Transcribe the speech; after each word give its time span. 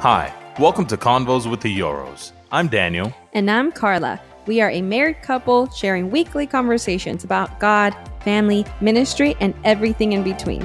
Hi, 0.00 0.32
welcome 0.58 0.86
to 0.86 0.96
Convos 0.96 1.44
with 1.44 1.60
the 1.60 1.78
Yorros. 1.78 2.32
I'm 2.50 2.68
Daniel. 2.68 3.12
And 3.34 3.50
I'm 3.50 3.70
Carla. 3.70 4.18
We 4.46 4.62
are 4.62 4.70
a 4.70 4.80
married 4.80 5.20
couple 5.20 5.68
sharing 5.72 6.10
weekly 6.10 6.46
conversations 6.46 7.22
about 7.22 7.60
God, 7.60 7.94
family, 8.20 8.64
ministry, 8.80 9.36
and 9.40 9.52
everything 9.62 10.12
in 10.12 10.22
between. 10.22 10.62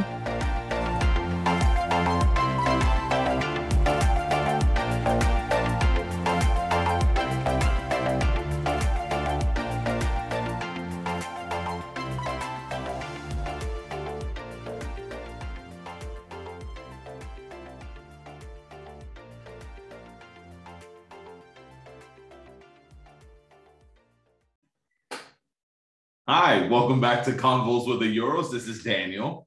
Welcome 26.64 27.02
back 27.02 27.24
to 27.26 27.32
Convos 27.32 27.88
with 27.88 28.00
the 28.00 28.18
Yorros. 28.18 28.50
This 28.50 28.68
is 28.68 28.82
Daniel. 28.82 29.46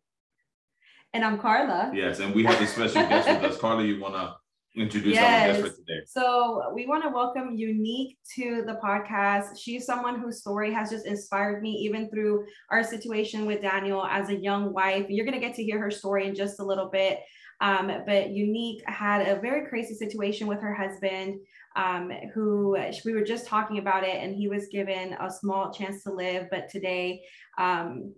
And 1.14 1.24
I'm 1.24 1.38
Carla. 1.38 1.90
Yes, 1.94 2.20
and 2.20 2.34
we 2.34 2.44
have 2.44 2.60
a 2.60 2.66
special 2.66 3.02
guest 3.08 3.28
with 3.28 3.50
us. 3.50 3.58
Carla, 3.58 3.82
you 3.82 3.98
want 3.98 4.14
to 4.14 4.34
introduce 4.80 5.14
yes. 5.14 5.24
our 5.24 5.62
guest 5.62 5.74
for 5.74 5.80
today? 5.80 6.00
So 6.06 6.70
we 6.74 6.86
want 6.86 7.02
to 7.04 7.08
welcome 7.08 7.56
Unike 7.56 8.18
to 8.36 8.62
the 8.66 8.78
podcast. 8.84 9.58
She's 9.58 9.86
someone 9.86 10.20
whose 10.20 10.40
story 10.40 10.72
has 10.74 10.90
just 10.90 11.06
inspired 11.06 11.62
me, 11.62 11.70
even 11.70 12.10
through 12.10 12.44
our 12.70 12.84
situation 12.84 13.46
with 13.46 13.62
Daniel 13.62 14.04
as 14.04 14.28
a 14.28 14.36
young 14.36 14.74
wife. 14.74 15.06
You're 15.09 15.24
going 15.24 15.40
to 15.40 15.45
get 15.45 15.56
to 15.56 15.65
hear 15.65 15.80
her 15.80 15.90
story 15.90 16.28
in 16.28 16.34
just 16.34 16.60
a 16.60 16.65
little 16.65 16.90
bit. 16.90 17.20
Um, 17.60 17.88
but 18.06 18.28
Unike 18.28 18.84
had 18.87 19.26
a 19.26 19.40
very 19.40 19.66
crazy 19.66 19.95
situation 19.95 20.46
with 20.46 20.60
her 20.60 20.74
husband 20.74 21.40
um, 21.79 22.10
who 22.34 22.76
we 23.04 23.12
were 23.12 23.23
just 23.23 23.46
talking 23.46 23.79
about 23.79 24.02
it, 24.02 24.16
and 24.16 24.34
he 24.34 24.48
was 24.48 24.66
given 24.66 25.15
a 25.21 25.30
small 25.30 25.73
chance 25.73 26.02
to 26.02 26.12
live. 26.12 26.48
But 26.51 26.68
today, 26.68 27.23
um, 27.57 28.12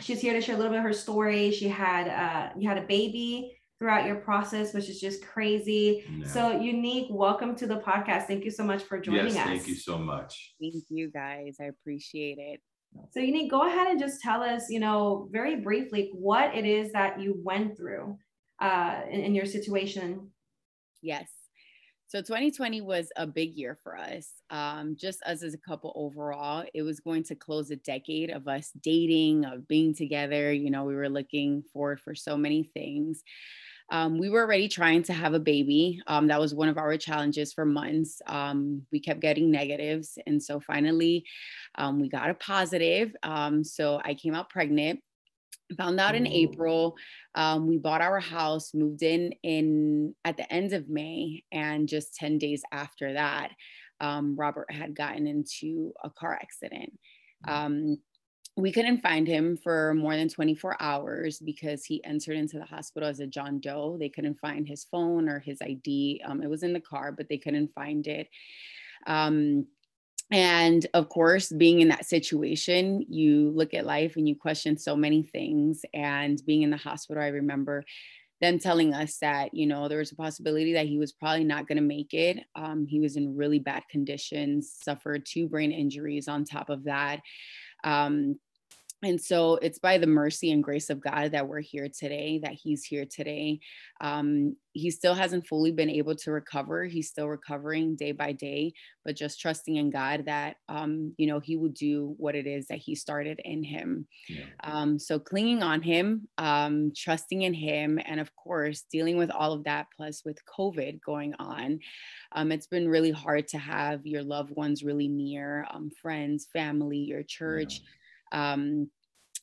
she's 0.00 0.20
here 0.20 0.32
to 0.32 0.40
share 0.40 0.54
a 0.54 0.58
little 0.58 0.72
bit 0.72 0.78
of 0.78 0.84
her 0.84 0.92
story. 0.92 1.50
She 1.50 1.68
had 1.68 2.08
uh, 2.08 2.50
you 2.56 2.68
had 2.68 2.78
a 2.78 2.86
baby 2.86 3.58
throughout 3.80 4.06
your 4.06 4.16
process, 4.16 4.72
which 4.72 4.88
is 4.88 5.00
just 5.00 5.26
crazy. 5.26 6.04
Yeah. 6.08 6.26
So, 6.26 6.40
Unike, 6.52 7.10
welcome 7.10 7.56
to 7.56 7.66
the 7.66 7.78
podcast. 7.78 8.26
Thank 8.26 8.44
you 8.44 8.52
so 8.52 8.62
much 8.62 8.84
for 8.84 9.00
joining 9.00 9.26
yes, 9.26 9.38
us. 9.38 9.44
Thank 9.44 9.68
you 9.68 9.74
so 9.74 9.98
much. 9.98 10.54
Thank 10.60 10.84
you, 10.88 11.10
guys. 11.10 11.56
I 11.60 11.64
appreciate 11.64 12.38
it. 12.38 12.60
So, 13.10 13.18
Unike, 13.20 13.50
go 13.50 13.66
ahead 13.66 13.88
and 13.88 13.98
just 13.98 14.22
tell 14.22 14.40
us, 14.40 14.70
you 14.70 14.78
know, 14.78 15.28
very 15.32 15.56
briefly 15.56 16.12
what 16.14 16.54
it 16.54 16.64
is 16.64 16.92
that 16.92 17.20
you 17.20 17.34
went 17.42 17.76
through 17.76 18.16
uh, 18.62 19.00
in, 19.10 19.20
in 19.20 19.34
your 19.34 19.46
situation. 19.46 20.30
Yes. 21.02 21.28
So 22.14 22.20
2020 22.20 22.80
was 22.80 23.10
a 23.16 23.26
big 23.26 23.56
year 23.56 23.76
for 23.82 23.98
us. 23.98 24.34
Um, 24.48 24.94
just 24.96 25.20
us 25.24 25.42
as 25.42 25.52
a 25.52 25.58
couple 25.58 25.92
overall, 25.96 26.64
it 26.72 26.82
was 26.82 27.00
going 27.00 27.24
to 27.24 27.34
close 27.34 27.72
a 27.72 27.76
decade 27.76 28.30
of 28.30 28.46
us 28.46 28.70
dating, 28.82 29.44
of 29.44 29.66
being 29.66 29.96
together. 29.96 30.52
You 30.52 30.70
know, 30.70 30.84
we 30.84 30.94
were 30.94 31.08
looking 31.08 31.64
forward 31.72 31.98
for 31.98 32.14
so 32.14 32.36
many 32.36 32.70
things. 32.72 33.24
Um, 33.90 34.16
we 34.16 34.30
were 34.30 34.42
already 34.42 34.68
trying 34.68 35.02
to 35.02 35.12
have 35.12 35.34
a 35.34 35.40
baby. 35.40 36.00
Um, 36.06 36.28
that 36.28 36.38
was 36.38 36.54
one 36.54 36.68
of 36.68 36.78
our 36.78 36.96
challenges 36.98 37.52
for 37.52 37.64
months. 37.64 38.22
Um, 38.28 38.82
we 38.92 39.00
kept 39.00 39.18
getting 39.18 39.50
negatives. 39.50 40.16
And 40.24 40.40
so 40.40 40.60
finally, 40.60 41.24
um, 41.74 41.98
we 42.00 42.08
got 42.08 42.30
a 42.30 42.34
positive. 42.34 43.12
Um, 43.24 43.64
so 43.64 44.00
I 44.04 44.14
came 44.14 44.36
out 44.36 44.50
pregnant 44.50 45.00
found 45.76 46.00
out 46.00 46.14
in 46.14 46.26
April. 46.26 46.96
Um, 47.34 47.66
we 47.66 47.78
bought 47.78 48.00
our 48.00 48.20
house, 48.20 48.74
moved 48.74 49.02
in 49.02 49.32
in 49.42 50.14
at 50.24 50.36
the 50.36 50.50
end 50.52 50.72
of 50.72 50.88
May, 50.88 51.44
and 51.52 51.88
just 51.88 52.14
ten 52.14 52.38
days 52.38 52.62
after 52.72 53.14
that, 53.14 53.50
um, 54.00 54.36
Robert 54.36 54.70
had 54.70 54.94
gotten 54.94 55.26
into 55.26 55.92
a 56.02 56.10
car 56.10 56.34
accident. 56.34 56.92
Mm. 57.46 57.52
Um, 57.52 57.98
we 58.56 58.70
couldn't 58.70 59.00
find 59.00 59.26
him 59.26 59.56
for 59.56 59.94
more 59.94 60.14
than 60.14 60.28
24 60.28 60.76
hours 60.80 61.40
because 61.40 61.84
he 61.84 62.04
entered 62.04 62.36
into 62.36 62.58
the 62.58 62.64
hospital 62.64 63.08
as 63.08 63.18
a 63.18 63.26
John 63.26 63.58
Doe. 63.58 63.96
They 63.98 64.08
couldn't 64.08 64.38
find 64.38 64.66
his 64.66 64.84
phone 64.84 65.28
or 65.28 65.40
his 65.40 65.60
ID. 65.60 66.22
Um, 66.24 66.40
it 66.40 66.48
was 66.48 66.62
in 66.62 66.72
the 66.72 66.80
car, 66.80 67.10
but 67.10 67.28
they 67.28 67.38
couldn't 67.38 67.74
find 67.74 68.06
it. 68.06 68.28
And 70.30 70.86
of 70.94 71.08
course 71.08 71.52
being 71.52 71.80
in 71.80 71.88
that 71.88 72.06
situation 72.06 73.04
you 73.08 73.52
look 73.54 73.74
at 73.74 73.86
life 73.86 74.16
and 74.16 74.28
you 74.28 74.34
question 74.34 74.76
so 74.78 74.96
many 74.96 75.22
things. 75.22 75.82
And 75.92 76.40
being 76.46 76.62
in 76.62 76.70
the 76.70 76.76
hospital 76.76 77.22
i 77.22 77.28
remember 77.28 77.84
them 78.40 78.58
telling 78.58 78.92
us 78.92 79.18
that 79.18 79.54
you 79.54 79.66
know 79.66 79.88
there 79.88 79.98
was 79.98 80.12
a 80.12 80.16
possibility 80.16 80.74
that 80.74 80.86
he 80.86 80.98
was 80.98 81.12
probably 81.12 81.44
not 81.44 81.66
going 81.66 81.76
to 81.76 81.82
make 81.82 82.12
it. 82.12 82.38
Um, 82.54 82.86
he 82.86 83.00
was 83.00 83.16
in 83.16 83.36
really 83.36 83.58
bad 83.58 83.82
conditions 83.90 84.74
suffered 84.82 85.24
two 85.26 85.48
brain 85.48 85.72
injuries 85.72 86.28
on 86.28 86.44
top 86.44 86.68
of 86.68 86.84
that. 86.84 87.20
Um, 87.84 88.36
and 89.04 89.20
so 89.20 89.56
it's 89.56 89.78
by 89.78 89.98
the 89.98 90.06
mercy 90.06 90.50
and 90.50 90.62
grace 90.62 90.88
of 90.88 91.00
God 91.00 91.32
that 91.32 91.46
we're 91.46 91.60
here 91.60 91.88
today, 91.88 92.40
that 92.42 92.52
he's 92.52 92.84
here 92.84 93.04
today. 93.04 93.60
Um, 94.00 94.56
he 94.72 94.90
still 94.90 95.14
hasn't 95.14 95.46
fully 95.46 95.70
been 95.70 95.90
able 95.90 96.16
to 96.16 96.32
recover. 96.32 96.84
He's 96.84 97.08
still 97.08 97.28
recovering 97.28 97.94
day 97.94 98.12
by 98.12 98.32
day, 98.32 98.72
but 99.04 99.14
just 99.14 99.40
trusting 99.40 99.76
in 99.76 99.90
God 99.90 100.24
that, 100.26 100.56
um, 100.68 101.14
you 101.16 101.26
know, 101.26 101.38
he 101.38 101.56
will 101.56 101.68
do 101.68 102.14
what 102.18 102.34
it 102.34 102.46
is 102.46 102.66
that 102.66 102.78
he 102.78 102.94
started 102.94 103.40
in 103.44 103.62
him. 103.62 104.06
Yeah. 104.28 104.46
Um, 104.64 104.98
so 104.98 105.18
clinging 105.18 105.62
on 105.62 105.82
him, 105.82 106.26
um, 106.38 106.92
trusting 106.96 107.42
in 107.42 107.54
him, 107.54 108.00
and 108.04 108.18
of 108.18 108.34
course, 108.34 108.84
dealing 108.90 109.16
with 109.16 109.30
all 109.30 109.52
of 109.52 109.64
that, 109.64 109.86
plus 109.96 110.24
with 110.24 110.38
COVID 110.46 111.00
going 111.02 111.34
on, 111.38 111.78
um, 112.32 112.50
it's 112.50 112.66
been 112.66 112.88
really 112.88 113.12
hard 113.12 113.46
to 113.48 113.58
have 113.58 114.06
your 114.06 114.22
loved 114.22 114.50
ones 114.50 114.82
really 114.82 115.08
near, 115.08 115.66
um, 115.70 115.90
friends, 116.02 116.48
family, 116.52 116.98
your 116.98 117.22
church. 117.22 117.80
Yeah 117.80 117.88
um, 118.34 118.90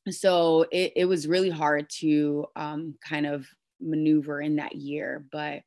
so 0.09 0.65
it, 0.71 0.93
it 0.95 1.05
was 1.05 1.27
really 1.27 1.49
hard 1.49 1.89
to 1.99 2.45
um, 2.55 2.95
kind 3.07 3.25
of 3.25 3.45
maneuver 3.79 4.41
in 4.41 4.55
that 4.55 4.75
year, 4.75 5.25
but 5.31 5.61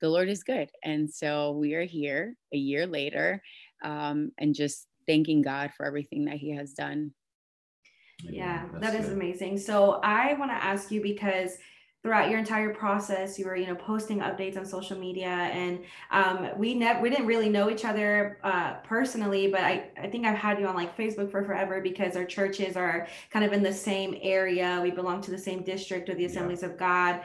the 0.00 0.08
Lord 0.08 0.28
is 0.28 0.42
good. 0.42 0.70
And 0.84 1.10
so 1.10 1.52
we 1.52 1.74
are 1.74 1.84
here 1.84 2.34
a 2.52 2.56
year 2.56 2.86
later 2.86 3.42
um, 3.84 4.32
and 4.38 4.54
just 4.54 4.86
thanking 5.06 5.42
God 5.42 5.72
for 5.76 5.86
everything 5.86 6.24
that 6.26 6.36
He 6.36 6.54
has 6.54 6.72
done. 6.72 7.12
Yeah, 8.22 8.66
that 8.80 8.94
is 8.94 9.10
amazing. 9.10 9.58
So 9.58 10.00
I 10.02 10.34
want 10.34 10.50
to 10.50 10.64
ask 10.64 10.90
you 10.90 11.00
because 11.00 11.58
throughout 12.02 12.30
your 12.30 12.38
entire 12.38 12.72
process 12.72 13.38
you 13.38 13.44
were 13.44 13.56
you 13.56 13.66
know 13.66 13.74
posting 13.74 14.20
updates 14.20 14.56
on 14.56 14.64
social 14.64 14.96
media 14.96 15.28
and 15.28 15.80
um, 16.10 16.48
we 16.56 16.74
never 16.74 17.00
we 17.00 17.10
didn't 17.10 17.26
really 17.26 17.48
know 17.48 17.70
each 17.70 17.84
other 17.84 18.38
uh, 18.44 18.74
personally 18.84 19.48
but 19.48 19.62
I, 19.62 19.90
I 20.00 20.08
think 20.08 20.24
i've 20.24 20.36
had 20.36 20.60
you 20.60 20.66
on 20.66 20.76
like 20.76 20.96
facebook 20.96 21.30
for 21.30 21.44
forever 21.44 21.80
because 21.80 22.16
our 22.16 22.24
churches 22.24 22.76
are 22.76 23.08
kind 23.30 23.44
of 23.44 23.52
in 23.52 23.62
the 23.62 23.72
same 23.72 24.16
area 24.22 24.80
we 24.82 24.90
belong 24.90 25.20
to 25.22 25.30
the 25.30 25.38
same 25.38 25.62
district 25.62 26.08
or 26.08 26.14
the 26.14 26.24
assemblies 26.26 26.62
yeah. 26.62 26.68
of 26.68 26.78
god 26.78 27.20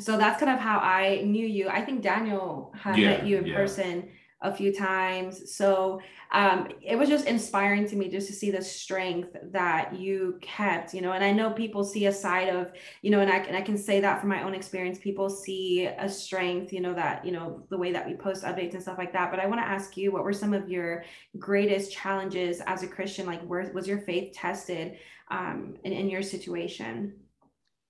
so 0.00 0.16
that's 0.16 0.40
kind 0.40 0.52
of 0.52 0.58
how 0.58 0.78
i 0.78 1.22
knew 1.24 1.46
you 1.46 1.68
i 1.68 1.80
think 1.80 2.02
daniel 2.02 2.72
had 2.76 2.96
yeah, 2.96 3.10
met 3.10 3.26
you 3.26 3.38
in 3.38 3.46
yeah. 3.46 3.56
person 3.56 4.08
a 4.40 4.54
few 4.54 4.72
times. 4.72 5.52
So 5.52 6.00
um, 6.30 6.68
it 6.80 6.96
was 6.96 7.08
just 7.08 7.26
inspiring 7.26 7.88
to 7.88 7.96
me 7.96 8.08
just 8.08 8.28
to 8.28 8.32
see 8.32 8.52
the 8.52 8.62
strength 8.62 9.36
that 9.50 9.98
you 9.98 10.38
kept, 10.40 10.94
you 10.94 11.00
know. 11.00 11.12
And 11.12 11.24
I 11.24 11.32
know 11.32 11.50
people 11.50 11.82
see 11.82 12.06
a 12.06 12.12
side 12.12 12.48
of, 12.48 12.70
you 13.02 13.10
know, 13.10 13.20
and 13.20 13.30
I, 13.30 13.38
and 13.38 13.56
I 13.56 13.62
can 13.62 13.76
say 13.76 13.98
that 14.00 14.20
from 14.20 14.28
my 14.28 14.44
own 14.44 14.54
experience. 14.54 14.98
People 14.98 15.28
see 15.28 15.86
a 15.86 16.08
strength, 16.08 16.72
you 16.72 16.80
know, 16.80 16.94
that, 16.94 17.24
you 17.24 17.32
know, 17.32 17.66
the 17.68 17.78
way 17.78 17.90
that 17.90 18.06
we 18.06 18.14
post 18.14 18.44
updates 18.44 18.74
and 18.74 18.82
stuff 18.82 18.98
like 18.98 19.12
that. 19.12 19.32
But 19.32 19.40
I 19.40 19.46
want 19.46 19.60
to 19.60 19.66
ask 19.66 19.96
you, 19.96 20.12
what 20.12 20.22
were 20.22 20.32
some 20.32 20.54
of 20.54 20.68
your 20.68 21.04
greatest 21.38 21.92
challenges 21.92 22.60
as 22.66 22.84
a 22.84 22.86
Christian? 22.86 23.26
Like, 23.26 23.42
where 23.42 23.68
was 23.74 23.88
your 23.88 23.98
faith 23.98 24.34
tested 24.34 24.98
um, 25.32 25.74
in, 25.82 25.92
in 25.92 26.08
your 26.08 26.22
situation? 26.22 27.14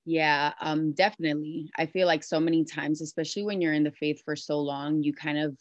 Yeah, 0.07 0.55
um, 0.63 0.93
definitely. 0.93 1.71
I 1.77 1.85
feel 1.85 2.07
like 2.07 2.25
so 2.25 2.41
many 2.41 2.65
times, 2.65 3.03
especially 3.03 3.43
when 3.43 3.61
you're 3.61 3.75
in 3.75 3.85
the 3.85 3.93
faith 3.93 4.23
for 4.25 4.35
so 4.35 4.59
long, 4.59 5.03
you 5.03 5.13
kind 5.13 5.37
of 5.37 5.59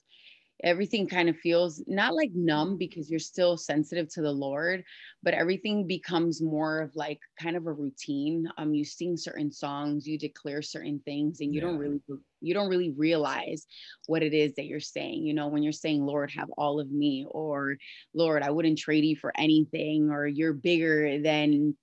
everything 0.63 1.07
kind 1.07 1.29
of 1.29 1.37
feels 1.37 1.83
not 1.87 2.15
like 2.15 2.31
numb 2.33 2.77
because 2.77 3.09
you're 3.09 3.19
still 3.19 3.57
sensitive 3.57 4.07
to 4.09 4.21
the 4.21 4.31
lord 4.31 4.83
but 5.21 5.33
everything 5.33 5.85
becomes 5.85 6.41
more 6.41 6.79
of 6.79 6.95
like 6.95 7.19
kind 7.39 7.55
of 7.55 7.67
a 7.67 7.71
routine 7.71 8.47
um 8.57 8.73
you 8.73 8.83
sing 8.83 9.15
certain 9.15 9.51
songs 9.51 10.07
you 10.07 10.17
declare 10.17 10.61
certain 10.61 10.99
things 11.05 11.41
and 11.41 11.53
you 11.53 11.61
yeah. 11.61 11.67
don't 11.67 11.77
really 11.77 12.01
you 12.41 12.53
don't 12.53 12.69
really 12.69 12.91
realize 12.97 13.65
what 14.07 14.23
it 14.23 14.33
is 14.33 14.53
that 14.55 14.65
you're 14.65 14.79
saying 14.79 15.25
you 15.25 15.33
know 15.33 15.47
when 15.47 15.61
you're 15.63 15.71
saying 15.71 16.05
lord 16.05 16.31
have 16.31 16.49
all 16.57 16.79
of 16.79 16.91
me 16.91 17.25
or 17.29 17.77
lord 18.13 18.41
i 18.41 18.49
wouldn't 18.49 18.79
trade 18.79 19.03
you 19.03 19.15
for 19.15 19.31
anything 19.37 20.09
or 20.09 20.25
you're 20.25 20.53
bigger 20.53 21.21
than 21.21 21.75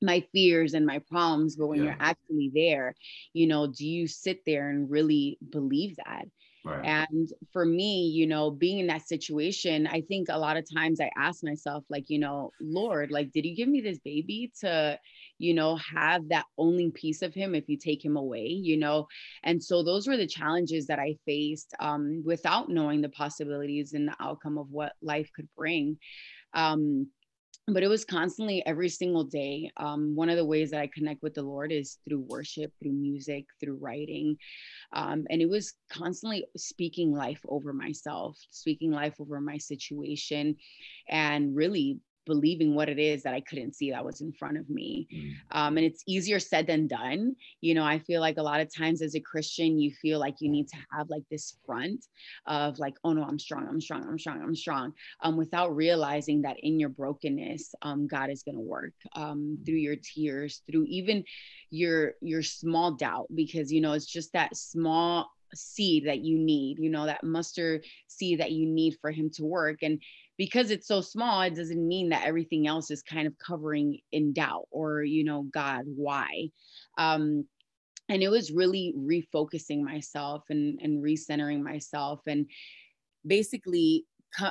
my 0.00 0.24
fears 0.32 0.74
and 0.74 0.86
my 0.86 0.98
problems 1.10 1.56
but 1.56 1.66
when 1.66 1.78
yeah. 1.78 1.84
you're 1.86 1.96
actually 2.00 2.50
there 2.54 2.94
you 3.32 3.46
know 3.46 3.66
do 3.66 3.86
you 3.86 4.06
sit 4.06 4.40
there 4.46 4.70
and 4.70 4.90
really 4.90 5.38
believe 5.50 5.96
that 5.96 6.24
Right. 6.68 6.84
And 6.84 7.28
for 7.52 7.64
me, 7.64 8.08
you 8.08 8.26
know, 8.26 8.50
being 8.50 8.78
in 8.78 8.88
that 8.88 9.06
situation, 9.06 9.86
I 9.86 10.02
think 10.02 10.28
a 10.28 10.38
lot 10.38 10.56
of 10.56 10.66
times 10.72 11.00
I 11.00 11.10
ask 11.16 11.42
myself, 11.42 11.84
like, 11.88 12.04
you 12.08 12.18
know, 12.18 12.50
Lord, 12.60 13.10
like, 13.10 13.32
did 13.32 13.46
you 13.46 13.56
give 13.56 13.68
me 13.68 13.80
this 13.80 13.98
baby 14.00 14.52
to, 14.60 14.98
you 15.38 15.54
know, 15.54 15.76
have 15.76 16.28
that 16.28 16.44
only 16.58 16.90
piece 16.90 17.22
of 17.22 17.32
him 17.32 17.54
if 17.54 17.68
you 17.68 17.78
take 17.78 18.04
him 18.04 18.16
away, 18.16 18.46
you 18.46 18.76
know? 18.76 19.06
And 19.44 19.62
so 19.62 19.82
those 19.82 20.06
were 20.06 20.16
the 20.16 20.26
challenges 20.26 20.86
that 20.88 20.98
I 20.98 21.16
faced 21.24 21.74
um, 21.80 22.22
without 22.24 22.68
knowing 22.68 23.00
the 23.00 23.08
possibilities 23.08 23.94
and 23.94 24.06
the 24.06 24.16
outcome 24.20 24.58
of 24.58 24.70
what 24.70 24.92
life 25.00 25.30
could 25.34 25.48
bring. 25.56 25.96
Um, 26.54 27.08
but 27.74 27.82
it 27.82 27.88
was 27.88 28.04
constantly 28.04 28.64
every 28.66 28.88
single 28.88 29.24
day. 29.24 29.70
Um, 29.76 30.14
one 30.14 30.30
of 30.30 30.36
the 30.36 30.44
ways 30.44 30.70
that 30.70 30.80
I 30.80 30.90
connect 30.92 31.22
with 31.22 31.34
the 31.34 31.42
Lord 31.42 31.70
is 31.70 31.98
through 32.08 32.20
worship, 32.20 32.72
through 32.80 32.92
music, 32.92 33.44
through 33.60 33.76
writing. 33.76 34.36
Um, 34.92 35.26
and 35.30 35.42
it 35.42 35.48
was 35.48 35.74
constantly 35.90 36.46
speaking 36.56 37.12
life 37.12 37.40
over 37.48 37.72
myself, 37.72 38.38
speaking 38.50 38.90
life 38.90 39.14
over 39.20 39.40
my 39.40 39.58
situation, 39.58 40.56
and 41.08 41.54
really 41.54 41.98
believing 42.28 42.74
what 42.74 42.88
it 42.88 43.00
is 43.00 43.24
that 43.24 43.34
I 43.34 43.40
couldn't 43.40 43.74
see 43.74 43.90
that 43.90 44.04
was 44.04 44.20
in 44.20 44.32
front 44.32 44.56
of 44.56 44.70
me. 44.70 45.08
Mm. 45.12 45.32
Um, 45.50 45.76
and 45.78 45.86
it's 45.86 46.04
easier 46.06 46.38
said 46.38 46.68
than 46.68 46.86
done. 46.86 47.34
You 47.60 47.74
know, 47.74 47.84
I 47.84 47.98
feel 47.98 48.20
like 48.20 48.36
a 48.36 48.42
lot 48.42 48.60
of 48.60 48.72
times 48.72 49.02
as 49.02 49.16
a 49.16 49.20
Christian, 49.20 49.80
you 49.80 49.90
feel 50.00 50.20
like 50.20 50.36
you 50.40 50.48
need 50.48 50.68
to 50.68 50.76
have 50.92 51.10
like 51.10 51.24
this 51.30 51.56
front 51.66 52.04
of 52.46 52.78
like, 52.78 52.94
oh 53.02 53.12
no, 53.12 53.24
I'm 53.24 53.38
strong, 53.38 53.66
I'm 53.68 53.80
strong, 53.80 54.06
I'm 54.06 54.18
strong, 54.18 54.40
I'm 54.40 54.54
strong, 54.54 54.92
um, 55.22 55.36
without 55.36 55.74
realizing 55.74 56.42
that 56.42 56.56
in 56.62 56.78
your 56.78 56.90
brokenness, 56.90 57.74
um, 57.82 58.06
God 58.06 58.30
is 58.30 58.42
going 58.42 58.56
to 58.56 58.60
work 58.60 58.92
um, 59.16 59.58
through 59.64 59.76
your 59.76 59.96
tears, 59.96 60.62
through 60.70 60.84
even 60.88 61.24
your 61.70 62.14
your 62.20 62.42
small 62.42 62.92
doubt, 62.92 63.26
because 63.34 63.72
you 63.72 63.80
know 63.80 63.92
it's 63.92 64.06
just 64.06 64.32
that 64.34 64.56
small 64.56 65.30
seed 65.54 66.06
that 66.06 66.18
you 66.20 66.38
need 66.38 66.78
you 66.78 66.90
know 66.90 67.06
that 67.06 67.24
mustard 67.24 67.84
seed 68.06 68.40
that 68.40 68.52
you 68.52 68.66
need 68.66 68.94
for 69.00 69.10
him 69.10 69.30
to 69.30 69.44
work 69.44 69.78
and 69.82 70.00
because 70.38 70.70
it's 70.70 70.86
so 70.86 71.00
small 71.02 71.42
it 71.42 71.54
doesn't 71.54 71.86
mean 71.86 72.08
that 72.08 72.24
everything 72.24 72.66
else 72.66 72.90
is 72.90 73.02
kind 73.02 73.26
of 73.26 73.34
covering 73.38 73.98
in 74.12 74.32
doubt 74.32 74.66
or 74.70 75.02
you 75.02 75.24
know 75.24 75.42
god 75.52 75.82
why? 75.86 76.48
Um 76.96 77.44
and 78.08 78.22
it 78.22 78.30
was 78.30 78.50
really 78.50 78.94
refocusing 78.96 79.82
myself 79.82 80.44
and 80.48 80.78
and 80.82 81.04
recentering 81.04 81.62
myself 81.62 82.20
and 82.26 82.46
basically 83.26 84.04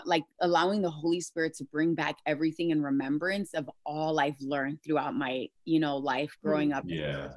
like 0.05 0.23
allowing 0.41 0.81
the 0.81 0.89
holy 0.89 1.21
spirit 1.21 1.55
to 1.55 1.63
bring 1.65 1.93
back 1.93 2.17
everything 2.25 2.71
in 2.71 2.81
remembrance 2.81 3.53
of 3.53 3.69
all 3.85 4.19
i've 4.19 4.39
learned 4.41 4.79
throughout 4.83 5.15
my 5.15 5.47
you 5.65 5.79
know 5.79 5.97
life 5.97 6.35
growing 6.43 6.73
up 6.73 6.83
yeah 6.87 7.29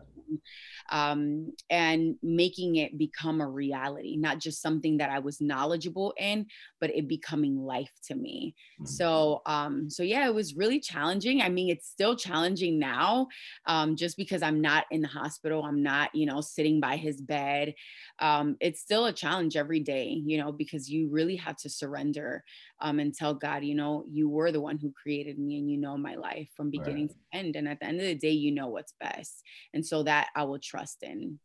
um, 0.91 1.53
and 1.69 2.17
making 2.23 2.77
it 2.77 2.99
become 2.99 3.41
a 3.41 3.49
reality, 3.49 4.17
not 4.17 4.39
just 4.39 4.63
something 4.63 4.99
that 4.99 5.11
I 5.11 5.19
was 5.19 5.41
knowledgeable 5.41 6.15
in, 6.19 6.47
but 6.81 6.91
it 6.91 7.09
becoming 7.09 7.59
life 7.59 7.93
to 8.05 8.15
me. 8.15 8.55
Mm-hmm. 8.75 8.87
So, 8.87 9.43
um, 9.47 9.89
so 9.91 10.03
yeah, 10.03 10.27
it 10.27 10.35
was 10.35 10.57
really 10.57 10.81
challenging. 10.81 11.43
I 11.43 11.49
mean, 11.49 11.71
it's 11.71 11.89
still 11.89 12.17
challenging 12.17 12.79
now, 12.79 13.29
um, 13.67 13.97
just 13.97 14.17
because 14.17 14.43
I'm 14.43 14.61
not 14.61 14.87
in 14.91 15.01
the 15.01 15.09
hospital, 15.09 15.65
I'm 15.65 15.83
not, 15.83 16.15
you 16.15 16.27
know, 16.27 16.41
sitting 16.41 16.81
by 16.81 16.97
his 16.97 17.21
bed. 17.21 17.75
Um, 18.19 18.57
it's 18.61 18.81
still 18.81 19.07
a 19.07 19.13
challenge 19.13 19.57
every 19.57 19.81
day, 19.81 20.21
you 20.25 20.39
know, 20.39 20.53
because 20.53 20.91
you 20.91 21.09
really 21.11 21.37
have 21.37 21.57
to 21.59 21.71
surrender 21.71 22.45
um, 22.81 22.99
and 22.99 23.15
tell 23.15 23.35
God, 23.35 23.65
you 23.65 23.75
know, 23.75 24.05
you 24.11 24.29
were 24.29 24.53
the 24.53 24.61
one 24.61 24.79
who 24.79 24.93
created 24.93 25.39
me 25.39 25.59
and 25.59 25.71
you 25.71 25.77
know 25.77 25.97
my 25.97 26.15
life 26.15 26.49
from 26.57 26.71
beginning 26.71 27.09
right. 27.09 27.17
to 27.33 27.39
end. 27.39 27.57
And 27.57 27.69
at 27.69 27.81
the 27.81 27.87
end 27.87 28.01
of 28.01 28.07
the 28.07 28.15
day, 28.15 28.31
you 28.31 28.53
know 28.53 28.69
what's 28.69 28.95
best. 29.01 29.43
And 29.75 29.85
so 29.85 30.03
that 30.05 30.20
I 30.35 30.45
will 30.45 30.59
trust 30.59 31.03
in. 31.03 31.39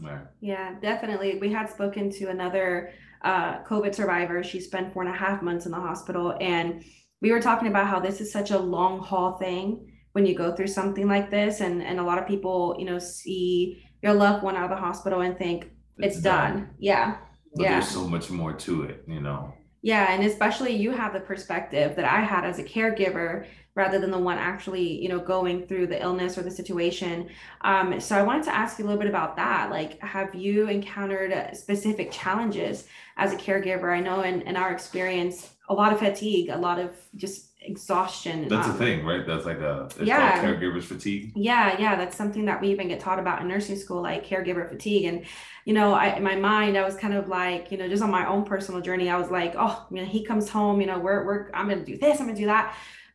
Right. 0.00 0.26
Yeah, 0.40 0.78
definitely. 0.80 1.38
We 1.38 1.52
had 1.52 1.68
spoken 1.68 2.10
to 2.10 2.26
another 2.26 2.92
uh, 3.22 3.62
COVID 3.64 3.94
survivor. 3.94 4.42
She 4.42 4.60
spent 4.60 4.92
four 4.92 5.02
and 5.02 5.14
a 5.14 5.16
half 5.16 5.42
months 5.42 5.66
in 5.66 5.72
the 5.72 5.80
hospital. 5.80 6.36
And 6.40 6.84
we 7.20 7.32
were 7.32 7.40
talking 7.40 7.68
about 7.68 7.86
how 7.86 8.00
this 8.00 8.20
is 8.20 8.32
such 8.32 8.50
a 8.50 8.58
long 8.58 9.00
haul 9.00 9.36
thing 9.36 9.92
when 10.12 10.24
you 10.24 10.34
go 10.34 10.54
through 10.54 10.68
something 10.68 11.06
like 11.06 11.30
this. 11.30 11.60
And, 11.60 11.82
and 11.82 12.00
a 12.00 12.02
lot 12.02 12.18
of 12.18 12.26
people, 12.26 12.76
you 12.78 12.86
know, 12.86 12.98
see 12.98 13.84
your 14.02 14.14
loved 14.14 14.42
one 14.42 14.56
out 14.56 14.64
of 14.64 14.70
the 14.70 14.76
hospital 14.76 15.20
and 15.20 15.36
think 15.36 15.70
it's, 15.98 16.16
it's 16.16 16.24
done. 16.24 16.52
done. 16.52 16.70
Yeah. 16.78 17.16
But 17.54 17.64
yeah. 17.64 17.72
There's 17.72 17.88
so 17.88 18.08
much 18.08 18.30
more 18.30 18.52
to 18.54 18.84
it, 18.84 19.04
you 19.06 19.20
know. 19.20 19.52
Yeah, 19.82 20.12
and 20.12 20.24
especially 20.24 20.76
you 20.76 20.90
have 20.92 21.12
the 21.14 21.20
perspective 21.20 21.96
that 21.96 22.04
I 22.04 22.20
had 22.20 22.44
as 22.44 22.58
a 22.58 22.64
caregiver 22.64 23.46
rather 23.74 23.98
than 23.98 24.10
the 24.10 24.18
one 24.18 24.36
actually, 24.36 25.00
you 25.00 25.08
know, 25.08 25.18
going 25.18 25.66
through 25.66 25.86
the 25.86 26.02
illness 26.02 26.36
or 26.36 26.42
the 26.42 26.50
situation. 26.50 27.30
Um, 27.62 27.98
so 28.00 28.16
I 28.16 28.22
wanted 28.22 28.44
to 28.44 28.54
ask 28.54 28.78
you 28.78 28.84
a 28.84 28.86
little 28.86 29.00
bit 29.00 29.08
about 29.08 29.36
that. 29.36 29.70
Like, 29.70 29.98
have 30.00 30.34
you 30.34 30.68
encountered 30.68 31.56
specific 31.56 32.10
challenges 32.10 32.88
as 33.16 33.32
a 33.32 33.36
caregiver? 33.36 33.96
I 33.96 34.00
know 34.00 34.20
in, 34.22 34.42
in 34.42 34.56
our 34.56 34.72
experience, 34.72 35.54
a 35.68 35.74
lot 35.74 35.92
of 35.92 36.00
fatigue, 36.00 36.50
a 36.50 36.58
lot 36.58 36.78
of 36.78 36.94
just 37.16 37.49
exhaustion. 37.62 38.48
That's 38.48 38.68
um, 38.68 38.74
a 38.74 38.78
thing, 38.78 39.04
right? 39.04 39.26
That's 39.26 39.44
like 39.44 39.58
a 39.58 39.88
yeah 40.02 40.42
caregivers 40.42 40.84
fatigue. 40.84 41.32
Yeah, 41.34 41.78
yeah, 41.78 41.96
that's 41.96 42.16
something 42.16 42.44
that 42.46 42.60
we 42.60 42.68
even 42.68 42.88
get 42.88 43.00
taught 43.00 43.18
about 43.18 43.42
in 43.42 43.48
nursing 43.48 43.76
school, 43.76 44.02
like 44.02 44.26
caregiver 44.26 44.68
fatigue. 44.68 45.04
And 45.04 45.24
you 45.64 45.74
know, 45.74 45.92
I 45.92 46.16
in 46.16 46.22
my 46.22 46.36
mind, 46.36 46.76
I 46.76 46.84
was 46.84 46.96
kind 46.96 47.14
of 47.14 47.28
like, 47.28 47.70
you 47.70 47.78
know, 47.78 47.88
just 47.88 48.02
on 48.02 48.10
my 48.10 48.26
own 48.26 48.44
personal 48.44 48.80
journey, 48.80 49.10
I 49.10 49.18
was 49.18 49.30
like, 49.30 49.54
oh, 49.58 49.86
you 49.90 49.98
know, 49.98 50.04
he 50.04 50.24
comes 50.24 50.48
home, 50.48 50.80
you 50.80 50.86
know, 50.86 50.98
we're 50.98 51.24
we're 51.24 51.50
I'm 51.52 51.68
gonna 51.68 51.84
do 51.84 51.98
this, 51.98 52.20
I'm 52.20 52.26
gonna 52.26 52.38
do 52.38 52.46
that. 52.46 52.74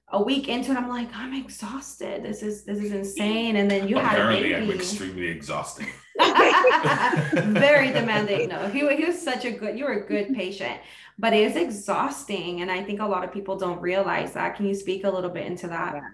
A 0.09 0.21
week 0.21 0.47
into 0.47 0.71
it, 0.71 0.77
I'm 0.77 0.87
like, 0.87 1.09
I'm 1.15 1.33
exhausted. 1.33 2.23
This 2.23 2.43
is 2.43 2.63
this 2.63 2.77
is 2.77 2.91
insane. 2.91 3.55
And 3.55 3.69
then 3.69 3.87
you 3.87 3.97
apparently 3.97 4.53
had 4.53 4.63
I'm 4.63 4.71
extremely 4.71 5.27
exhausting. 5.27 5.87
Very 6.19 7.87
demanding. 7.91 8.49
No, 8.49 8.69
he, 8.69 8.87
he 8.95 9.05
was 9.05 9.21
such 9.21 9.45
a 9.45 9.51
good. 9.51 9.77
You 9.77 9.85
were 9.85 9.93
a 9.93 10.07
good 10.07 10.33
patient 10.33 10.79
but 11.17 11.33
it 11.33 11.43
is 11.43 11.55
exhausting. 11.55 12.61
And 12.61 12.71
I 12.71 12.83
think 12.83 12.99
a 12.99 13.05
lot 13.05 13.23
of 13.23 13.31
people 13.31 13.57
don't 13.57 13.81
realize 13.81 14.33
that. 14.33 14.55
Can 14.55 14.65
you 14.65 14.75
speak 14.75 15.03
a 15.05 15.09
little 15.09 15.29
bit 15.29 15.45
into 15.45 15.67
that? 15.67 15.95
Yeah, 15.95 16.09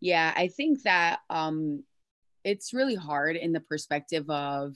yeah 0.00 0.32
I 0.36 0.48
think 0.48 0.82
that 0.82 1.20
um, 1.30 1.84
it's 2.44 2.74
really 2.74 2.96
hard 2.96 3.36
in 3.36 3.52
the 3.52 3.60
perspective 3.60 4.28
of 4.28 4.74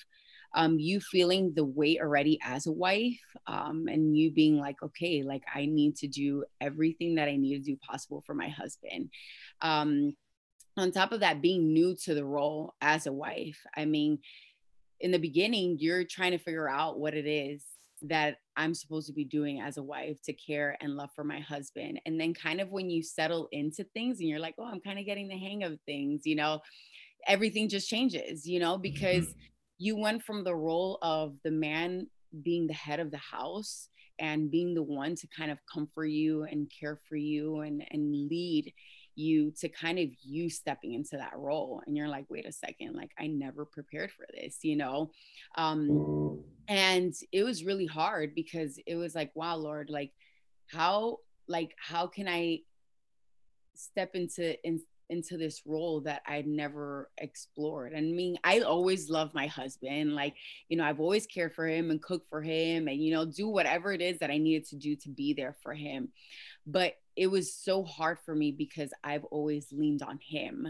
um, 0.54 0.78
you 0.78 1.00
feeling 1.00 1.52
the 1.54 1.64
weight 1.64 1.98
already 2.00 2.38
as 2.42 2.66
a 2.66 2.72
wife 2.72 3.18
um, 3.46 3.86
and 3.88 4.16
you 4.16 4.30
being 4.30 4.58
like, 4.58 4.82
okay, 4.82 5.22
like 5.22 5.42
I 5.52 5.66
need 5.66 5.96
to 5.96 6.06
do 6.06 6.44
everything 6.60 7.14
that 7.16 7.28
I 7.28 7.36
need 7.36 7.56
to 7.56 7.70
do 7.70 7.76
possible 7.76 8.22
for 8.26 8.34
my 8.34 8.48
husband. 8.48 9.10
Um, 9.62 10.14
on 10.76 10.92
top 10.92 11.12
of 11.12 11.20
that, 11.20 11.42
being 11.42 11.72
new 11.72 11.96
to 12.04 12.14
the 12.14 12.24
role 12.24 12.74
as 12.80 13.06
a 13.06 13.12
wife, 13.12 13.58
I 13.74 13.86
mean, 13.86 14.18
in 15.00 15.10
the 15.10 15.18
beginning, 15.18 15.78
you're 15.80 16.04
trying 16.04 16.30
to 16.32 16.38
figure 16.38 16.68
out 16.68 16.98
what 16.98 17.14
it 17.14 17.26
is 17.26 17.64
that 18.02 18.36
I'm 18.56 18.74
supposed 18.74 19.06
to 19.06 19.12
be 19.12 19.24
doing 19.24 19.60
as 19.60 19.76
a 19.76 19.82
wife 19.82 20.20
to 20.24 20.32
care 20.32 20.76
and 20.80 20.96
love 20.96 21.10
for 21.14 21.24
my 21.24 21.40
husband. 21.40 22.00
And 22.04 22.20
then, 22.20 22.34
kind 22.34 22.60
of, 22.60 22.70
when 22.70 22.90
you 22.90 23.02
settle 23.02 23.48
into 23.52 23.84
things 23.94 24.20
and 24.20 24.28
you're 24.28 24.40
like, 24.40 24.54
oh, 24.58 24.64
I'm 24.64 24.80
kind 24.80 24.98
of 24.98 25.06
getting 25.06 25.28
the 25.28 25.38
hang 25.38 25.62
of 25.62 25.78
things, 25.86 26.22
you 26.24 26.36
know, 26.36 26.60
everything 27.26 27.68
just 27.68 27.88
changes, 27.88 28.46
you 28.46 28.60
know, 28.60 28.78
because 28.78 29.26
mm-hmm. 29.26 29.40
you 29.78 29.96
went 29.96 30.22
from 30.22 30.44
the 30.44 30.54
role 30.54 30.98
of 31.02 31.34
the 31.44 31.50
man 31.50 32.08
being 32.42 32.66
the 32.66 32.74
head 32.74 33.00
of 33.00 33.10
the 33.10 33.18
house 33.18 33.88
and 34.18 34.50
being 34.50 34.74
the 34.74 34.82
one 34.82 35.14
to 35.16 35.26
kind 35.36 35.50
of 35.50 35.58
comfort 35.72 36.06
you 36.06 36.44
and 36.44 36.70
care 36.78 36.98
for 37.08 37.16
you 37.16 37.60
and, 37.60 37.84
and 37.90 38.28
lead 38.28 38.72
you 39.14 39.50
to 39.50 39.68
kind 39.68 39.98
of 39.98 40.08
you 40.22 40.48
stepping 40.48 40.94
into 40.94 41.16
that 41.16 41.36
role 41.36 41.82
and 41.86 41.96
you're 41.96 42.08
like 42.08 42.24
wait 42.28 42.46
a 42.46 42.52
second 42.52 42.94
like 42.94 43.10
i 43.18 43.26
never 43.26 43.64
prepared 43.64 44.10
for 44.10 44.26
this 44.32 44.58
you 44.62 44.76
know 44.76 45.10
um 45.56 46.40
and 46.68 47.14
it 47.32 47.44
was 47.44 47.64
really 47.64 47.86
hard 47.86 48.34
because 48.34 48.78
it 48.86 48.94
was 48.94 49.14
like 49.14 49.30
wow 49.34 49.56
lord 49.56 49.90
like 49.90 50.12
how 50.70 51.18
like 51.48 51.74
how 51.78 52.06
can 52.06 52.26
i 52.28 52.58
step 53.74 54.14
into 54.14 54.56
in, 54.66 54.80
into 55.12 55.36
this 55.36 55.62
role 55.66 56.00
that 56.00 56.22
I'd 56.26 56.46
never 56.46 57.10
explored. 57.18 57.92
And 57.92 58.08
I 58.08 58.16
mean, 58.16 58.38
I 58.42 58.60
always 58.60 59.10
loved 59.10 59.34
my 59.34 59.46
husband. 59.46 60.14
Like, 60.14 60.34
you 60.68 60.76
know, 60.76 60.84
I've 60.84 61.00
always 61.00 61.26
cared 61.26 61.54
for 61.54 61.66
him 61.66 61.90
and 61.90 62.02
cooked 62.02 62.28
for 62.30 62.40
him 62.40 62.88
and, 62.88 62.96
you 62.96 63.12
know, 63.12 63.26
do 63.26 63.48
whatever 63.48 63.92
it 63.92 64.00
is 64.00 64.18
that 64.18 64.30
I 64.30 64.38
needed 64.38 64.66
to 64.68 64.76
do 64.76 64.96
to 64.96 65.10
be 65.10 65.34
there 65.34 65.54
for 65.62 65.74
him. 65.74 66.08
But 66.66 66.94
it 67.16 67.26
was 67.26 67.54
so 67.54 67.84
hard 67.84 68.18
for 68.24 68.34
me 68.34 68.52
because 68.52 68.90
I've 69.04 69.24
always 69.24 69.68
leaned 69.72 70.02
on 70.02 70.18
him. 70.18 70.66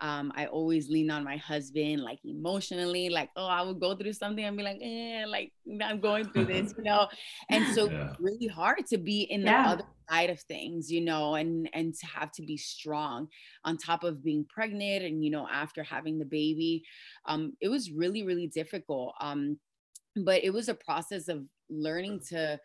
Um, 0.00 0.32
I 0.34 0.46
always 0.46 0.88
lean 0.88 1.10
on 1.10 1.24
my 1.24 1.36
husband, 1.36 2.02
like 2.02 2.18
emotionally, 2.24 3.08
like, 3.08 3.30
oh, 3.36 3.46
I 3.46 3.62
would 3.62 3.80
go 3.80 3.94
through 3.94 4.12
something 4.12 4.44
and 4.44 4.56
be 4.56 4.62
like, 4.62 4.80
eh, 4.82 5.24
like 5.26 5.52
I'm 5.82 6.00
going 6.00 6.26
through 6.26 6.46
this, 6.46 6.74
you 6.76 6.84
know. 6.84 7.08
And 7.48 7.66
so 7.74 7.88
yeah. 7.88 8.14
really 8.18 8.48
hard 8.48 8.86
to 8.88 8.98
be 8.98 9.22
in 9.22 9.42
the 9.42 9.50
yeah. 9.50 9.70
other 9.70 9.84
side 10.10 10.30
of 10.30 10.40
things, 10.40 10.90
you 10.90 11.00
know, 11.00 11.36
and 11.36 11.70
and 11.72 11.94
to 11.94 12.06
have 12.06 12.32
to 12.32 12.42
be 12.42 12.56
strong 12.56 13.28
on 13.64 13.76
top 13.76 14.04
of 14.04 14.22
being 14.22 14.44
pregnant 14.48 15.04
and 15.04 15.24
you 15.24 15.30
know, 15.30 15.46
after 15.50 15.82
having 15.82 16.18
the 16.18 16.24
baby. 16.24 16.84
Um, 17.26 17.54
it 17.60 17.68
was 17.68 17.90
really, 17.90 18.24
really 18.24 18.48
difficult. 18.48 19.14
Um, 19.20 19.58
but 20.16 20.44
it 20.44 20.52
was 20.52 20.68
a 20.68 20.74
process 20.74 21.28
of 21.28 21.44
learning 21.70 22.20
to 22.28 22.58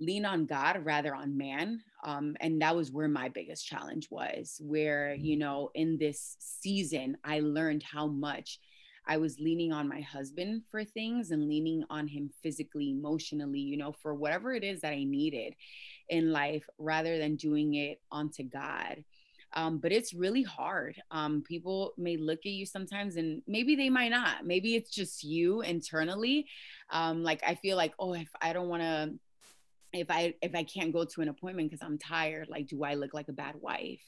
lean 0.00 0.24
on 0.24 0.46
God 0.46 0.84
rather 0.84 1.14
on 1.14 1.36
man. 1.36 1.82
Um, 2.04 2.36
and 2.40 2.60
that 2.62 2.76
was 2.76 2.92
where 2.92 3.08
my 3.08 3.28
biggest 3.28 3.66
challenge 3.66 4.08
was, 4.10 4.60
where, 4.62 5.14
you 5.14 5.36
know, 5.36 5.70
in 5.74 5.98
this 5.98 6.36
season, 6.38 7.16
I 7.24 7.40
learned 7.40 7.82
how 7.82 8.06
much 8.06 8.60
I 9.08 9.16
was 9.18 9.38
leaning 9.38 9.72
on 9.72 9.88
my 9.88 10.00
husband 10.00 10.62
for 10.70 10.84
things 10.84 11.30
and 11.30 11.48
leaning 11.48 11.84
on 11.90 12.08
him 12.08 12.30
physically, 12.42 12.90
emotionally, 12.90 13.60
you 13.60 13.76
know, 13.76 13.92
for 13.92 14.14
whatever 14.14 14.52
it 14.52 14.64
is 14.64 14.80
that 14.80 14.92
I 14.92 15.04
needed 15.04 15.54
in 16.08 16.32
life 16.32 16.68
rather 16.78 17.18
than 17.18 17.36
doing 17.36 17.74
it 17.74 18.00
onto 18.10 18.42
God. 18.42 19.04
Um, 19.52 19.78
but 19.78 19.92
it's 19.92 20.12
really 20.12 20.42
hard. 20.42 21.00
Um, 21.10 21.42
people 21.42 21.94
may 21.96 22.16
look 22.16 22.40
at 22.40 22.52
you 22.52 22.66
sometimes 22.66 23.16
and 23.16 23.42
maybe 23.46 23.76
they 23.76 23.88
might 23.88 24.10
not. 24.10 24.44
Maybe 24.44 24.74
it's 24.74 24.90
just 24.90 25.24
you 25.24 25.62
internally. 25.62 26.46
Um, 26.90 27.22
like 27.22 27.42
I 27.46 27.54
feel 27.54 27.76
like, 27.76 27.94
oh, 27.98 28.12
if 28.14 28.28
I 28.40 28.52
don't 28.52 28.68
want 28.68 28.82
to 28.82 29.14
if 29.92 30.10
i 30.10 30.34
if 30.42 30.54
i 30.54 30.62
can't 30.62 30.92
go 30.92 31.04
to 31.04 31.20
an 31.20 31.28
appointment 31.28 31.70
because 31.70 31.84
i'm 31.84 31.98
tired 31.98 32.48
like 32.48 32.66
do 32.66 32.82
i 32.84 32.94
look 32.94 33.14
like 33.14 33.28
a 33.28 33.32
bad 33.32 33.54
wife 33.60 34.00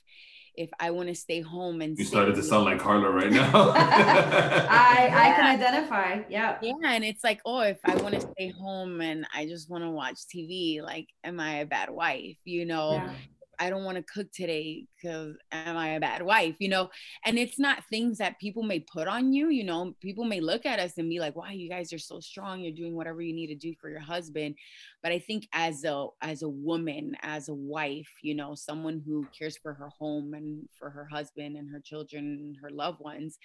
if 0.59 0.71
I 0.81 0.91
want 0.91 1.09
to 1.09 1.15
stay 1.15 1.41
home 1.41 1.81
and 1.83 1.97
you 1.97 2.05
started 2.05 2.35
to 2.35 2.43
sound 2.43 2.65
like 2.65 2.81
Carla 2.81 3.11
right 3.11 3.31
now. 3.31 3.51
I 3.55 5.07
yeah. 5.09 5.23
I 5.23 5.33
can 5.37 5.47
identify. 5.47 6.23
Yeah. 6.29 6.59
Yeah. 6.61 6.75
And 6.83 7.05
it's 7.05 7.23
like, 7.23 7.41
oh, 7.47 7.61
if 7.61 7.79
I 7.85 7.95
want 7.95 8.17
to 8.17 8.21
stay 8.21 8.49
home 8.49 9.01
and 9.01 9.25
I 9.33 9.47
just 9.47 9.71
want 9.71 9.85
to 9.85 9.91
watch 9.91 10.19
TV, 10.35 10.83
like, 10.83 11.07
am 11.23 11.39
I 11.39 11.61
a 11.61 11.67
bad 11.67 11.91
wife? 11.91 12.39
You 12.45 12.67
know, 12.67 12.95
yeah. 12.95 13.13
I 13.59 13.71
don't 13.71 13.85
want 13.85 13.97
to 13.97 14.03
cook 14.03 14.31
today 14.33 14.87
because 14.97 15.37
am 15.53 15.77
I 15.77 15.91
a 15.91 16.01
bad 16.01 16.23
wife? 16.23 16.57
You 16.59 16.69
know, 16.69 16.91
and 17.25 17.39
it's 17.39 17.59
not 17.59 17.85
things 17.85 18.19
that 18.19 18.39
people 18.39 18.63
may 18.63 18.81
put 18.81 19.09
on 19.09 19.33
you. 19.33 19.49
You 19.51 19.65
know, 19.65 19.95
people 20.01 20.25
may 20.25 20.41
look 20.41 20.67
at 20.67 20.79
us 20.79 20.99
and 20.99 21.09
be 21.09 21.21
like, 21.21 21.37
"Wow, 21.37 21.51
you 21.51 21.69
guys 21.69 21.93
are 21.93 21.99
so 21.99 22.21
strong. 22.21 22.61
You're 22.61 22.73
doing 22.73 22.95
whatever 22.95 23.21
you 23.21 23.35
need 23.35 23.49
to 23.49 23.55
do 23.55 23.75
for 23.81 23.91
your 23.91 24.01
husband." 24.01 24.55
But 25.03 25.13
I 25.13 25.19
think 25.19 25.49
as 25.53 25.85
a 25.85 26.07
as 26.23 26.43
a 26.43 26.49
woman, 26.49 27.17
as 27.23 27.49
a 27.49 27.55
wife, 27.55 28.11
you 28.23 28.35
know, 28.35 28.55
someone 28.55 29.03
who 29.05 29.27
cares 29.37 29.57
for 29.57 29.75
her 29.75 29.89
home 29.99 30.35
and 30.35 30.69
for 30.79 30.91
her 30.91 31.07
husband 31.07 31.57
and 31.57 31.71
her 31.71 31.81
children 31.81 32.25
and 32.25 32.57
her 32.63 32.71
loved 32.71 33.01
ones, 33.01 33.39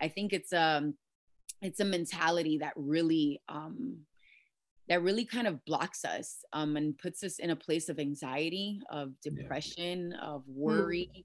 I 0.00 0.08
think 0.08 0.32
it's 0.32 0.52
um 0.52 0.94
it's 1.60 1.80
a 1.80 1.84
mentality 1.84 2.58
that 2.58 2.72
really 2.76 3.40
um 3.48 3.98
that 4.92 5.02
really 5.02 5.24
kind 5.24 5.46
of 5.46 5.64
blocks 5.64 6.04
us 6.04 6.44
um, 6.52 6.76
and 6.76 6.98
puts 6.98 7.24
us 7.24 7.38
in 7.38 7.48
a 7.48 7.56
place 7.56 7.88
of 7.88 7.98
anxiety, 7.98 8.78
of 8.90 9.18
depression, 9.22 10.12
yeah. 10.14 10.22
of 10.22 10.44
hmm. 10.44 10.52
worry, 10.54 11.10
mm. 11.16 11.24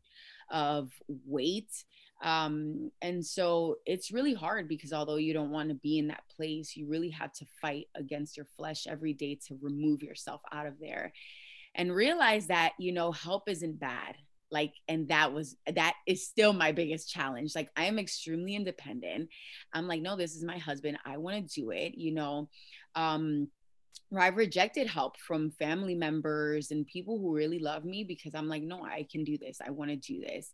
of 0.58 0.90
weight. 1.26 1.84
Um, 2.24 2.92
and 3.02 3.26
so 3.26 3.76
it's 3.86 4.10
really 4.10 4.34
hard 4.34 4.70
because 4.70 4.94
although 4.94 5.18
you 5.18 5.34
don't 5.34 5.52
want 5.52 5.68
to 5.68 5.76
be 5.76 6.00
in 6.00 6.08
that 6.08 6.24
place, 6.34 6.78
you 6.78 6.88
really 6.88 7.10
have 7.10 7.34
to 7.34 7.46
fight 7.62 7.88
against 7.94 8.38
your 8.38 8.48
flesh 8.58 8.88
every 8.88 9.12
day 9.12 9.38
to 9.48 9.60
remove 9.62 10.02
yourself 10.02 10.40
out 10.54 10.66
of 10.66 10.80
there 10.80 11.12
and 11.76 11.94
realize 11.94 12.48
that, 12.48 12.72
you 12.80 12.94
know, 12.94 13.12
help 13.12 13.50
isn't 13.50 13.82
bad 13.82 14.16
like 14.50 14.72
and 14.88 15.10
that 15.10 15.34
was 15.34 15.58
that 15.76 15.96
is 16.06 16.26
still 16.26 16.54
my 16.54 16.72
biggest 16.72 17.12
challenge 17.12 17.54
like 17.54 17.70
i 17.76 17.84
am 17.84 18.00
extremely 18.00 18.56
independent 18.56 19.28
i'm 19.74 19.90
like 19.90 20.02
no 20.02 20.16
this 20.16 20.36
is 20.36 20.44
my 20.44 20.58
husband 20.58 20.98
i 21.06 21.18
want 21.18 21.36
to 21.36 21.62
do 21.62 21.72
it 21.72 21.98
you 21.98 22.14
know 22.14 22.48
um 22.96 23.50
I've 24.18 24.38
rejected 24.38 24.88
help 24.88 25.18
from 25.20 25.52
family 25.52 25.96
members 25.96 26.72
and 26.72 26.88
people 26.88 27.20
who 27.20 27.36
really 27.36 27.60
love 27.60 27.84
me 27.84 28.04
because 28.04 28.34
I'm 28.36 28.48
like, 28.48 28.64
no, 28.64 28.84
I 28.84 29.06
can 29.12 29.24
do 29.24 29.38
this. 29.38 29.60
I 29.66 29.70
want 29.70 29.92
to 29.92 29.98
do 29.98 30.22
this 30.22 30.52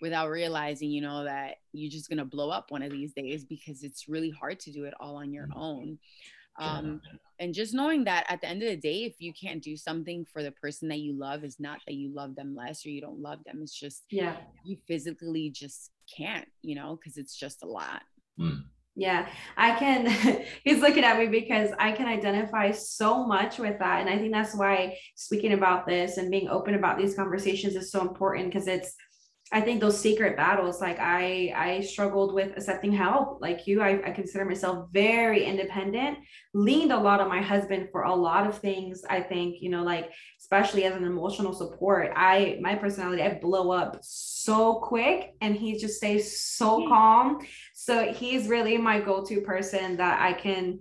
without 0.00 0.30
realizing, 0.30 0.90
you 0.90 1.02
know, 1.02 1.24
that 1.24 1.56
you're 1.72 1.90
just 1.90 2.08
going 2.08 2.18
to 2.18 2.24
blow 2.24 2.50
up 2.50 2.70
one 2.70 2.82
of 2.82 2.90
these 2.90 3.12
days 3.12 3.44
because 3.44 3.82
it's 3.84 4.08
really 4.08 4.30
hard 4.30 4.58
to 4.60 4.72
do 4.72 4.84
it 4.84 4.94
all 4.98 5.16
on 5.16 5.32
your 5.32 5.46
mm-hmm. 5.46 5.58
own. 5.58 5.98
Um, 6.58 7.02
and 7.38 7.52
just 7.52 7.74
knowing 7.74 8.04
that 8.04 8.24
at 8.28 8.40
the 8.40 8.48
end 8.48 8.62
of 8.62 8.70
the 8.70 8.76
day, 8.76 9.04
if 9.04 9.16
you 9.18 9.32
can't 9.34 9.62
do 9.62 9.76
something 9.76 10.24
for 10.24 10.42
the 10.42 10.52
person 10.52 10.88
that 10.88 11.00
you 11.00 11.12
love, 11.12 11.44
is 11.44 11.60
not 11.60 11.80
that 11.86 11.94
you 11.94 12.14
love 12.14 12.34
them 12.34 12.56
less 12.56 12.84
or 12.86 12.88
you 12.88 13.02
don't 13.02 13.20
love 13.20 13.40
them. 13.44 13.60
It's 13.62 13.78
just, 13.78 14.04
yeah, 14.10 14.36
you 14.64 14.78
physically 14.88 15.50
just 15.50 15.90
can't, 16.16 16.48
you 16.62 16.74
know, 16.74 16.96
because 16.96 17.18
it's 17.18 17.36
just 17.36 17.62
a 17.62 17.66
lot. 17.66 18.02
Mm. 18.40 18.64
Yeah, 18.98 19.28
I 19.58 19.78
can. 19.78 20.06
he's 20.64 20.80
looking 20.80 21.04
at 21.04 21.18
me 21.18 21.26
because 21.26 21.70
I 21.78 21.92
can 21.92 22.06
identify 22.06 22.70
so 22.70 23.26
much 23.26 23.58
with 23.58 23.78
that. 23.78 24.00
And 24.00 24.08
I 24.08 24.16
think 24.18 24.32
that's 24.32 24.56
why 24.56 24.96
speaking 25.14 25.52
about 25.52 25.86
this 25.86 26.16
and 26.16 26.30
being 26.30 26.48
open 26.48 26.74
about 26.74 26.96
these 26.96 27.14
conversations 27.14 27.76
is 27.76 27.92
so 27.92 28.00
important 28.00 28.46
because 28.46 28.66
it's 28.66 28.94
I 29.52 29.60
think 29.60 29.80
those 29.80 30.00
secret 30.00 30.36
battles, 30.36 30.80
like 30.80 30.98
I, 30.98 31.52
I 31.54 31.80
struggled 31.80 32.34
with 32.34 32.56
accepting 32.56 32.90
help. 32.90 33.40
Like 33.40 33.68
you, 33.68 33.80
I, 33.80 34.00
I 34.04 34.10
consider 34.10 34.44
myself 34.44 34.88
very 34.92 35.44
independent, 35.44 36.18
leaned 36.52 36.92
a 36.92 36.98
lot 36.98 37.20
on 37.20 37.28
my 37.28 37.40
husband 37.40 37.90
for 37.92 38.02
a 38.02 38.14
lot 38.14 38.48
of 38.48 38.58
things. 38.58 39.04
I 39.08 39.20
think, 39.20 39.62
you 39.62 39.70
know, 39.70 39.84
like 39.84 40.10
especially 40.40 40.82
as 40.84 40.96
an 40.96 41.04
emotional 41.04 41.54
support, 41.54 42.12
I, 42.16 42.58
my 42.60 42.74
personality, 42.74 43.22
I 43.22 43.38
blow 43.40 43.70
up 43.70 43.98
so 44.02 44.80
quick 44.80 45.34
and 45.40 45.54
he 45.54 45.78
just 45.78 45.98
stays 45.98 46.40
so 46.40 46.88
calm. 46.88 47.38
So 47.72 48.12
he's 48.12 48.48
really 48.48 48.76
my 48.76 48.98
go-to 48.98 49.42
person 49.42 49.96
that 49.98 50.20
I 50.20 50.32
can 50.32 50.80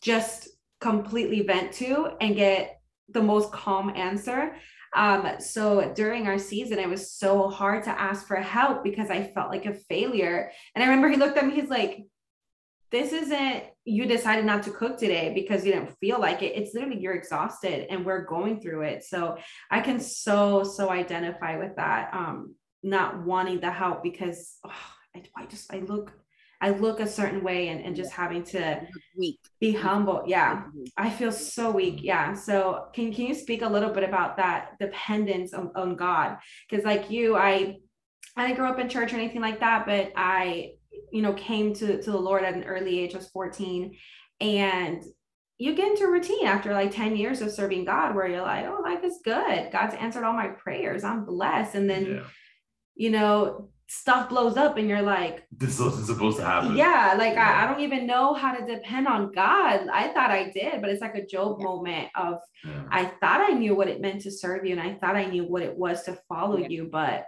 just 0.00 0.48
completely 0.80 1.42
vent 1.42 1.72
to 1.72 2.12
and 2.22 2.34
get 2.34 2.80
the 3.10 3.22
most 3.22 3.52
calm 3.52 3.92
answer 3.94 4.56
um, 4.96 5.28
so 5.40 5.92
during 5.94 6.26
our 6.26 6.38
season, 6.38 6.78
it 6.78 6.88
was 6.88 7.12
so 7.12 7.48
hard 7.50 7.84
to 7.84 7.90
ask 7.90 8.26
for 8.26 8.36
help 8.36 8.82
because 8.82 9.10
I 9.10 9.24
felt 9.24 9.50
like 9.50 9.66
a 9.66 9.74
failure. 9.74 10.50
And 10.74 10.82
I 10.82 10.86
remember 10.86 11.08
he 11.10 11.16
looked 11.16 11.36
at 11.36 11.46
me, 11.46 11.54
he's 11.54 11.68
like, 11.68 12.04
this 12.90 13.12
isn't 13.12 13.64
you 13.84 14.06
decided 14.06 14.44
not 14.44 14.62
to 14.62 14.70
cook 14.70 14.96
today 14.96 15.32
because 15.34 15.66
you 15.66 15.72
didn't 15.72 15.98
feel 15.98 16.18
like 16.18 16.42
it. 16.42 16.56
It's 16.56 16.72
literally 16.72 16.98
you're 16.98 17.14
exhausted 17.14 17.86
and 17.90 18.06
we're 18.06 18.24
going 18.24 18.60
through 18.60 18.82
it. 18.82 19.04
So 19.04 19.36
I 19.70 19.80
can 19.80 20.00
so, 20.00 20.64
so 20.64 20.88
identify 20.88 21.58
with 21.58 21.76
that. 21.76 22.14
Um, 22.14 22.54
not 22.82 23.22
wanting 23.22 23.60
the 23.60 23.70
help 23.70 24.02
because 24.02 24.56
oh, 24.64 24.70
I, 25.14 25.22
I 25.36 25.46
just 25.46 25.72
I 25.72 25.80
look 25.80 26.12
I 26.60 26.70
look 26.70 27.00
a 27.00 27.06
certain 27.06 27.42
way 27.42 27.68
and, 27.68 27.84
and 27.84 27.94
just 27.94 28.12
having 28.12 28.42
to 28.44 28.80
weak. 29.16 29.38
be 29.60 29.72
humble. 29.72 30.22
Yeah. 30.26 30.64
I 30.96 31.10
feel 31.10 31.32
so 31.32 31.70
weak. 31.70 31.96
Mm-hmm. 31.96 32.06
Yeah. 32.06 32.34
So 32.34 32.86
can, 32.94 33.12
can 33.12 33.26
you 33.26 33.34
speak 33.34 33.62
a 33.62 33.68
little 33.68 33.90
bit 33.90 34.04
about 34.04 34.36
that 34.38 34.78
dependence 34.80 35.52
on, 35.52 35.70
on 35.76 35.96
God? 35.96 36.38
Cause 36.70 36.84
like 36.84 37.10
you, 37.10 37.36
I, 37.36 37.76
I 38.36 38.46
didn't 38.46 38.58
grow 38.58 38.70
up 38.70 38.78
in 38.78 38.88
church 38.88 39.12
or 39.12 39.16
anything 39.16 39.40
like 39.40 39.60
that, 39.60 39.86
but 39.86 40.12
I, 40.16 40.72
you 41.12 41.22
know, 41.22 41.34
came 41.34 41.74
to, 41.74 42.02
to 42.02 42.10
the 42.10 42.16
Lord 42.16 42.42
at 42.42 42.54
an 42.54 42.64
early 42.64 43.00
age. 43.00 43.14
I 43.14 43.18
was 43.18 43.28
14 43.28 43.96
and 44.40 45.04
you 45.58 45.74
get 45.74 45.88
into 45.88 46.08
routine 46.08 46.46
after 46.46 46.72
like 46.72 46.90
10 46.90 47.16
years 47.16 47.40
of 47.40 47.50
serving 47.50 47.84
God 47.86 48.14
where 48.14 48.28
you're 48.28 48.42
like, 48.42 48.66
oh, 48.66 48.82
life 48.82 49.04
is 49.04 49.20
good. 49.24 49.72
God's 49.72 49.94
answered 49.94 50.24
all 50.24 50.34
my 50.34 50.48
prayers. 50.48 51.02
I'm 51.02 51.24
blessed. 51.24 51.74
And 51.74 51.88
then, 51.88 52.06
yeah. 52.06 52.22
you 52.94 53.10
know, 53.10 53.70
stuff 53.88 54.28
blows 54.28 54.56
up 54.56 54.76
and 54.76 54.88
you're 54.88 55.02
like 55.02 55.46
this 55.52 55.78
wasn't 55.78 56.06
supposed 56.06 56.36
to 56.36 56.44
happen 56.44 56.76
yeah 56.76 57.14
like 57.16 57.34
yeah. 57.34 57.60
I, 57.60 57.64
I, 57.64 57.66
don't 57.72 57.82
even 57.82 58.04
know 58.06 58.34
how 58.34 58.52
to 58.52 58.66
depend 58.66 59.06
on 59.06 59.30
god 59.30 59.86
i 59.92 60.08
thought 60.08 60.30
i 60.30 60.50
did 60.50 60.80
but 60.80 60.90
it's 60.90 61.00
like 61.00 61.14
a 61.14 61.24
job 61.24 61.58
yeah. 61.60 61.64
moment 61.64 62.08
of 62.16 62.40
yeah. 62.64 62.82
i 62.90 63.04
thought 63.04 63.48
i 63.48 63.52
knew 63.52 63.76
what 63.76 63.88
it 63.88 64.00
meant 64.00 64.22
to 64.22 64.30
serve 64.30 64.64
you 64.64 64.72
and 64.72 64.80
i 64.80 64.94
thought 64.94 65.14
i 65.14 65.24
knew 65.24 65.44
what 65.44 65.62
it 65.62 65.76
was 65.76 66.02
to 66.02 66.18
follow 66.28 66.58
you 66.58 66.88
but 66.90 67.26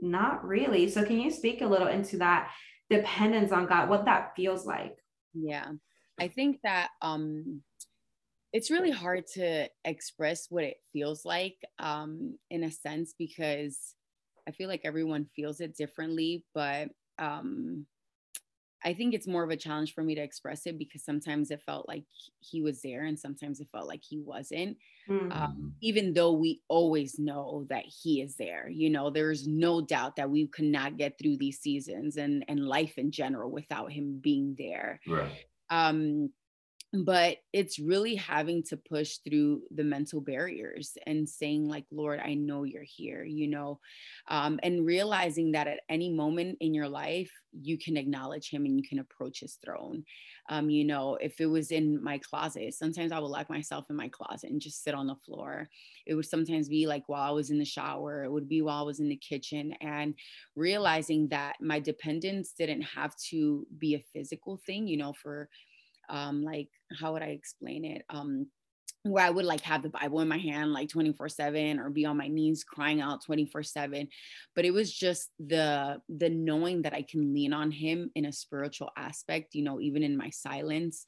not 0.00 0.42
really 0.44 0.88
so 0.88 1.04
can 1.04 1.20
you 1.20 1.30
speak 1.30 1.60
a 1.60 1.66
little 1.66 1.88
into 1.88 2.16
that 2.16 2.50
dependence 2.88 3.52
on 3.52 3.66
god 3.66 3.90
what 3.90 4.06
that 4.06 4.32
feels 4.34 4.66
like 4.66 4.96
yeah 5.34 5.68
i 6.18 6.26
think 6.26 6.58
that 6.62 6.88
um 7.02 7.60
it's 8.54 8.70
really 8.70 8.90
hard 8.90 9.26
to 9.26 9.68
express 9.84 10.46
what 10.48 10.64
it 10.64 10.76
feels 10.92 11.26
like 11.26 11.56
um 11.78 12.38
in 12.50 12.64
a 12.64 12.70
sense 12.70 13.14
because 13.18 13.94
I 14.46 14.50
feel 14.50 14.68
like 14.68 14.82
everyone 14.84 15.26
feels 15.36 15.60
it 15.60 15.76
differently, 15.76 16.44
but 16.54 16.88
um, 17.18 17.86
I 18.84 18.94
think 18.94 19.14
it's 19.14 19.28
more 19.28 19.44
of 19.44 19.50
a 19.50 19.56
challenge 19.56 19.94
for 19.94 20.02
me 20.02 20.14
to 20.14 20.20
express 20.20 20.66
it 20.66 20.78
because 20.78 21.04
sometimes 21.04 21.50
it 21.50 21.62
felt 21.64 21.88
like 21.88 22.04
he 22.40 22.60
was 22.60 22.82
there 22.82 23.04
and 23.04 23.18
sometimes 23.18 23.60
it 23.60 23.68
felt 23.70 23.86
like 23.86 24.02
he 24.02 24.18
wasn't. 24.18 24.76
Mm-hmm. 25.08 25.32
Um, 25.32 25.74
even 25.80 26.12
though 26.12 26.32
we 26.32 26.60
always 26.68 27.18
know 27.18 27.66
that 27.68 27.84
he 27.86 28.20
is 28.20 28.36
there, 28.36 28.68
you 28.68 28.90
know, 28.90 29.10
there's 29.10 29.46
no 29.46 29.80
doubt 29.80 30.16
that 30.16 30.30
we 30.30 30.46
could 30.48 30.64
not 30.64 30.96
get 30.96 31.18
through 31.18 31.36
these 31.36 31.60
seasons 31.60 32.16
and 32.16 32.44
and 32.48 32.66
life 32.66 32.98
in 32.98 33.10
general 33.10 33.50
without 33.50 33.92
him 33.92 34.18
being 34.20 34.56
there. 34.58 35.00
Right. 35.06 35.46
Um, 35.70 36.30
but 36.92 37.38
it's 37.54 37.78
really 37.78 38.14
having 38.14 38.62
to 38.62 38.76
push 38.76 39.16
through 39.18 39.62
the 39.74 39.82
mental 39.84 40.20
barriers 40.20 40.96
and 41.06 41.26
saying 41.26 41.66
like 41.66 41.86
lord 41.90 42.20
i 42.22 42.34
know 42.34 42.64
you're 42.64 42.82
here 42.84 43.24
you 43.24 43.48
know 43.48 43.78
um, 44.28 44.60
and 44.62 44.84
realizing 44.84 45.52
that 45.52 45.66
at 45.66 45.80
any 45.88 46.10
moment 46.10 46.58
in 46.60 46.74
your 46.74 46.88
life 46.88 47.30
you 47.60 47.78
can 47.78 47.96
acknowledge 47.96 48.50
him 48.50 48.64
and 48.64 48.78
you 48.78 48.86
can 48.88 48.98
approach 48.98 49.40
his 49.40 49.58
throne. 49.62 50.04
Um, 50.48 50.70
you 50.70 50.84
know 50.84 51.16
if 51.20 51.40
it 51.40 51.46
was 51.46 51.70
in 51.70 52.02
my 52.02 52.18
closet 52.18 52.74
sometimes 52.74 53.12
i 53.12 53.18
would 53.18 53.28
lock 53.28 53.48
myself 53.48 53.86
in 53.90 53.96
my 53.96 54.08
closet 54.08 54.50
and 54.50 54.60
just 54.60 54.82
sit 54.82 54.94
on 54.94 55.06
the 55.06 55.16
floor. 55.24 55.68
It 56.06 56.14
would 56.14 56.26
sometimes 56.26 56.68
be 56.68 56.86
like 56.86 57.04
while 57.08 57.28
i 57.28 57.30
was 57.30 57.50
in 57.50 57.58
the 57.58 57.64
shower 57.64 58.24
it 58.24 58.30
would 58.32 58.48
be 58.48 58.60
while 58.60 58.82
i 58.82 58.86
was 58.86 59.00
in 59.00 59.08
the 59.08 59.16
kitchen 59.16 59.72
and 59.80 60.14
realizing 60.56 61.28
that 61.28 61.56
my 61.60 61.78
dependence 61.78 62.52
didn't 62.58 62.82
have 62.82 63.14
to 63.30 63.66
be 63.78 63.94
a 63.94 64.04
physical 64.12 64.60
thing 64.66 64.86
you 64.86 64.96
know 64.96 65.12
for 65.12 65.48
um, 66.12 66.44
like 66.44 66.68
how 67.00 67.14
would 67.14 67.22
I 67.22 67.30
explain 67.30 67.84
it? 67.84 68.04
Um, 68.08 68.46
where 69.04 69.24
I 69.24 69.30
would 69.30 69.44
like 69.44 69.62
have 69.62 69.82
the 69.82 69.88
Bible 69.88 70.20
in 70.20 70.28
my 70.28 70.38
hand 70.38 70.72
like 70.72 70.88
24 70.88 71.28
7 71.28 71.80
or 71.80 71.90
be 71.90 72.06
on 72.06 72.16
my 72.16 72.28
knees 72.28 72.62
crying 72.62 73.00
out 73.00 73.24
24 73.24 73.64
7. 73.64 74.06
But 74.54 74.64
it 74.64 74.70
was 74.70 74.92
just 74.92 75.30
the 75.40 76.00
the 76.08 76.30
knowing 76.30 76.82
that 76.82 76.94
I 76.94 77.02
can 77.02 77.34
lean 77.34 77.52
on 77.52 77.72
him 77.72 78.10
in 78.14 78.26
a 78.26 78.32
spiritual 78.32 78.90
aspect, 78.96 79.54
you 79.54 79.64
know, 79.64 79.80
even 79.80 80.04
in 80.04 80.16
my 80.16 80.30
silence, 80.30 81.04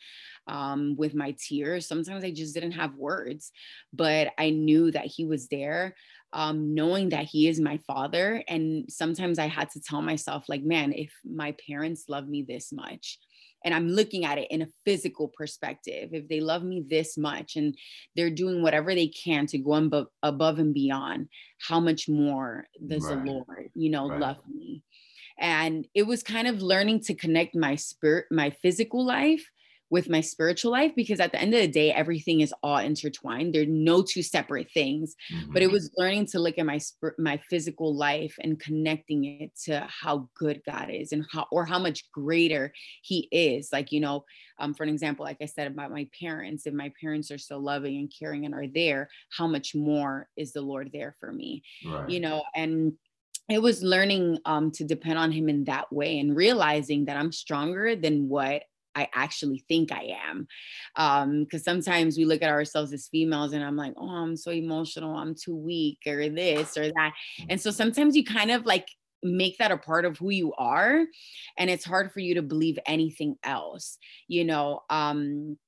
um, 0.49 0.97
with 0.97 1.15
my 1.15 1.37
tears. 1.39 1.87
Sometimes 1.87 2.25
I 2.25 2.33
just 2.33 2.55
didn't 2.55 2.73
have 2.73 2.97
words, 2.97 3.53
but 3.93 4.33
I 4.39 4.51
knew 4.51 4.91
that 4.91 5.07
he 5.07 5.25
was 5.25 5.49
there. 5.49 5.95
Um, 6.33 6.75
knowing 6.75 7.11
that 7.11 7.27
he 7.27 7.47
is 7.47 7.61
my 7.61 7.79
father. 7.87 8.43
And 8.49 8.91
sometimes 8.91 9.39
I 9.39 9.47
had 9.47 9.71
to 9.71 9.81
tell 9.81 10.03
myself, 10.03 10.47
like, 10.49 10.65
man, 10.65 10.93
if 10.93 11.13
my 11.25 11.55
parents 11.65 12.07
love 12.09 12.27
me 12.27 12.43
this 12.43 12.73
much, 12.73 13.21
and 13.65 13.75
I'm 13.75 13.89
looking 13.89 14.25
at 14.25 14.39
it 14.39 14.51
in 14.51 14.63
a 14.63 14.69
physical 14.85 15.29
perspective. 15.29 16.11
If 16.13 16.29
they 16.29 16.41
love 16.41 16.63
me 16.63 16.85
this 16.89 17.17
much 17.17 17.57
and 17.57 17.77
they're 18.15 18.31
doing 18.31 18.63
whatever 18.63 18.95
they 18.95 19.09
can 19.09 19.47
to 19.49 19.59
go 19.59 19.75
above, 19.75 20.07
above 20.23 20.59
and 20.59 20.75
beyond, 20.75 21.29
how 21.67 21.81
much 21.81 22.09
more 22.09 22.67
does 22.87 23.05
right. 23.07 23.25
the 23.25 23.31
Lord, 23.31 23.71
you 23.75 23.91
know, 23.91 24.09
right. 24.09 24.21
love 24.21 24.37
me? 24.53 24.83
And 25.39 25.89
it 25.95 26.07
was 26.07 26.23
kind 26.23 26.47
of 26.47 26.63
learning 26.63 27.01
to 27.05 27.15
connect 27.15 27.57
my 27.57 27.75
spirit, 27.75 28.27
my 28.31 28.51
physical 28.51 29.05
life 29.05 29.45
with 29.95 30.11
my 30.11 30.21
spiritual 30.21 30.73
life 30.73 30.91
because 30.97 31.21
at 31.21 31.31
the 31.31 31.41
end 31.41 31.55
of 31.55 31.61
the 31.61 31.69
day 31.69 31.93
everything 31.93 32.41
is 32.41 32.53
all 32.65 32.79
intertwined 32.79 33.55
they're 33.55 33.65
no 33.65 34.03
two 34.03 34.25
separate 34.25 34.69
things 34.73 35.15
mm-hmm. 35.33 35.53
but 35.53 35.63
it 35.63 35.67
mm-hmm. 35.67 35.75
was 35.75 35.89
learning 35.97 36.27
to 36.27 36.41
look 36.41 36.59
at 36.59 36.67
my 36.67 36.81
my 37.17 37.37
physical 37.49 37.95
life 37.95 38.35
and 38.43 38.59
connecting 38.59 39.25
it 39.25 39.53
to 39.57 39.87
how 39.89 40.29
good 40.37 40.61
god 40.67 40.91
is 40.91 41.13
and 41.13 41.25
how 41.31 41.47
or 41.53 41.65
how 41.65 41.79
much 41.79 42.11
greater 42.11 42.73
he 43.03 43.29
is 43.31 43.69
like 43.73 43.93
you 43.93 44.01
know 44.01 44.25
um, 44.59 44.75
for 44.75 44.83
an 44.83 44.89
example 44.89 45.25
like 45.25 45.39
i 45.41 45.47
said 45.47 45.69
about 45.69 45.93
my 45.93 46.09
parents 46.21 46.67
if 46.67 46.75
my 46.75 46.93
parents 47.01 47.31
are 47.31 47.39
so 47.39 47.57
loving 47.57 47.97
and 47.99 48.13
caring 48.19 48.45
and 48.47 48.55
are 48.55 48.67
there 48.67 49.09
how 49.31 49.47
much 49.47 49.77
more 49.77 50.29
is 50.37 50.53
the 50.53 50.61
lord 50.61 50.91
there 50.93 51.15
for 51.21 51.31
me 51.31 51.63
right. 51.87 52.11
you 52.11 52.19
know 52.19 52.43
and 52.57 52.95
it 53.49 53.61
was 53.61 53.83
learning 53.83 54.39
um, 54.47 54.71
to 54.71 54.85
depend 54.85 55.19
on 55.19 55.31
him 55.31 55.49
in 55.49 55.65
that 55.65 55.93
way 55.93 56.19
and 56.19 56.35
realizing 56.35 57.05
that 57.05 57.19
I'm 57.19 57.31
stronger 57.31 57.95
than 57.95 58.27
what 58.27 58.63
I 58.95 59.09
actually 59.15 59.65
think 59.69 59.93
I 59.93 60.17
am. 60.29 60.47
Because 61.45 61.67
um, 61.67 61.83
sometimes 61.83 62.17
we 62.17 62.25
look 62.25 62.43
at 62.43 62.51
ourselves 62.51 62.93
as 62.93 63.09
females 63.09 63.53
and 63.53 63.65
I'm 63.65 63.77
like, 63.77 63.95
oh, 63.97 64.09
I'm 64.09 64.37
so 64.37 64.51
emotional, 64.51 65.17
I'm 65.17 65.35
too 65.35 65.57
weak, 65.57 65.99
or 66.07 66.29
this 66.29 66.77
or 66.77 66.89
that. 66.89 67.13
And 67.49 67.61
so 67.61 67.71
sometimes 67.71 68.17
you 68.17 68.25
kind 68.25 68.51
of 68.51 68.65
like 68.67 68.89
make 69.23 69.59
that 69.59 69.73
a 69.73 69.79
part 69.79 70.05
of 70.05 70.19
who 70.19 70.31
you 70.31 70.53
are. 70.55 71.05
And 71.59 71.71
it's 71.71 71.85
hard 71.85 72.13
for 72.13 72.21
you 72.21 72.35
to 72.35 72.43
believe 72.43 72.79
anything 72.87 73.37
else, 73.43 73.99
you 74.29 74.45
know. 74.45 74.83
Um, 74.91 75.59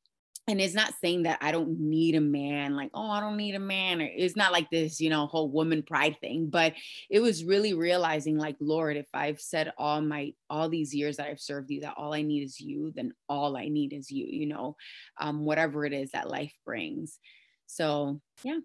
and 0.49 0.61
it's 0.61 0.75
not 0.75 0.95
saying 1.01 1.25
that 1.25 1.39
I 1.41 1.51
don't 1.51 1.81
need 1.81 2.15
a 2.15 2.21
man, 2.21 2.77
like, 2.77 2.91
oh, 2.95 3.11
I 3.11 3.19
don't 3.19 3.37
need 3.37 3.57
a 3.57 3.61
man. 3.61 4.01
It's 4.01 4.37
not 4.37 4.53
like 4.53 4.71
this, 4.71 5.01
you 5.01 5.11
know, 5.11 5.27
whole 5.27 5.51
woman 5.51 5.83
pride 5.83 6.19
thing. 6.21 6.49
But 6.51 6.75
it 7.11 7.19
was 7.19 7.45
really 7.45 7.75
realizing, 7.75 8.39
like, 8.39 8.57
Lord, 8.61 8.97
if 8.97 9.09
I've 9.13 9.41
said 9.41 9.73
all 9.77 10.01
my 10.01 10.35
all 10.49 10.69
these 10.69 10.95
years 10.95 11.17
that 11.17 11.27
I've 11.27 11.41
served 11.41 11.71
you 11.71 11.81
that 11.81 11.95
all 11.97 12.15
I 12.15 12.23
need 12.23 12.45
is 12.45 12.61
you, 12.61 12.93
then 12.95 13.13
all 13.29 13.57
I 13.57 13.67
need 13.67 13.93
is 13.93 14.09
you, 14.09 14.27
you 14.27 14.47
know, 14.47 14.77
um, 15.21 15.45
whatever 15.45 15.85
it 15.85 15.93
is 15.93 16.13
that 16.13 16.31
life 16.31 16.55
brings. 16.65 17.19
So 17.67 18.21
yeah. 18.45 18.59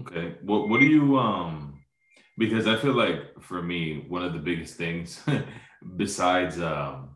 Okay. 0.00 0.34
What 0.42 0.68
what 0.68 0.80
do 0.80 0.86
you 0.86 1.18
um 1.18 1.78
because 2.36 2.66
I 2.66 2.76
feel 2.76 2.94
like 2.94 3.40
for 3.40 3.62
me, 3.62 4.06
one 4.08 4.24
of 4.24 4.32
the 4.32 4.40
biggest 4.40 4.74
things 4.74 5.22
besides 5.96 6.60
um 6.60 7.13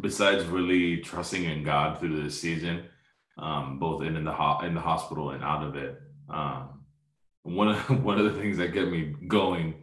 besides 0.00 0.44
really 0.44 0.98
trusting 0.98 1.44
in 1.44 1.62
God 1.62 1.98
through 1.98 2.22
this 2.22 2.40
season, 2.40 2.84
um, 3.38 3.78
both 3.78 4.02
in, 4.02 4.16
in 4.16 4.24
the 4.24 4.32
ho- 4.32 4.60
in 4.64 4.74
the 4.74 4.80
hospital 4.80 5.30
and 5.30 5.42
out 5.44 5.64
of 5.64 5.76
it, 5.76 6.00
um, 6.28 6.84
one 7.42 7.68
of 7.68 8.02
one 8.04 8.18
of 8.18 8.32
the 8.32 8.40
things 8.40 8.58
that 8.58 8.74
kept 8.74 8.88
me 8.88 9.14
going 9.26 9.82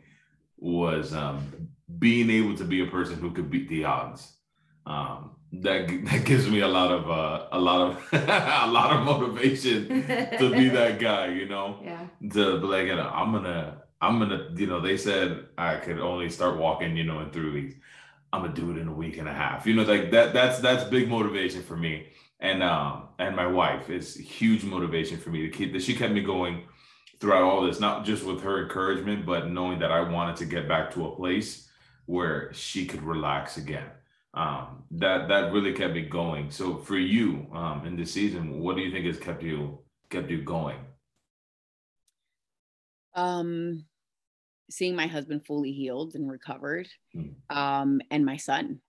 was 0.58 1.14
um, 1.14 1.70
being 2.00 2.30
able 2.30 2.56
to 2.58 2.64
be 2.64 2.82
a 2.82 2.88
person 2.88 3.20
who 3.20 3.32
could 3.32 3.50
beat 3.50 3.70
the 3.70 3.86
odds. 3.86 4.34
Um, 4.86 5.32
that 5.52 5.88
that 6.06 6.26
gives 6.26 6.50
me 6.50 6.60
a 6.62 6.68
lot 6.68 6.92
of 6.92 7.10
uh, 7.10 7.48
a 7.52 7.60
lot 7.60 7.92
of 7.92 8.14
a 8.14 8.68
lot 8.68 8.96
of 8.96 9.04
motivation 9.06 9.88
to 9.88 10.52
be 10.52 10.70
that 10.70 11.00
guy, 11.00 11.28
you 11.28 11.48
know. 11.48 11.80
Yeah. 11.84 12.08
To 12.34 12.60
be 12.60 12.68
like, 12.68 12.88
you 12.88 12.96
know, 12.96 13.10
I'm 13.10 13.32
gonna 13.32 13.82
I'm 14.02 14.20
gonna, 14.20 14.50
you 14.56 14.68
know, 14.68 14.82
they 14.82 14.98
said 14.98 15.46
I 15.58 15.78
could 15.78 16.00
only 16.00 16.30
start 16.30 16.58
walking, 16.58 16.96
you 16.98 17.04
know, 17.04 17.22
in 17.22 17.32
three 17.32 17.52
weeks. 17.52 17.76
I'm 18.36 18.42
gonna 18.42 18.54
do 18.54 18.72
it 18.72 18.78
in 18.78 18.88
a 18.88 18.94
week 18.94 19.18
and 19.18 19.28
a 19.28 19.34
half. 19.34 19.66
You 19.66 19.76
know, 19.76 19.84
like 19.84 20.12
that. 20.12 20.34
That's 20.34 20.60
that's 20.60 20.84
big 20.84 21.10
motivation 21.10 21.64
for 21.64 21.78
me. 21.78 22.08
And 22.40 22.62
um 22.62 23.10
and 23.18 23.36
my 23.36 23.48
wife 23.48 23.90
is 23.90 24.16
huge 24.16 24.64
motivation 24.64 25.18
for 25.18 25.30
me 25.30 25.42
to 25.44 25.50
keep 25.50 25.74
that. 25.74 25.82
She 25.82 25.96
kept 25.96 26.14
me 26.14 26.22
going 26.22 26.66
throughout 27.20 27.44
all 27.44 27.64
this, 27.64 27.80
not 27.80 28.06
just 28.06 28.26
with 28.26 28.42
her 28.42 28.64
encouragement, 28.64 29.26
but 29.26 29.50
knowing 29.50 29.80
that 29.80 29.92
I 29.92 30.02
wanted 30.02 30.36
to 30.38 30.46
get 30.46 30.68
back 30.68 30.94
to 30.94 31.08
a 31.08 31.16
place 31.16 31.70
where 32.06 32.54
she 32.54 32.86
could 32.86 33.02
relax 33.02 33.58
again. 33.58 33.90
Um, 34.34 34.84
that 34.92 35.30
that 35.30 35.54
really 35.54 35.72
kept 35.72 35.94
me 35.94 36.02
going. 36.02 36.52
So 36.52 36.78
for 36.78 36.98
you, 36.98 37.48
um, 37.54 37.86
in 37.86 37.96
this 37.96 38.12
season, 38.12 38.60
what 38.60 38.76
do 38.76 38.82
you 38.82 38.92
think 38.92 39.06
has 39.06 39.18
kept 39.18 39.42
you 39.44 39.80
kept 40.10 40.30
you 40.30 40.42
going? 40.42 40.78
Um, 43.14 43.86
seeing 44.70 44.96
my 44.96 45.08
husband 45.08 45.46
fully 45.46 45.72
healed 45.72 46.16
and 46.16 46.30
recovered 46.30 46.88
mm. 47.16 47.34
um, 47.50 48.02
and 48.12 48.26
my 48.26 48.38
son. 48.38 48.80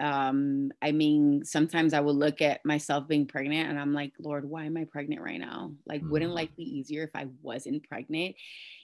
Um, 0.00 0.72
i 0.82 0.90
mean 0.90 1.44
sometimes 1.44 1.94
i 1.94 2.00
will 2.00 2.16
look 2.16 2.42
at 2.42 2.64
myself 2.64 3.06
being 3.06 3.26
pregnant 3.28 3.70
and 3.70 3.78
i'm 3.78 3.92
like 3.92 4.10
lord 4.18 4.44
why 4.44 4.64
am 4.64 4.76
i 4.76 4.82
pregnant 4.82 5.22
right 5.22 5.38
now? 5.38 5.70
Like 5.86 6.02
wouldn't 6.04 6.34
life 6.34 6.48
be 6.56 6.64
easier 6.64 7.04
if 7.04 7.10
i 7.14 7.26
wasn't 7.42 7.88
pregnant? 7.88 8.34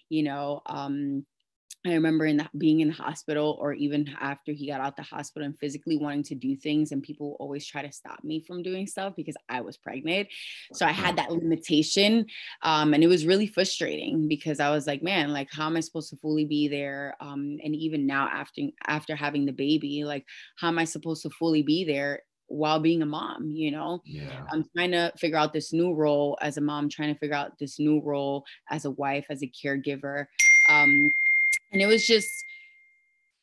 You 0.09 0.23
know 0.23 0.63
um, 0.67 1.27
I 1.87 1.95
remember 1.95 2.27
in 2.27 2.37
the, 2.37 2.49
being 2.59 2.81
in 2.81 2.89
the 2.89 2.95
hospital 2.95 3.57
or 3.59 3.73
even 3.73 4.15
after 4.21 4.53
he 4.53 4.69
got 4.69 4.83
out 4.83 4.97
the 4.97 5.03
hospital 5.03 5.47
and 5.47 5.59
physically 5.59 5.97
wanting 5.97 6.25
to 6.25 6.35
do 6.35 6.55
things 6.55 6.93
and 6.93 7.03
people 7.03 7.37
always 7.41 7.67
try 7.67 7.81
to 7.81 7.91
stop 7.91 8.23
me 8.23 8.41
from 8.41 8.63
doing 8.63 8.87
stuff 8.87 9.15
because 9.17 9.37
I 9.49 9.63
was 9.63 9.79
pregnant. 9.79 10.29
So 10.75 10.85
I 10.85 10.93
had 10.93 11.17
that 11.17 11.31
limitation 11.31 12.27
um, 12.63 12.93
and 12.93 13.03
it 13.03 13.07
was 13.07 13.25
really 13.25 13.47
frustrating 13.47 14.29
because 14.29 14.61
I 14.61 14.71
was 14.71 14.87
like, 14.87 15.03
man, 15.03 15.33
like 15.33 15.49
how 15.51 15.67
am 15.67 15.77
I 15.77 15.81
supposed 15.81 16.11
to 16.11 16.17
fully 16.17 16.45
be 16.45 16.69
there? 16.69 17.17
Um, 17.19 17.59
and 17.65 17.75
even 17.75 18.07
now 18.07 18.29
after 18.29 18.63
after 18.87 19.17
having 19.17 19.47
the 19.47 19.53
baby, 19.53 20.05
like 20.05 20.27
how 20.57 20.69
am 20.69 20.79
I 20.79 20.85
supposed 20.85 21.23
to 21.23 21.31
fully 21.31 21.63
be 21.63 21.85
there 21.85 22.21
while 22.49 22.81
being 22.81 23.01
a 23.01 23.07
mom 23.07 23.49
you 23.53 23.71
know 23.71 24.01
yeah. 24.05 24.45
i'm 24.51 24.65
trying 24.75 24.91
to 24.91 25.13
figure 25.17 25.39
out 25.39 25.53
this 25.53 25.73
new 25.73 25.95
role 25.95 26.37
as 26.43 26.57
a 26.57 26.61
mom 26.61 26.89
trying 26.89 27.15
to 27.15 27.19
figure 27.21 27.37
out 27.37 27.57
this 27.61 27.79
new 27.79 28.03
role 28.05 28.45
as 28.71 28.85
a 28.85 28.91
wife 28.91 29.25
as 29.31 29.41
a 29.45 29.47
caregiver 29.47 30.27
um, 30.69 31.09
and 31.73 31.81
it 31.83 31.87
was 31.87 32.07
just 32.07 32.31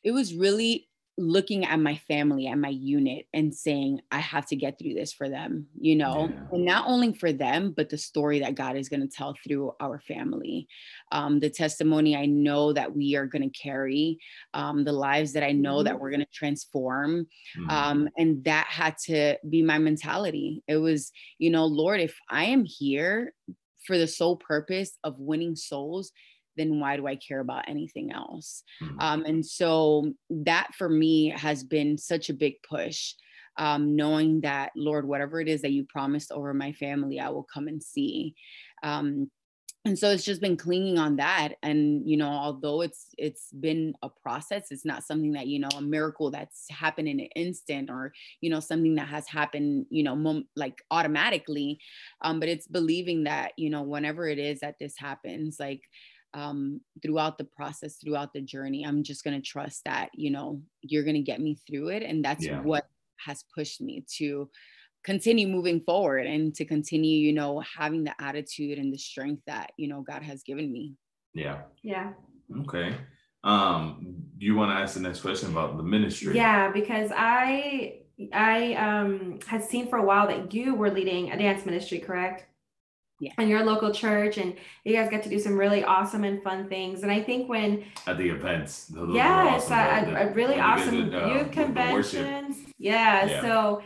it 0.04 0.12
was 0.12 0.34
really 0.34 0.88
looking 1.18 1.64
at 1.64 1.80
my 1.80 1.96
family 2.06 2.46
and 2.46 2.60
my 2.60 2.68
unit 2.68 3.26
and 3.34 3.52
saying 3.52 4.00
i 4.12 4.18
have 4.18 4.46
to 4.46 4.54
get 4.54 4.78
through 4.78 4.94
this 4.94 5.12
for 5.12 5.28
them 5.28 5.66
you 5.76 5.96
know 5.96 6.28
yeah. 6.30 6.40
and 6.52 6.64
not 6.64 6.86
only 6.86 7.12
for 7.12 7.32
them 7.32 7.74
but 7.76 7.88
the 7.88 7.98
story 7.98 8.38
that 8.38 8.54
god 8.54 8.76
is 8.76 8.88
going 8.88 9.00
to 9.00 9.08
tell 9.08 9.34
through 9.44 9.72
our 9.80 9.98
family 10.06 10.68
um, 11.10 11.40
the 11.40 11.50
testimony 11.50 12.16
i 12.16 12.24
know 12.24 12.72
that 12.72 12.94
we 12.94 13.16
are 13.16 13.26
going 13.26 13.42
to 13.42 13.58
carry 13.58 14.16
um, 14.54 14.84
the 14.84 14.92
lives 14.92 15.32
that 15.32 15.42
i 15.42 15.50
know 15.50 15.78
mm-hmm. 15.78 15.86
that 15.86 15.98
we're 15.98 16.10
going 16.10 16.20
to 16.20 16.26
transform 16.32 17.26
mm-hmm. 17.58 17.68
um, 17.68 18.08
and 18.16 18.44
that 18.44 18.66
had 18.68 18.96
to 18.96 19.36
be 19.50 19.60
my 19.60 19.78
mentality 19.78 20.62
it 20.68 20.76
was 20.76 21.10
you 21.38 21.50
know 21.50 21.66
lord 21.66 22.00
if 22.00 22.16
i 22.30 22.44
am 22.44 22.64
here 22.64 23.34
for 23.84 23.98
the 23.98 24.06
sole 24.06 24.36
purpose 24.36 24.96
of 25.02 25.18
winning 25.18 25.56
souls 25.56 26.12
then 26.58 26.80
why 26.80 26.96
do 26.96 27.06
I 27.06 27.16
care 27.16 27.40
about 27.40 27.68
anything 27.68 28.12
else? 28.12 28.62
Mm-hmm. 28.82 29.00
Um, 29.00 29.24
and 29.24 29.44
so 29.44 30.12
that 30.30 30.68
for 30.76 30.88
me 30.88 31.30
has 31.30 31.64
been 31.64 31.98
such 31.98 32.28
a 32.28 32.34
big 32.34 32.54
push. 32.68 33.14
Um, 33.56 33.96
knowing 33.96 34.42
that 34.42 34.70
Lord, 34.76 35.04
whatever 35.04 35.40
it 35.40 35.48
is 35.48 35.62
that 35.62 35.72
you 35.72 35.84
promised 35.84 36.30
over 36.30 36.54
my 36.54 36.70
family, 36.72 37.18
I 37.18 37.30
will 37.30 37.42
come 37.52 37.66
and 37.66 37.82
see. 37.82 38.36
Um, 38.84 39.32
and 39.84 39.98
so 39.98 40.10
it's 40.10 40.24
just 40.24 40.40
been 40.40 40.56
clinging 40.56 40.98
on 40.98 41.16
that 41.16 41.54
and 41.62 42.08
you 42.08 42.16
know 42.16 42.28
although 42.28 42.82
it's 42.82 43.06
it's 43.16 43.50
been 43.52 43.94
a 44.02 44.08
process 44.08 44.66
it's 44.70 44.84
not 44.84 45.04
something 45.04 45.32
that 45.32 45.46
you 45.46 45.58
know 45.58 45.68
a 45.76 45.80
miracle 45.80 46.30
that's 46.30 46.66
happened 46.70 47.08
in 47.08 47.20
an 47.20 47.28
instant 47.36 47.88
or 47.88 48.12
you 48.40 48.50
know 48.50 48.60
something 48.60 48.96
that 48.96 49.08
has 49.08 49.26
happened 49.28 49.86
you 49.88 50.02
know 50.02 50.16
mom- 50.16 50.48
like 50.56 50.82
automatically 50.90 51.78
um 52.22 52.40
but 52.40 52.48
it's 52.48 52.66
believing 52.66 53.24
that 53.24 53.52
you 53.56 53.70
know 53.70 53.82
whenever 53.82 54.26
it 54.28 54.38
is 54.38 54.60
that 54.60 54.76
this 54.78 54.94
happens 54.98 55.56
like 55.58 55.82
um, 56.38 56.80
throughout 57.02 57.38
the 57.38 57.44
process, 57.44 57.96
throughout 57.96 58.32
the 58.32 58.40
journey. 58.40 58.84
I'm 58.86 59.02
just 59.02 59.24
going 59.24 59.40
to 59.40 59.46
trust 59.46 59.82
that, 59.84 60.10
you 60.14 60.30
know, 60.30 60.62
you're 60.82 61.04
going 61.04 61.16
to 61.16 61.22
get 61.22 61.40
me 61.40 61.58
through 61.66 61.88
it. 61.88 62.02
And 62.02 62.24
that's 62.24 62.46
yeah. 62.46 62.60
what 62.60 62.84
has 63.26 63.44
pushed 63.56 63.80
me 63.80 64.04
to 64.18 64.48
continue 65.04 65.48
moving 65.48 65.80
forward 65.80 66.26
and 66.26 66.54
to 66.54 66.64
continue, 66.64 67.18
you 67.26 67.32
know, 67.32 67.62
having 67.76 68.04
the 68.04 68.14
attitude 68.20 68.78
and 68.78 68.92
the 68.92 68.98
strength 68.98 69.42
that, 69.46 69.72
you 69.76 69.88
know, 69.88 70.02
God 70.02 70.22
has 70.22 70.42
given 70.42 70.72
me. 70.72 70.94
Yeah. 71.34 71.62
Yeah. 71.82 72.12
Okay. 72.60 72.94
Um, 73.44 74.16
do 74.38 74.46
you 74.46 74.54
want 74.54 74.70
to 74.70 74.76
ask 74.82 74.94
the 74.94 75.00
next 75.00 75.20
question 75.20 75.50
about 75.50 75.76
the 75.76 75.82
ministry? 75.82 76.34
Yeah, 76.36 76.70
because 76.70 77.10
I 77.14 78.00
I 78.32 78.74
um 78.74 79.38
had 79.46 79.62
seen 79.62 79.88
for 79.88 79.98
a 79.98 80.02
while 80.04 80.26
that 80.26 80.52
you 80.52 80.74
were 80.74 80.90
leading 80.90 81.30
a 81.30 81.38
dance 81.38 81.64
ministry, 81.64 82.00
correct? 82.00 82.46
Yeah. 83.20 83.32
in 83.38 83.48
your 83.48 83.64
local 83.64 83.92
church 83.92 84.38
and 84.38 84.54
you 84.84 84.94
guys 84.94 85.10
get 85.10 85.22
to 85.24 85.28
do 85.28 85.38
some 85.38 85.58
really 85.58 85.82
awesome 85.84 86.24
and 86.24 86.42
fun 86.42 86.68
things. 86.68 87.02
And 87.02 87.10
i 87.10 87.20
think 87.20 87.48
when 87.48 87.84
at 88.06 88.18
the 88.18 88.28
events 88.28 88.92
yes 89.10 89.64
awesome, 89.64 89.72
at, 89.72 90.08
at, 90.08 90.34
really 90.34 90.58
awesome 90.58 91.14
uh, 91.14 91.34
youth 91.34 91.50
conventions. 91.50 92.56
Yeah, 92.78 93.26
yeah, 93.26 93.40
so 93.40 93.82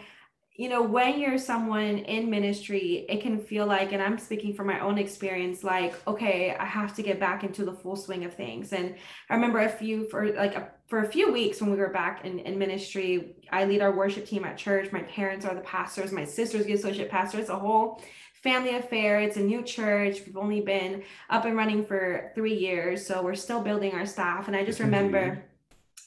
you 0.55 0.69
know 0.69 0.83
when 0.83 1.19
you're 1.19 1.39
someone 1.39 1.99
in 1.99 2.29
ministry 2.29 3.07
it 3.09 3.23
can 3.23 3.41
feel 3.41 3.67
like 3.67 3.93
and 3.93 4.03
i'm 4.03 4.19
speaking 4.19 4.53
from 4.53 4.67
my 4.67 4.81
own 4.81 4.99
experience 4.99 5.65
like 5.65 5.95
okay 6.07 6.55
i 6.61 6.65
have 6.67 6.95
to 6.95 7.03
get 7.03 7.19
back 7.19 7.43
into 7.43 7.65
the 7.65 7.73
full 7.73 7.97
swing 7.97 8.25
of 8.25 8.35
things. 8.35 8.73
And 8.73 8.95
i 9.31 9.35
remember 9.35 9.61
a 9.61 9.69
few 9.69 10.09
for 10.09 10.33
like 10.35 10.55
a, 10.55 10.69
for 10.87 11.01
a 11.01 11.09
few 11.09 11.33
weeks 11.33 11.61
when 11.61 11.71
we 11.71 11.79
were 11.79 11.89
back 11.89 12.27
in, 12.27 12.39
in 12.41 12.59
ministry 12.59 13.37
i 13.51 13.65
lead 13.65 13.81
our 13.81 13.97
worship 13.97 14.27
team 14.27 14.45
at 14.45 14.59
church. 14.59 14.93
My 14.93 15.03
parents 15.03 15.47
are 15.47 15.55
the 15.55 15.63
pastors. 15.63 16.13
My 16.13 16.25
sister's 16.25 16.67
the 16.67 16.75
associate 16.75 17.11
pastor. 17.11 17.39
It's 17.39 17.49
a 17.49 17.59
whole 17.59 18.03
family 18.43 18.75
affair. 18.75 19.21
It's 19.21 19.37
a 19.37 19.43
new 19.43 19.63
church. 19.63 20.21
We've 20.27 20.37
only 20.37 20.61
been 20.61 21.05
up 21.31 21.45
and 21.45 21.57
running 21.57 21.85
for 21.85 22.33
three 22.35 22.55
years, 22.55 23.07
so 23.07 23.23
we're 23.23 23.35
still 23.35 23.63
building 23.63 23.93
our 23.93 24.07
staff. 24.07 24.49
And 24.49 24.57
I 24.57 24.65
just 24.65 24.81
remember 24.81 25.45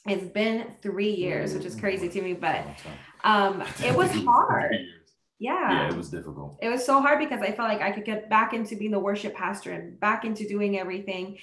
it's 0.06 0.32
been 0.32 0.66
three 0.82 1.10
years, 1.10 1.54
which 1.54 1.64
is 1.64 1.74
crazy 1.74 2.08
to 2.08 2.22
me, 2.22 2.34
but 2.34 2.64
um, 3.24 3.62
it 3.84 3.94
was 3.94 4.10
hard. 4.10 4.76
Yeah. 5.38 5.70
Yeah, 5.70 5.88
it 5.88 5.96
was 5.96 6.08
difficult. 6.08 6.58
It 6.62 6.68
was 6.68 6.84
so 6.84 7.00
hard 7.00 7.18
because 7.18 7.42
I 7.42 7.52
felt 7.52 7.68
like 7.68 7.82
I 7.82 7.90
could 7.90 8.04
get 8.04 8.30
back 8.30 8.54
into 8.54 8.76
being 8.76 8.90
the 8.90 8.98
worship 8.98 9.34
pastor 9.34 9.72
and 9.72 9.98
back 10.00 10.24
into 10.24 10.48
doing 10.48 10.78
everything 10.78 11.38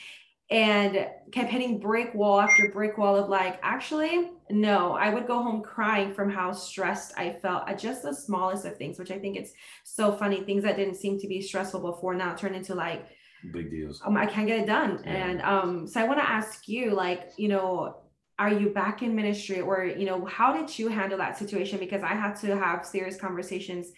and 0.50 1.08
kept 1.32 1.50
hitting 1.50 1.80
brick 1.80 2.14
wall 2.14 2.40
after 2.40 2.70
brick 2.72 2.98
wall 2.98 3.16
of 3.16 3.30
like 3.30 3.60
actually 3.64 4.32
no 4.50 4.94
i 4.94 5.14
would 5.14 5.26
go 5.26 5.42
home 5.42 5.62
crying 5.62 6.14
from 6.14 6.30
how 6.30 6.52
stressed 6.52 7.14
i 7.18 7.32
felt 7.42 7.68
at 7.68 7.80
just 7.80 8.04
the 8.04 8.14
smallest 8.14 8.66
of 8.66 8.76
things 8.78 9.00
which 9.00 9.12
i 9.12 9.18
think 9.18 9.38
it's 9.38 9.54
so 9.84 10.12
funny 10.12 10.42
things 10.42 10.64
that 10.64 10.76
didn't 10.76 10.96
seem 10.96 11.18
to 11.18 11.28
be 11.28 11.42
stressful 11.42 11.80
before 11.80 12.14
now 12.14 12.34
turn 12.36 12.54
into 12.54 12.76
like 12.76 13.08
big 13.54 13.72
deals. 13.72 14.02
um, 14.06 14.18
i 14.18 14.26
can't 14.26 14.48
get 14.48 14.60
it 14.60 14.68
done. 14.68 15.02
Yeah. 15.06 15.12
and 15.12 15.42
um 15.42 15.88
so 15.88 16.02
i 16.02 16.08
want 16.08 16.20
to 16.20 16.30
ask 16.30 16.68
you 16.68 16.92
like 16.92 17.32
you 17.38 17.48
know 17.48 17.98
are 18.40 18.52
you 18.52 18.70
back 18.70 19.02
in 19.02 19.16
ministry 19.16 19.62
or 19.62 19.86
you 19.86 20.06
know 20.06 20.26
how 20.26 20.52
did 20.52 20.78
you 20.80 20.88
handle 20.88 21.20
that 21.20 21.38
situation? 21.38 21.78
Because 21.78 22.04
i 22.04 22.14
had 22.16 22.36
to 22.38 22.58
have 22.58 22.86
serious 22.86 23.16
conversations 23.16 23.92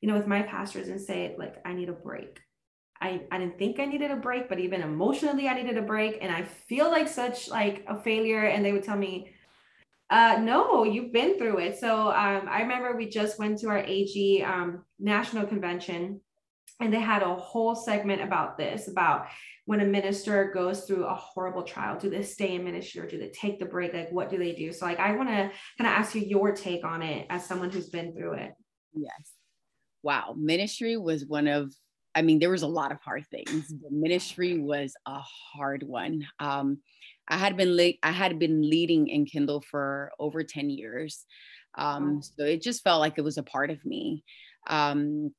you 0.00 0.08
know 0.08 0.16
with 0.16 0.26
my 0.26 0.42
pastors 0.42 0.88
and 0.88 1.00
say 1.00 1.34
like 1.38 1.56
i 1.64 1.72
need 1.72 1.88
a 1.88 1.92
break 1.92 2.40
I, 3.02 3.22
I 3.32 3.38
didn't 3.38 3.58
think 3.58 3.80
I 3.80 3.84
needed 3.84 4.12
a 4.12 4.16
break, 4.16 4.48
but 4.48 4.60
even 4.60 4.80
emotionally 4.80 5.48
I 5.48 5.54
needed 5.54 5.76
a 5.76 5.82
break. 5.82 6.18
And 6.22 6.32
I 6.32 6.44
feel 6.44 6.88
like 6.88 7.08
such 7.08 7.48
like 7.48 7.84
a 7.88 8.00
failure. 8.00 8.44
And 8.44 8.64
they 8.64 8.72
would 8.72 8.84
tell 8.84 8.96
me, 8.96 9.32
uh, 10.08 10.38
no, 10.40 10.84
you've 10.84 11.12
been 11.12 11.36
through 11.36 11.58
it. 11.58 11.78
So 11.78 12.08
um, 12.08 12.48
I 12.48 12.62
remember 12.62 12.96
we 12.96 13.08
just 13.08 13.40
went 13.40 13.58
to 13.58 13.68
our 13.68 13.78
AG 13.78 14.44
um, 14.44 14.84
national 15.00 15.46
convention 15.46 16.20
and 16.80 16.94
they 16.94 17.00
had 17.00 17.22
a 17.22 17.34
whole 17.34 17.74
segment 17.74 18.22
about 18.22 18.56
this, 18.56 18.86
about 18.86 19.26
when 19.64 19.80
a 19.80 19.84
minister 19.84 20.52
goes 20.54 20.84
through 20.84 21.04
a 21.04 21.14
horrible 21.14 21.62
trial, 21.64 21.98
do 21.98 22.08
they 22.08 22.22
stay 22.22 22.54
in 22.54 22.64
ministry 22.64 23.00
or 23.00 23.08
do 23.08 23.18
they 23.18 23.30
take 23.30 23.58
the 23.58 23.66
break? 23.66 23.94
Like, 23.94 24.12
what 24.12 24.30
do 24.30 24.38
they 24.38 24.52
do? 24.52 24.72
So 24.72 24.86
like, 24.86 25.00
I 25.00 25.16
want 25.16 25.28
to 25.28 25.50
kind 25.78 25.80
of 25.80 25.86
ask 25.86 26.14
you 26.14 26.20
your 26.20 26.52
take 26.52 26.84
on 26.84 27.02
it 27.02 27.26
as 27.30 27.46
someone 27.46 27.70
who's 27.70 27.88
been 27.88 28.14
through 28.14 28.34
it. 28.34 28.52
Yes. 28.94 29.32
Wow. 30.02 30.34
Ministry 30.36 30.96
was 30.96 31.26
one 31.26 31.48
of 31.48 31.72
I 32.14 32.22
mean, 32.22 32.38
there 32.38 32.50
was 32.50 32.62
a 32.62 32.68
lot 32.68 32.92
of 32.92 33.00
hard 33.00 33.26
things. 33.30 33.68
The 33.68 33.90
ministry 33.90 34.58
was 34.58 34.94
a 35.06 35.20
hard 35.20 35.82
one. 35.82 36.26
Um, 36.38 36.78
I 37.28 37.36
had 37.36 37.56
been 37.56 37.76
le- 37.76 37.98
I 38.02 38.10
had 38.10 38.38
been 38.38 38.68
leading 38.68 39.08
Enkindle 39.08 39.64
for 39.64 40.12
over 40.18 40.42
10 40.42 40.70
years. 40.70 41.24
Um, 41.76 42.20
so 42.22 42.44
it 42.44 42.60
just 42.60 42.82
felt 42.82 43.00
like 43.00 43.14
it 43.16 43.24
was 43.24 43.38
a 43.38 43.42
part 43.42 43.70
of 43.70 43.84
me. 43.84 44.24
Um, 44.66 45.32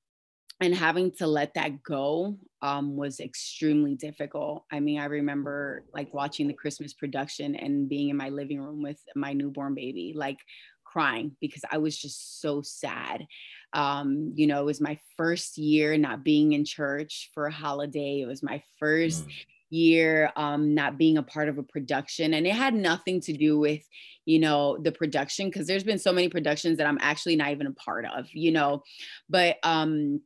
and 0.62 0.74
having 0.74 1.12
to 1.18 1.28
let 1.28 1.54
that 1.56 1.84
go 1.84 2.38
um, 2.62 2.96
was 2.96 3.20
extremely 3.20 3.96
difficult. 3.96 4.64
I 4.72 4.80
mean, 4.80 5.00
I 5.00 5.06
remember 5.06 5.84
like 5.94 6.14
watching 6.14 6.48
the 6.48 6.54
Christmas 6.54 6.94
production 6.94 7.56
and 7.56 7.90
being 7.90 8.10
in 8.10 8.18
my 8.18 8.30
living 8.30 8.62
room 8.62 8.82
with 8.82 9.00
my 9.16 9.34
newborn 9.34 9.76
baby, 9.76 10.14
like 10.16 10.38
crying 10.94 11.36
because 11.42 11.64
I 11.72 11.80
was 11.80 11.98
just 11.98 12.42
so 12.42 12.62
sad. 12.62 13.26
Um, 13.74 14.34
you 14.36 14.46
know, 14.48 14.62
it 14.62 14.66
was 14.66 14.80
my 14.80 15.00
first 15.18 15.58
year 15.58 15.98
not 15.98 16.24
being 16.24 16.54
in 16.54 16.64
church 16.64 17.32
for 17.34 17.48
a 17.48 17.52
holiday. 17.52 18.22
It 18.22 18.28
was 18.28 18.44
my 18.44 18.62
first 18.80 19.28
mm. 19.28 19.32
year 19.72 20.32
um, 20.36 20.76
not 20.76 21.00
being 21.00 21.18
a 21.18 21.24
part 21.24 21.50
of 21.50 21.58
a 21.58 21.64
production. 21.64 22.36
And 22.36 22.46
it 22.46 22.54
had 22.54 22.76
nothing 22.76 23.20
to 23.22 23.34
do 23.34 23.58
with, 23.58 23.84
you 24.26 24.40
know, 24.40 24.78
the 24.78 24.92
production, 24.92 25.48
because 25.48 25.66
there's 25.66 25.84
been 25.84 25.98
so 25.98 26.14
many 26.14 26.30
productions 26.30 26.78
that 26.78 26.88
I'm 26.88 27.00
actually 27.02 27.36
not 27.36 27.52
even 27.52 27.68
a 27.68 27.74
part 27.74 28.06
of, 28.06 28.28
you 28.32 28.52
know, 28.52 28.84
but, 29.28 29.58
um, 29.64 30.22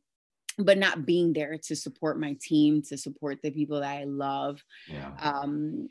but 0.58 0.76
not 0.76 1.06
being 1.06 1.32
there 1.32 1.56
to 1.68 1.74
support 1.74 2.20
my 2.20 2.36
team, 2.40 2.82
to 2.82 2.98
support 2.98 3.38
the 3.42 3.50
people 3.50 3.80
that 3.80 3.96
I 4.00 4.04
love. 4.04 4.62
Yeah. 4.88 5.10
Um, 5.20 5.88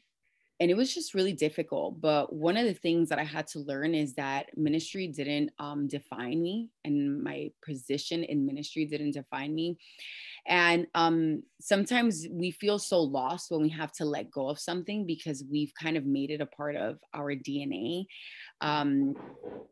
and 0.60 0.72
it 0.72 0.78
was 0.78 0.94
just 0.94 1.14
really 1.14 1.34
difficult 1.34 2.00
but 2.02 2.34
one 2.34 2.58
of 2.58 2.66
the 2.66 2.74
things 2.74 3.10
that 3.10 3.20
i 3.20 3.24
had 3.24 3.48
to 3.48 3.60
learn 3.60 3.94
is 3.94 4.14
that 4.16 4.46
ministry 4.58 5.08
didn't 5.08 5.52
um, 5.60 5.88
define 5.88 6.42
me 6.42 6.70
and 6.84 7.22
my 7.24 7.50
position 7.66 8.24
in 8.24 8.46
ministry 8.46 8.86
didn't 8.86 9.12
define 9.12 9.54
me 9.54 9.78
and 10.48 10.88
um, 10.96 11.44
sometimes 11.60 12.26
we 12.32 12.52
feel 12.52 12.80
so 12.80 13.02
lost 13.02 13.52
when 13.52 13.62
we 13.62 13.70
have 13.70 13.92
to 13.92 14.06
let 14.06 14.32
go 14.32 14.48
of 14.48 14.60
something 14.60 15.06
because 15.06 15.44
we've 15.52 15.74
kind 15.80 15.98
of 15.98 16.06
made 16.06 16.32
it 16.32 16.42
a 16.42 16.46
part 16.46 16.76
of 16.76 16.98
our 17.14 17.34
dna 17.34 18.06
um, 18.62 19.16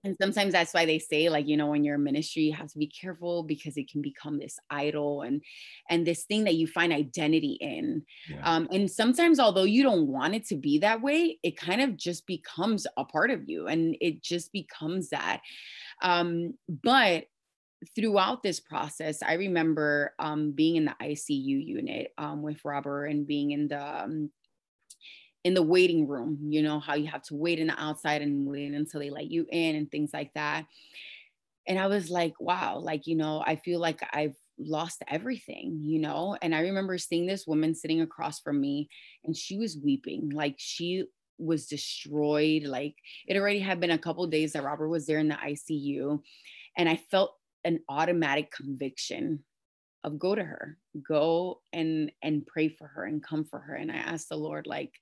and 0.03 0.15
sometimes 0.21 0.53
that's 0.53 0.73
why 0.73 0.85
they 0.85 0.99
say 0.99 1.29
like 1.29 1.47
you 1.47 1.57
know 1.57 1.67
when 1.67 1.83
you're 1.83 1.95
in 1.95 2.03
ministry 2.03 2.43
you 2.43 2.53
have 2.53 2.71
to 2.71 2.77
be 2.77 2.87
careful 2.87 3.43
because 3.43 3.77
it 3.77 3.89
can 3.89 4.01
become 4.01 4.37
this 4.37 4.59
idol 4.69 5.21
and 5.21 5.41
and 5.89 6.05
this 6.05 6.23
thing 6.23 6.43
that 6.43 6.55
you 6.55 6.67
find 6.67 6.93
identity 6.93 7.57
in. 7.61 8.03
Yeah. 8.29 8.41
um, 8.43 8.67
and 8.71 8.89
sometimes 8.89 9.39
although 9.39 9.63
you 9.63 9.83
don't 9.83 10.07
want 10.07 10.35
it 10.35 10.45
to 10.47 10.55
be 10.55 10.79
that 10.79 11.01
way 11.01 11.39
it 11.41 11.57
kind 11.57 11.81
of 11.81 11.97
just 11.97 12.27
becomes 12.27 12.85
a 12.97 13.05
part 13.05 13.31
of 13.31 13.47
you 13.47 13.67
and 13.67 13.95
it 14.01 14.21
just 14.21 14.51
becomes 14.51 15.09
that. 15.09 15.41
Um, 16.01 16.55
but 16.67 17.25
throughout 17.95 18.43
this 18.43 18.59
process, 18.59 19.21
I 19.21 19.33
remember 19.33 20.13
um, 20.19 20.51
being 20.51 20.75
in 20.75 20.85
the 20.85 20.95
ICU 21.01 21.65
unit 21.65 22.13
um, 22.17 22.41
with 22.41 22.63
Robert 22.63 23.05
and 23.05 23.27
being 23.27 23.51
in 23.51 23.67
the 23.67 24.03
um, 24.03 24.29
in 25.43 25.53
the 25.53 25.63
waiting 25.63 26.07
room. 26.07 26.39
You 26.41 26.63
know 26.63 26.79
how 26.79 26.95
you 26.95 27.07
have 27.07 27.23
to 27.23 27.35
wait 27.35 27.59
in 27.59 27.67
the 27.67 27.81
outside 27.81 28.21
and 28.21 28.47
wait 28.47 28.73
until 28.73 28.99
they 28.99 29.09
let 29.09 29.29
you 29.29 29.45
in 29.51 29.75
and 29.75 29.89
things 29.89 30.11
like 30.13 30.33
that. 30.33 30.65
And 31.67 31.79
I 31.79 31.87
was 31.87 32.09
like, 32.09 32.33
wow, 32.39 32.79
like 32.79 33.07
you 33.07 33.15
know, 33.15 33.43
I 33.45 33.55
feel 33.57 33.79
like 33.79 33.99
I've 34.13 34.35
lost 34.57 35.03
everything, 35.07 35.79
you 35.81 35.99
know. 35.99 36.37
And 36.41 36.55
I 36.55 36.61
remember 36.61 36.97
seeing 36.97 37.25
this 37.25 37.45
woman 37.47 37.75
sitting 37.75 38.01
across 38.01 38.39
from 38.39 38.59
me, 38.59 38.89
and 39.23 39.35
she 39.35 39.57
was 39.57 39.77
weeping, 39.77 40.29
like 40.29 40.55
she 40.57 41.05
was 41.37 41.67
destroyed. 41.67 42.63
Like 42.63 42.95
it 43.27 43.37
already 43.37 43.59
had 43.59 43.79
been 43.79 43.91
a 43.91 43.97
couple 43.97 44.25
days 44.27 44.53
that 44.53 44.63
Robert 44.63 44.89
was 44.89 45.05
there 45.05 45.19
in 45.19 45.27
the 45.27 45.35
ICU, 45.35 46.21
and 46.77 46.89
I 46.89 46.95
felt 47.11 47.35
an 47.65 47.79
automatic 47.89 48.51
conviction 48.51 49.43
of 50.03 50.19
go 50.19 50.35
to 50.35 50.43
her 50.43 50.77
go 51.07 51.59
and 51.73 52.11
and 52.21 52.45
pray 52.45 52.69
for 52.69 52.87
her 52.87 53.03
and 53.03 53.23
come 53.23 53.43
for 53.43 53.59
her. 53.59 53.75
And 53.75 53.91
i 53.91 53.95
asked 53.95 54.29
the 54.29 54.37
lord 54.37 54.67
like 54.67 54.93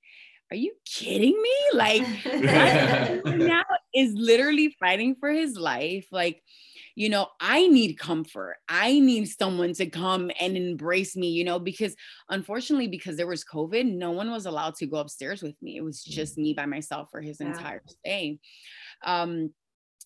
are 0.52 0.56
you 0.56 0.72
kidding 0.84 1.40
me? 1.40 1.56
Like 1.72 2.02
now 3.24 3.64
is 3.94 4.12
literally 4.14 4.76
fighting 4.78 5.16
for 5.18 5.30
his 5.30 5.56
life. 5.56 6.06
Like 6.12 6.42
you 6.96 7.08
know 7.08 7.26
i 7.40 7.66
need 7.66 7.98
comfort. 7.98 8.56
I 8.68 9.00
need 9.00 9.26
someone 9.26 9.72
to 9.74 9.86
come 9.86 10.30
and 10.40 10.56
embrace 10.56 11.16
me 11.16 11.30
you 11.30 11.44
know 11.44 11.58
because 11.58 11.96
unfortunately 12.28 12.88
because 12.88 13.16
there 13.16 13.26
was 13.26 13.44
covid 13.44 13.92
no 13.92 14.12
one 14.12 14.30
was 14.30 14.46
allowed 14.46 14.76
to 14.76 14.86
go 14.86 14.98
upstairs 14.98 15.42
with 15.42 15.60
me. 15.62 15.76
It 15.76 15.84
was 15.84 16.04
mm. 16.04 16.10
just 16.12 16.38
me 16.38 16.54
by 16.54 16.66
myself 16.66 17.08
for 17.10 17.20
his 17.20 17.40
yeah. 17.40 17.48
entire 17.48 17.82
stay. 17.86 18.38
Um 19.04 19.52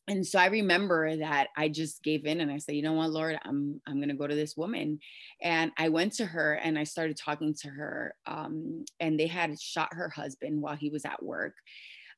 and 0.09 0.27
so 0.27 0.39
I 0.39 0.47
remember 0.47 1.17
that 1.17 1.49
I 1.57 1.69
just 1.69 2.03
gave 2.03 2.25
in 2.27 2.41
and 2.41 2.51
I 2.51 2.59
said, 2.59 2.75
you 2.75 2.83
know 2.83 2.95
what, 2.95 3.11
Lord, 3.11 3.39
I'm 3.45 3.81
I'm 3.87 4.01
gonna 4.01 4.15
go 4.15 4.27
to 4.27 4.35
this 4.35 4.57
woman, 4.57 4.99
and 5.43 5.71
I 5.79 5.89
went 5.89 6.15
to 6.15 6.27
her 6.27 6.55
and 6.55 6.79
I 6.79 6.85
started 6.85 7.17
talking 7.17 7.55
to 7.63 7.69
her, 7.69 8.15
um, 8.27 8.85
and 9.01 9.19
they 9.19 9.27
had 9.27 9.61
shot 9.61 9.93
her 9.93 10.09
husband 10.09 10.61
while 10.61 10.77
he 10.77 10.91
was 10.91 11.05
at 11.05 11.23
work, 11.23 11.55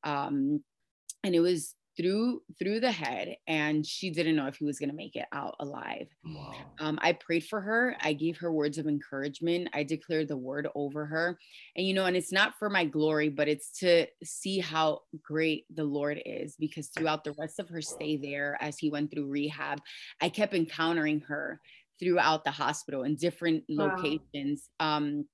um, 0.04 0.62
and 1.24 1.34
it 1.34 1.40
was 1.40 1.74
through 2.00 2.42
through 2.58 2.80
the 2.80 2.90
head 2.90 3.36
and 3.46 3.84
she 3.84 4.10
didn't 4.10 4.36
know 4.36 4.46
if 4.46 4.56
he 4.56 4.64
was 4.64 4.78
going 4.78 4.88
to 4.88 4.96
make 4.96 5.16
it 5.16 5.26
out 5.32 5.56
alive. 5.60 6.06
Wow. 6.24 6.54
um, 6.78 6.98
i 7.02 7.12
prayed 7.12 7.44
for 7.44 7.60
her. 7.60 7.96
I 8.00 8.12
gave 8.12 8.38
her 8.38 8.52
words 8.52 8.78
of 8.78 8.86
encouragement. 8.86 9.68
I 9.74 9.82
declared 9.82 10.28
the 10.28 10.36
word 10.36 10.68
over 10.74 11.04
her. 11.06 11.38
And 11.76 11.86
you 11.86 11.94
know 11.94 12.06
and 12.06 12.16
it's 12.16 12.32
not 12.32 12.54
for 12.58 12.70
my 12.70 12.84
glory 12.84 13.28
but 13.28 13.48
it's 13.48 13.78
to 13.80 14.06
see 14.22 14.58
how 14.58 15.00
great 15.22 15.64
the 15.74 15.84
lord 15.84 16.20
is 16.24 16.56
because 16.58 16.88
throughout 16.88 17.24
the 17.24 17.34
rest 17.38 17.58
of 17.58 17.68
her 17.68 17.82
stay 17.82 18.16
there 18.16 18.56
as 18.60 18.78
he 18.78 18.90
went 18.90 19.10
through 19.10 19.26
rehab 19.26 19.80
i 20.20 20.28
kept 20.28 20.54
encountering 20.54 21.20
her 21.20 21.60
throughout 22.00 22.44
the 22.44 22.50
hospital 22.50 23.04
in 23.04 23.14
different 23.14 23.62
wow. 23.68 23.94
locations. 23.94 24.68
Um, 24.80 25.26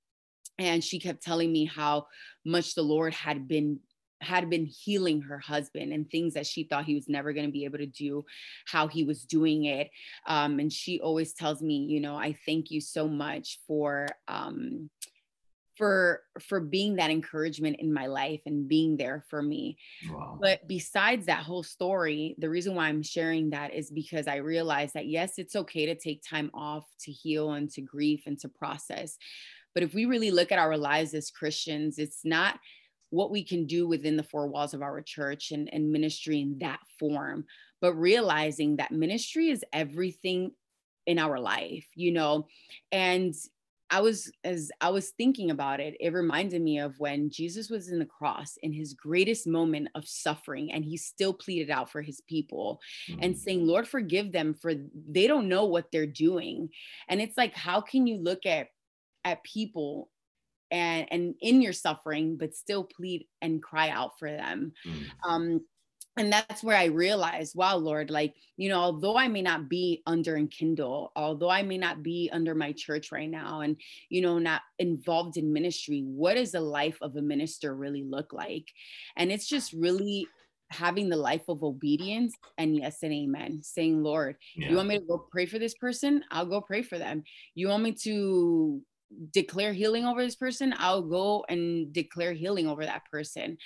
and 0.59 0.83
she 0.83 0.99
kept 0.99 1.23
telling 1.23 1.51
me 1.51 1.65
how 1.65 2.07
much 2.45 2.75
the 2.75 2.81
lord 2.81 3.13
had 3.13 3.47
been 3.47 3.79
had 4.21 4.49
been 4.49 4.65
healing 4.65 5.21
her 5.21 5.39
husband 5.39 5.93
and 5.93 6.09
things 6.09 6.33
that 6.33 6.47
she 6.47 6.63
thought 6.63 6.85
he 6.85 6.95
was 6.95 7.07
never 7.07 7.33
going 7.33 7.45
to 7.45 7.51
be 7.51 7.65
able 7.65 7.77
to 7.77 7.85
do, 7.85 8.25
how 8.65 8.87
he 8.87 9.03
was 9.03 9.23
doing 9.23 9.65
it. 9.65 9.89
Um, 10.25 10.59
and 10.59 10.71
she 10.71 10.99
always 10.99 11.33
tells 11.33 11.61
me, 11.61 11.85
you 11.85 11.99
know, 11.99 12.15
I 12.15 12.37
thank 12.45 12.71
you 12.71 12.81
so 12.81 13.07
much 13.07 13.59
for 13.67 14.07
um, 14.27 14.89
for 15.77 16.23
for 16.39 16.59
being 16.59 16.95
that 16.95 17.11
encouragement 17.11 17.77
in 17.79 17.93
my 17.93 18.07
life 18.07 18.41
and 18.45 18.67
being 18.67 18.97
there 18.97 19.23
for 19.29 19.41
me 19.41 19.77
wow. 20.09 20.37
but 20.41 20.67
besides 20.67 21.27
that 21.27 21.43
whole 21.43 21.63
story 21.63 22.35
the 22.39 22.49
reason 22.49 22.73
why 22.73 22.87
i'm 22.87 23.03
sharing 23.03 23.51
that 23.51 23.73
is 23.73 23.91
because 23.91 24.27
i 24.27 24.37
realize 24.37 24.91
that 24.93 25.05
yes 25.05 25.33
it's 25.37 25.55
okay 25.55 25.85
to 25.85 25.95
take 25.95 26.23
time 26.27 26.49
off 26.53 26.85
to 26.99 27.11
heal 27.11 27.51
and 27.51 27.69
to 27.69 27.81
grieve 27.81 28.23
and 28.25 28.39
to 28.39 28.49
process 28.49 29.17
but 29.75 29.83
if 29.83 29.93
we 29.93 30.05
really 30.05 30.31
look 30.31 30.51
at 30.51 30.59
our 30.59 30.77
lives 30.77 31.13
as 31.13 31.29
christians 31.29 31.99
it's 31.99 32.21
not 32.25 32.59
what 33.09 33.31
we 33.31 33.43
can 33.43 33.65
do 33.65 33.87
within 33.87 34.17
the 34.17 34.23
four 34.23 34.47
walls 34.47 34.73
of 34.73 34.81
our 34.81 35.01
church 35.01 35.51
and, 35.51 35.73
and 35.73 35.91
ministry 35.91 36.41
in 36.41 36.57
that 36.59 36.79
form, 36.99 37.45
but 37.81 37.93
realizing 37.93 38.75
that 38.77 38.91
ministry 38.91 39.49
is 39.49 39.63
everything 39.73 40.51
in 41.05 41.19
our 41.19 41.39
life, 41.39 41.87
you 41.95 42.11
know, 42.11 42.47
and 42.91 43.33
I 43.89 44.01
was 44.01 44.31
as 44.43 44.69
I 44.81 44.89
was 44.89 45.11
thinking 45.11 45.51
about 45.51 45.79
it, 45.79 45.95
it 45.99 46.13
reminded 46.13 46.61
me 46.61 46.79
of 46.79 46.99
when 46.99 47.29
Jesus 47.29 47.69
was 47.69 47.89
in 47.89 47.99
the 47.99 48.05
cross 48.05 48.57
in 48.61 48.73
his 48.73 48.93
greatest 48.93 49.47
moment 49.47 49.87
of 49.95 50.07
suffering 50.07 50.73
and 50.73 50.83
he 50.83 50.97
still 50.97 51.33
pleaded 51.33 51.69
out 51.69 51.89
for 51.89 52.01
his 52.01 52.21
people 52.27 52.81
mm-hmm. 53.09 53.23
and 53.23 53.37
saying, 53.37 53.65
"Lord, 53.65 53.87
forgive 53.87 54.31
them 54.31 54.53
for 54.53 54.73
they 55.09 55.27
don't 55.27 55.47
know 55.47 55.65
what 55.65 55.91
they're 55.91 56.05
doing." 56.05 56.69
And 57.07 57.21
it's 57.21 57.37
like 57.37 57.55
how 57.55 57.79
can 57.79 58.07
you 58.07 58.17
look 58.17 58.45
at 58.45 58.67
at 59.23 59.43
people 59.43 60.09
and 60.71 61.07
and 61.11 61.35
in 61.41 61.61
your 61.61 61.73
suffering 61.73 62.37
but 62.37 62.55
still 62.55 62.83
plead 62.83 63.25
and 63.41 63.63
cry 63.63 63.89
out 63.89 64.17
for 64.19 64.29
them 64.29 64.71
mm. 64.85 65.05
um 65.23 65.61
and 66.17 66.33
that's 66.33 66.63
where 66.63 66.75
I 66.75 66.85
realized, 66.85 67.55
wow, 67.55 67.77
Lord, 67.77 68.09
like, 68.09 68.33
you 68.57 68.69
know, 68.69 68.79
although 68.79 69.15
I 69.15 69.27
may 69.27 69.43
not 69.43 69.69
be 69.69 70.01
under 70.07 70.35
Enkindle 70.35 71.09
although 71.15 71.49
I 71.49 71.61
may 71.61 71.77
not 71.77 72.01
be 72.01 72.29
under 72.33 72.55
my 72.55 72.71
church 72.71 73.11
right 73.11 73.29
now 73.29 73.61
and, 73.61 73.77
you 74.09 74.21
know, 74.21 74.39
not 74.39 74.63
involved 74.79 75.37
in 75.37 75.53
ministry, 75.53 76.01
what 76.01 76.33
does 76.33 76.51
the 76.51 76.61
life 76.61 76.97
of 77.01 77.15
a 77.15 77.21
minister 77.21 77.75
really 77.75 78.03
look 78.03 78.33
like? 78.33 78.65
And 79.15 79.31
it's 79.31 79.47
just 79.47 79.73
really 79.73 80.27
having 80.69 81.07
the 81.07 81.17
life 81.17 81.47
of 81.47 81.63
obedience 81.63 82.33
and 82.57 82.75
yes 82.75 83.03
and 83.03 83.13
amen, 83.13 83.61
saying, 83.63 84.03
Lord, 84.03 84.37
yeah. 84.55 84.69
you 84.69 84.75
want 84.75 84.89
me 84.89 84.99
to 84.99 85.05
go 85.05 85.25
pray 85.31 85.45
for 85.45 85.59
this 85.59 85.75
person? 85.75 86.23
I'll 86.31 86.45
go 86.45 86.61
pray 86.61 86.81
for 86.81 86.97
them. 86.97 87.23
You 87.55 87.69
want 87.69 87.83
me 87.83 87.91
to 88.03 88.81
declare 89.31 89.73
healing 89.73 90.05
over 90.05 90.23
this 90.23 90.35
person, 90.35 90.73
I'll 90.77 91.01
go 91.01 91.45
and 91.47 91.91
declare 91.93 92.33
healing 92.33 92.67
over 92.67 92.85
that 92.85 93.03
person. 93.11 93.57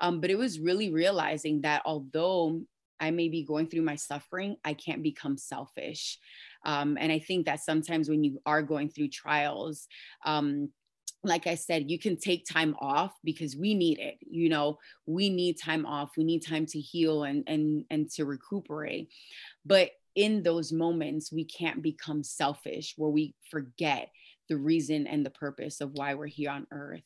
Um, 0.00 0.20
but 0.20 0.30
it 0.30 0.38
was 0.38 0.60
really 0.60 0.92
realizing 0.92 1.62
that 1.62 1.82
although 1.84 2.62
I 2.98 3.10
may 3.10 3.28
be 3.28 3.44
going 3.44 3.66
through 3.66 3.82
my 3.82 3.96
suffering, 3.96 4.56
I 4.64 4.74
can't 4.74 5.02
become 5.02 5.36
selfish. 5.36 6.18
Um, 6.64 6.96
and 6.98 7.12
I 7.12 7.18
think 7.18 7.46
that 7.46 7.60
sometimes 7.60 8.08
when 8.08 8.24
you 8.24 8.40
are 8.46 8.62
going 8.62 8.88
through 8.88 9.08
trials, 9.08 9.86
um, 10.24 10.70
like 11.22 11.46
I 11.46 11.56
said, 11.56 11.90
you 11.90 11.98
can 11.98 12.16
take 12.16 12.46
time 12.46 12.76
off 12.80 13.12
because 13.24 13.56
we 13.56 13.74
need 13.74 13.98
it. 13.98 14.16
You 14.20 14.48
know, 14.48 14.78
we 15.06 15.28
need 15.28 15.58
time 15.60 15.84
off. 15.84 16.10
We 16.16 16.24
need 16.24 16.46
time 16.46 16.66
to 16.66 16.80
heal 16.80 17.24
and 17.24 17.42
and 17.46 17.84
and 17.90 18.10
to 18.12 18.24
recuperate. 18.24 19.12
But 19.64 19.90
in 20.14 20.42
those 20.42 20.72
moments, 20.72 21.32
we 21.32 21.44
can't 21.44 21.82
become 21.82 22.22
selfish 22.22 22.94
where 22.96 23.10
we 23.10 23.34
forget 23.50 24.08
the 24.48 24.56
reason 24.56 25.06
and 25.06 25.24
the 25.24 25.30
purpose 25.30 25.80
of 25.80 25.92
why 25.92 26.14
we're 26.14 26.26
here 26.26 26.50
on 26.50 26.66
earth. 26.70 27.02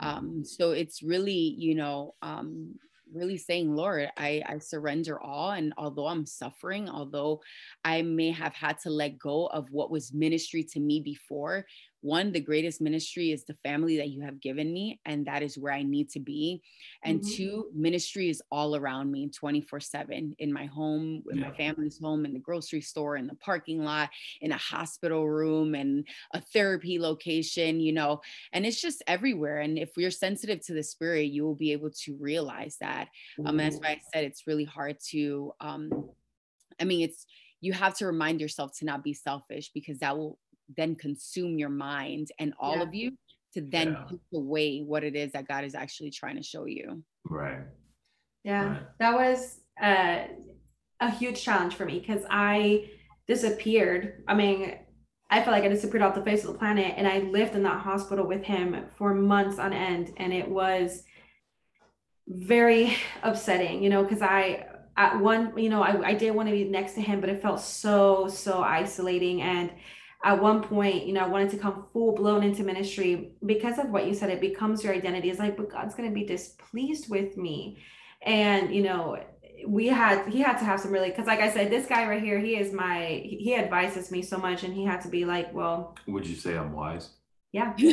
Um, 0.00 0.44
so 0.44 0.72
it's 0.72 1.02
really, 1.02 1.54
you 1.58 1.74
know, 1.74 2.14
um, 2.22 2.74
really 3.12 3.38
saying, 3.38 3.74
Lord, 3.74 4.10
I, 4.16 4.42
I 4.46 4.58
surrender 4.58 5.20
all. 5.20 5.50
And 5.50 5.72
although 5.78 6.06
I'm 6.06 6.26
suffering, 6.26 6.88
although 6.88 7.40
I 7.84 8.02
may 8.02 8.30
have 8.30 8.54
had 8.54 8.78
to 8.80 8.90
let 8.90 9.18
go 9.18 9.46
of 9.46 9.70
what 9.70 9.90
was 9.90 10.12
ministry 10.12 10.64
to 10.72 10.80
me 10.80 11.00
before, 11.00 11.64
one, 12.00 12.30
the 12.30 12.40
greatest 12.40 12.80
ministry 12.80 13.32
is 13.32 13.44
the 13.44 13.56
family 13.64 13.96
that 13.96 14.10
you 14.10 14.22
have 14.22 14.40
given 14.40 14.72
me, 14.72 15.00
and 15.04 15.26
that 15.26 15.42
is 15.42 15.58
where 15.58 15.72
I 15.72 15.82
need 15.82 16.10
to 16.10 16.20
be. 16.20 16.62
And 17.02 17.20
mm-hmm. 17.20 17.34
two, 17.34 17.66
ministry 17.74 18.30
is 18.30 18.40
all 18.52 18.76
around 18.76 19.10
me 19.10 19.28
24 19.28 19.80
7 19.80 20.36
in 20.38 20.52
my 20.52 20.66
home, 20.66 21.24
in 21.30 21.38
yeah. 21.38 21.48
my 21.48 21.56
family's 21.56 21.98
home, 21.98 22.24
in 22.24 22.32
the 22.32 22.38
grocery 22.38 22.80
store, 22.80 23.16
in 23.16 23.26
the 23.26 23.34
parking 23.36 23.82
lot, 23.82 24.10
in 24.40 24.52
a 24.52 24.56
hospital 24.56 25.28
room, 25.28 25.74
and 25.74 26.06
a 26.34 26.40
therapy 26.40 26.98
location, 27.00 27.80
you 27.80 27.92
know, 27.92 28.20
and 28.52 28.64
it's 28.64 28.80
just 28.80 29.02
everywhere. 29.06 29.58
And 29.58 29.78
if 29.78 29.90
we're 29.96 30.10
sensitive 30.10 30.64
to 30.66 30.74
the 30.74 30.82
spirit, 30.82 31.26
you 31.26 31.44
will 31.44 31.56
be 31.56 31.72
able 31.72 31.90
to 32.04 32.16
realize 32.20 32.76
that. 32.80 33.08
Um, 33.44 33.56
that's 33.56 33.76
why 33.76 33.88
I 33.88 34.00
said 34.12 34.24
it's 34.24 34.46
really 34.46 34.64
hard 34.64 34.98
to, 35.10 35.52
um, 35.60 36.10
I 36.80 36.84
mean, 36.84 37.00
it's, 37.02 37.26
you 37.60 37.72
have 37.72 37.94
to 37.96 38.06
remind 38.06 38.40
yourself 38.40 38.76
to 38.78 38.84
not 38.84 39.02
be 39.02 39.14
selfish 39.14 39.70
because 39.74 39.98
that 39.98 40.16
will 40.16 40.38
then 40.76 40.94
consume 40.94 41.58
your 41.58 41.68
mind 41.68 42.30
and 42.38 42.52
all 42.58 42.76
yeah. 42.76 42.82
of 42.82 42.94
you 42.94 43.12
to 43.54 43.60
then 43.60 43.92
yeah. 43.92 44.04
take 44.10 44.20
away 44.34 44.80
what 44.80 45.04
it 45.04 45.16
is 45.16 45.32
that 45.32 45.48
God 45.48 45.64
is 45.64 45.74
actually 45.74 46.10
trying 46.10 46.36
to 46.36 46.42
show 46.42 46.66
you. 46.66 47.02
Right. 47.24 47.60
Yeah, 48.44 48.68
right. 48.68 48.82
that 48.98 49.14
was 49.14 49.60
uh, 49.82 50.24
a 51.00 51.10
huge 51.10 51.42
challenge 51.42 51.74
for 51.74 51.84
me 51.84 51.98
because 51.98 52.24
I 52.30 52.90
disappeared. 53.26 54.24
I 54.28 54.34
mean, 54.34 54.78
I 55.30 55.42
felt 55.42 55.52
like 55.52 55.64
I 55.64 55.68
disappeared 55.68 56.02
off 56.02 56.14
the 56.14 56.22
face 56.22 56.44
of 56.44 56.52
the 56.52 56.58
planet, 56.58 56.94
and 56.96 57.06
I 57.06 57.18
lived 57.18 57.54
in 57.54 57.62
that 57.64 57.80
hospital 57.80 58.26
with 58.26 58.44
him 58.44 58.86
for 58.96 59.12
months 59.12 59.58
on 59.58 59.72
end, 59.72 60.12
and 60.16 60.32
it 60.32 60.48
was 60.48 61.02
very 62.26 62.96
upsetting, 63.22 63.82
you 63.82 63.90
know, 63.90 64.02
because 64.02 64.22
I 64.22 64.66
at 64.96 65.20
one, 65.20 65.56
you 65.56 65.68
know, 65.68 65.80
I, 65.80 66.08
I 66.08 66.14
did 66.14 66.32
want 66.32 66.48
to 66.48 66.52
be 66.52 66.64
next 66.64 66.94
to 66.94 67.00
him, 67.00 67.20
but 67.20 67.30
it 67.30 67.40
felt 67.40 67.60
so 67.60 68.28
so 68.28 68.62
isolating 68.62 69.42
and 69.42 69.70
at 70.24 70.42
one 70.42 70.62
point, 70.62 71.06
you 71.06 71.12
know, 71.12 71.20
I 71.20 71.28
wanted 71.28 71.50
to 71.50 71.58
come 71.58 71.86
full 71.92 72.14
blown 72.14 72.42
into 72.42 72.64
ministry 72.64 73.32
because 73.46 73.78
of 73.78 73.90
what 73.90 74.06
you 74.06 74.14
said. 74.14 74.30
It 74.30 74.40
becomes 74.40 74.82
your 74.82 74.92
identity. 74.92 75.30
It's 75.30 75.38
like, 75.38 75.56
but 75.56 75.70
God's 75.70 75.94
going 75.94 76.08
to 76.08 76.14
be 76.14 76.24
displeased 76.24 77.08
with 77.08 77.36
me. 77.36 77.78
And, 78.22 78.74
you 78.74 78.82
know, 78.82 79.22
we 79.66 79.86
had, 79.86 80.26
he 80.28 80.40
had 80.40 80.58
to 80.58 80.64
have 80.64 80.80
some 80.80 80.90
really, 80.90 81.10
because 81.10 81.26
like 81.26 81.38
I 81.40 81.50
said, 81.50 81.70
this 81.70 81.86
guy 81.86 82.08
right 82.08 82.20
here, 82.22 82.40
he 82.40 82.56
is 82.56 82.72
my, 82.72 83.22
he 83.24 83.54
advises 83.54 84.10
me 84.10 84.22
so 84.22 84.38
much. 84.38 84.64
And 84.64 84.74
he 84.74 84.84
had 84.84 85.00
to 85.02 85.08
be 85.08 85.24
like, 85.24 85.54
well, 85.54 85.96
would 86.08 86.26
you 86.26 86.34
say 86.34 86.56
I'm 86.56 86.72
wise? 86.72 87.10
Yeah. 87.52 87.74
he 87.76 87.92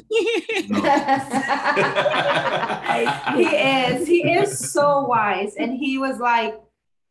is. 3.45 4.07
He 4.07 4.31
is 4.33 4.71
so 4.71 5.01
wise. 5.05 5.55
And 5.57 5.77
he 5.77 5.99
was 5.99 6.17
like, 6.17 6.59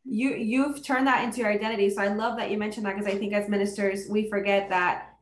you 0.05 0.31
you've 0.31 0.83
turned 0.83 1.07
that 1.07 1.25
into 1.25 1.40
your 1.40 1.51
identity. 1.51 1.90
So 1.90 2.03
i 2.03 2.09
love 2.09 2.37
that 2.38 2.51
you 2.51 2.59
mentioned 2.59 2.87
that 2.87 2.97
because 2.97 3.12
i 3.12 3.19
think 3.19 3.33
as 3.33 3.49
ministers 3.49 4.07
we 4.09 4.29
forget 4.29 4.69
that 4.69 5.17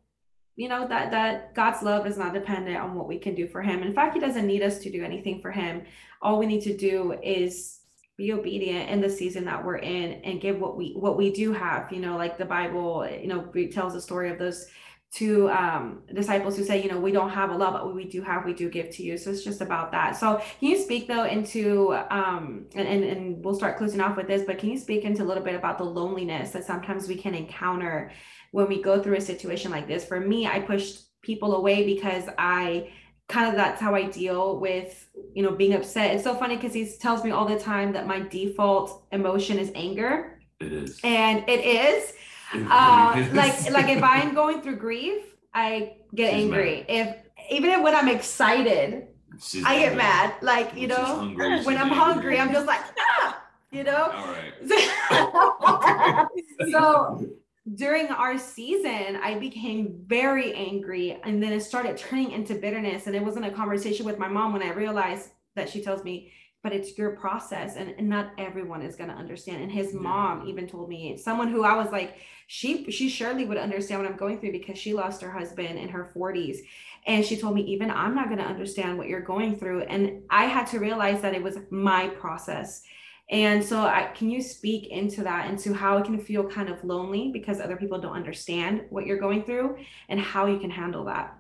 you 0.57 0.69
know 0.69 0.87
that 0.89 1.11
that 1.13 1.55
god's 1.55 1.83
love 1.83 2.07
is 2.07 2.19
not 2.19 2.35
dependent 2.35 2.77
on 2.77 2.95
what 2.95 3.09
we 3.09 3.19
can 3.19 3.35
do 3.35 3.47
for 3.47 3.63
him. 3.63 3.83
In 3.83 3.95
fact 3.95 4.15
he 4.15 4.21
doesn't 4.21 4.47
need 4.47 4.63
us 4.63 4.79
to 4.81 4.91
do 4.91 5.05
anything 5.05 5.41
for 5.41 5.51
him. 5.51 5.83
All 6.21 6.39
we 6.39 6.47
need 6.47 6.63
to 6.63 6.77
do 6.77 7.13
is 7.23 7.81
be 8.19 8.33
obedient 8.33 8.91
in 8.91 9.01
the 9.01 9.09
season 9.09 9.45
that 9.47 9.65
we're 9.65 9.79
in 9.79 10.21
and 10.25 10.41
give 10.41 10.59
what 10.59 10.77
we 10.77 10.93
what 10.95 11.17
we 11.17 11.33
do 11.33 11.53
have. 11.53 11.93
You 11.93 12.01
know 12.01 12.17
like 12.17 12.37
the 12.37 12.45
bible 12.45 13.09
you 13.09 13.29
know 13.29 13.51
tells 13.71 13.95
the 13.95 14.01
story 14.01 14.31
of 14.31 14.39
those 14.39 14.67
to 15.15 15.51
um, 15.51 16.03
disciples 16.15 16.57
who 16.57 16.65
say, 16.65 16.83
you 16.83 16.91
know, 16.91 16.99
we 16.99 17.13
don't 17.13 17.29
have 17.29 17.51
a 17.51 17.55
lot, 17.55 17.75
but 17.75 17.95
we 17.95 18.05
do 18.05 18.23
have, 18.23 18.47
we 18.47 18.55
do 18.55 18.71
give 18.71 18.89
to 18.89 19.03
you. 19.03 19.19
So 19.19 19.31
it's 19.31 19.45
just 19.45 19.61
about 19.61 19.93
that. 19.93 20.17
So 20.17 20.39
can 20.59 20.71
you 20.71 20.79
speak 20.79 21.07
though 21.07 21.25
into, 21.25 21.95
um, 22.11 22.67
and, 22.75 22.89
and, 22.89 23.05
and 23.05 23.45
we'll 23.45 23.55
start 23.55 23.77
closing 23.77 24.01
off 24.01 24.17
with 24.17 24.27
this, 24.27 24.43
but 24.47 24.59
can 24.59 24.71
you 24.71 24.79
speak 24.79 25.05
into 25.05 25.23
a 25.23 25.27
little 25.27 25.45
bit 25.45 25.55
about 25.55 25.77
the 25.77 25.85
loneliness 25.85 26.51
that 26.53 26.65
sometimes 26.65 27.09
we 27.09 27.17
can 27.17 27.35
encounter 27.35 28.11
when 28.53 28.69
we 28.69 28.81
go 28.81 29.03
through 29.03 29.17
a 29.17 29.21
situation 29.21 29.71
like 29.71 29.87
this? 29.87 30.03
For 30.03 30.19
me, 30.19 30.47
I 30.47 30.61
pushed 30.61 31.21
people 31.21 31.57
away 31.57 31.85
because 31.85 32.25
I 32.39 32.91
kind 33.29 33.51
of 33.51 33.55
that's 33.55 33.83
how 33.83 33.95
I 33.95 34.05
deal 34.05 34.61
with, 34.61 35.09
you 35.35 35.43
know, 35.43 35.53
being 35.53 35.75
upset. 35.75 36.15
It's 36.15 36.25
so 36.25 36.35
funny 36.35 36.57
because 36.57 36.73
he 36.73 36.91
tells 36.99 37.23
me 37.23 37.33
all 37.33 37.47
the 37.47 37.59
time 37.59 37.93
that 37.93 38.07
my 38.07 38.21
default 38.21 39.05
emotion 39.13 39.59
is 39.59 39.71
anger. 39.75 40.41
It 40.59 40.73
is. 40.73 41.01
And 41.05 41.45
it 41.49 41.61
is 41.61 42.15
uh, 42.55 43.29
like 43.33 43.71
like 43.71 43.89
if 43.89 44.03
I'm 44.03 44.35
going 44.35 44.61
through 44.63 44.77
grief, 44.77 45.23
I 45.55 45.97
get 46.15 46.33
She's 46.33 46.45
angry. 46.45 46.79
Mad. 46.79 46.85
If 46.89 47.17
even 47.51 47.71
if 47.71 47.83
when 47.83 47.95
I'm 47.95 48.09
excited, 48.09 49.09
She's 49.41 49.65
I 49.65 49.79
get 49.79 49.97
mad. 49.97 50.35
Like 50.43 50.77
you 50.77 50.89
know, 50.89 51.05
hungry, 51.05 51.63
when 51.63 51.79
I'm 51.79 51.89
hungry, 51.89 52.39
I'm 52.39 52.53
just 52.53 52.67
like 52.67 52.81
ah! 52.99 53.43
you 53.71 53.85
know. 53.85 54.11
All 54.13 54.35
right. 54.35 56.29
so 56.71 57.27
during 57.75 58.09
our 58.09 58.39
season, 58.39 59.19
I 59.23 59.39
became 59.39 60.05
very 60.07 60.53
angry, 60.55 61.19
and 61.25 61.43
then 61.43 61.53
it 61.53 61.61
started 61.61 61.97
turning 61.97 62.33
into 62.33 62.55
bitterness. 62.55 63.07
And 63.07 63.17
it 63.17 63.25
wasn't 63.25 63.47
a 63.47 63.51
conversation 63.51 64.05
with 64.05 64.19
my 64.19 64.29
mom 64.29 64.53
when 64.53 64.63
I 64.63 64.73
realized 64.73 65.31
that 65.55 65.69
she 65.69 65.83
tells 65.83 66.03
me 66.03 66.33
but 66.63 66.73
it's 66.73 66.97
your 66.97 67.11
process 67.17 67.77
and, 67.77 67.95
and 67.99 68.09
not 68.09 68.33
everyone 68.39 68.83
is 68.83 68.95
going 68.95 69.11
to 69.11 69.17
understand. 69.17 69.63
And 69.63 69.73
his 69.73 69.93
mom 69.93 70.49
even 70.49 70.67
told 70.67 70.89
me 70.89 71.17
someone 71.17 71.49
who 71.49 71.65
i 71.65 71.75
was 71.75 71.91
like 71.91 72.17
she 72.47 72.91
she 72.91 73.09
surely 73.09 73.45
would 73.45 73.59
understand 73.59 74.01
what 74.01 74.11
i'm 74.11 74.17
going 74.17 74.39
through 74.39 74.53
because 74.53 74.79
she 74.79 74.95
lost 74.95 75.23
her 75.23 75.31
husband 75.31 75.79
in 75.79 75.89
her 75.89 76.13
40s 76.15 76.59
and 77.07 77.25
she 77.25 77.37
told 77.37 77.55
me 77.55 77.63
even 77.63 77.91
i'm 77.91 78.15
not 78.15 78.27
going 78.27 78.39
to 78.39 78.45
understand 78.45 78.97
what 78.97 79.09
you're 79.09 79.21
going 79.21 79.57
through. 79.57 79.83
And 79.83 80.23
i 80.31 80.45
had 80.45 80.67
to 80.69 80.79
realize 80.79 81.21
that 81.23 81.35
it 81.35 81.43
was 81.43 81.59
my 81.71 82.09
process. 82.09 82.83
And 83.31 83.65
so 83.65 83.79
I, 83.79 84.11
can 84.15 84.29
you 84.29 84.43
speak 84.43 84.89
into 84.89 85.23
that 85.23 85.49
into 85.49 85.73
how 85.73 85.97
it 85.97 86.05
can 86.05 86.19
feel 86.19 86.45
kind 86.45 86.69
of 86.69 86.85
lonely 86.85 87.31
because 87.33 87.61
other 87.61 87.77
people 87.77 87.99
don't 87.99 88.15
understand 88.15 88.83
what 88.91 89.07
you're 89.07 89.19
going 89.19 89.45
through 89.45 89.79
and 90.11 90.21
how 90.21 90.47
you 90.47 90.59
can 90.59 90.71
handle 90.71 91.05
that? 91.07 91.39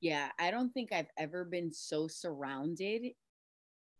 Yeah 0.00 0.28
i 0.38 0.50
don't 0.50 0.70
think 0.74 0.92
i've 0.92 1.10
ever 1.16 1.44
been 1.44 1.72
so 1.72 2.08
surrounded 2.08 3.14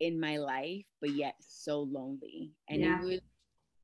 in 0.01 0.21
my 0.21 0.39
life, 0.39 0.85
but 1.01 1.11
yet 1.11 1.35
so 1.41 1.83
lonely. 1.83 2.53
And 2.69 2.81
yeah. 2.81 3.01
it 3.01 3.05
was 3.05 3.21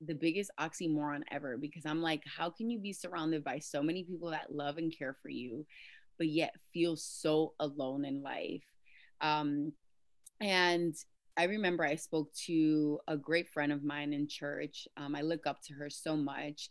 the 0.07 0.14
biggest 0.14 0.51
oxymoron 0.59 1.23
ever 1.31 1.57
because 1.57 1.85
I'm 1.85 2.03
like, 2.03 2.23
how 2.25 2.51
can 2.51 2.70
you 2.70 2.79
be 2.79 2.92
surrounded 2.92 3.44
by 3.44 3.59
so 3.59 3.83
many 3.83 4.05
people 4.05 4.31
that 4.31 4.55
love 4.55 4.79
and 4.79 4.96
care 4.96 5.16
for 5.23 5.29
you, 5.29 5.66
but 6.18 6.29
yet 6.29 6.55
feel 6.73 6.96
so 6.96 7.55
alone 7.61 8.05
in 8.05 8.23
life? 8.23 8.64
Um, 9.20 9.73
and 10.40 10.94
I 11.37 11.44
remember 11.44 11.85
I 11.85 11.96
spoke 11.96 12.33
to 12.46 12.99
a 13.07 13.16
great 13.16 13.49
friend 13.49 13.73
of 13.73 13.85
mine 13.85 14.12
in 14.12 14.27
church. 14.27 14.88
Um, 14.96 15.14
I 15.14 15.23
look 15.23 15.46
up 15.46 15.62
to 15.64 15.75
her 15.75 15.90
so 15.90 16.16
much. 16.16 16.70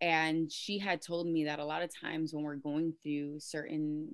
And 0.00 0.50
she 0.50 0.78
had 0.78 1.00
told 1.00 1.28
me 1.28 1.44
that 1.44 1.60
a 1.60 1.64
lot 1.64 1.82
of 1.82 1.90
times 1.94 2.34
when 2.34 2.42
we're 2.42 2.56
going 2.56 2.92
through 3.02 3.38
certain 3.38 4.08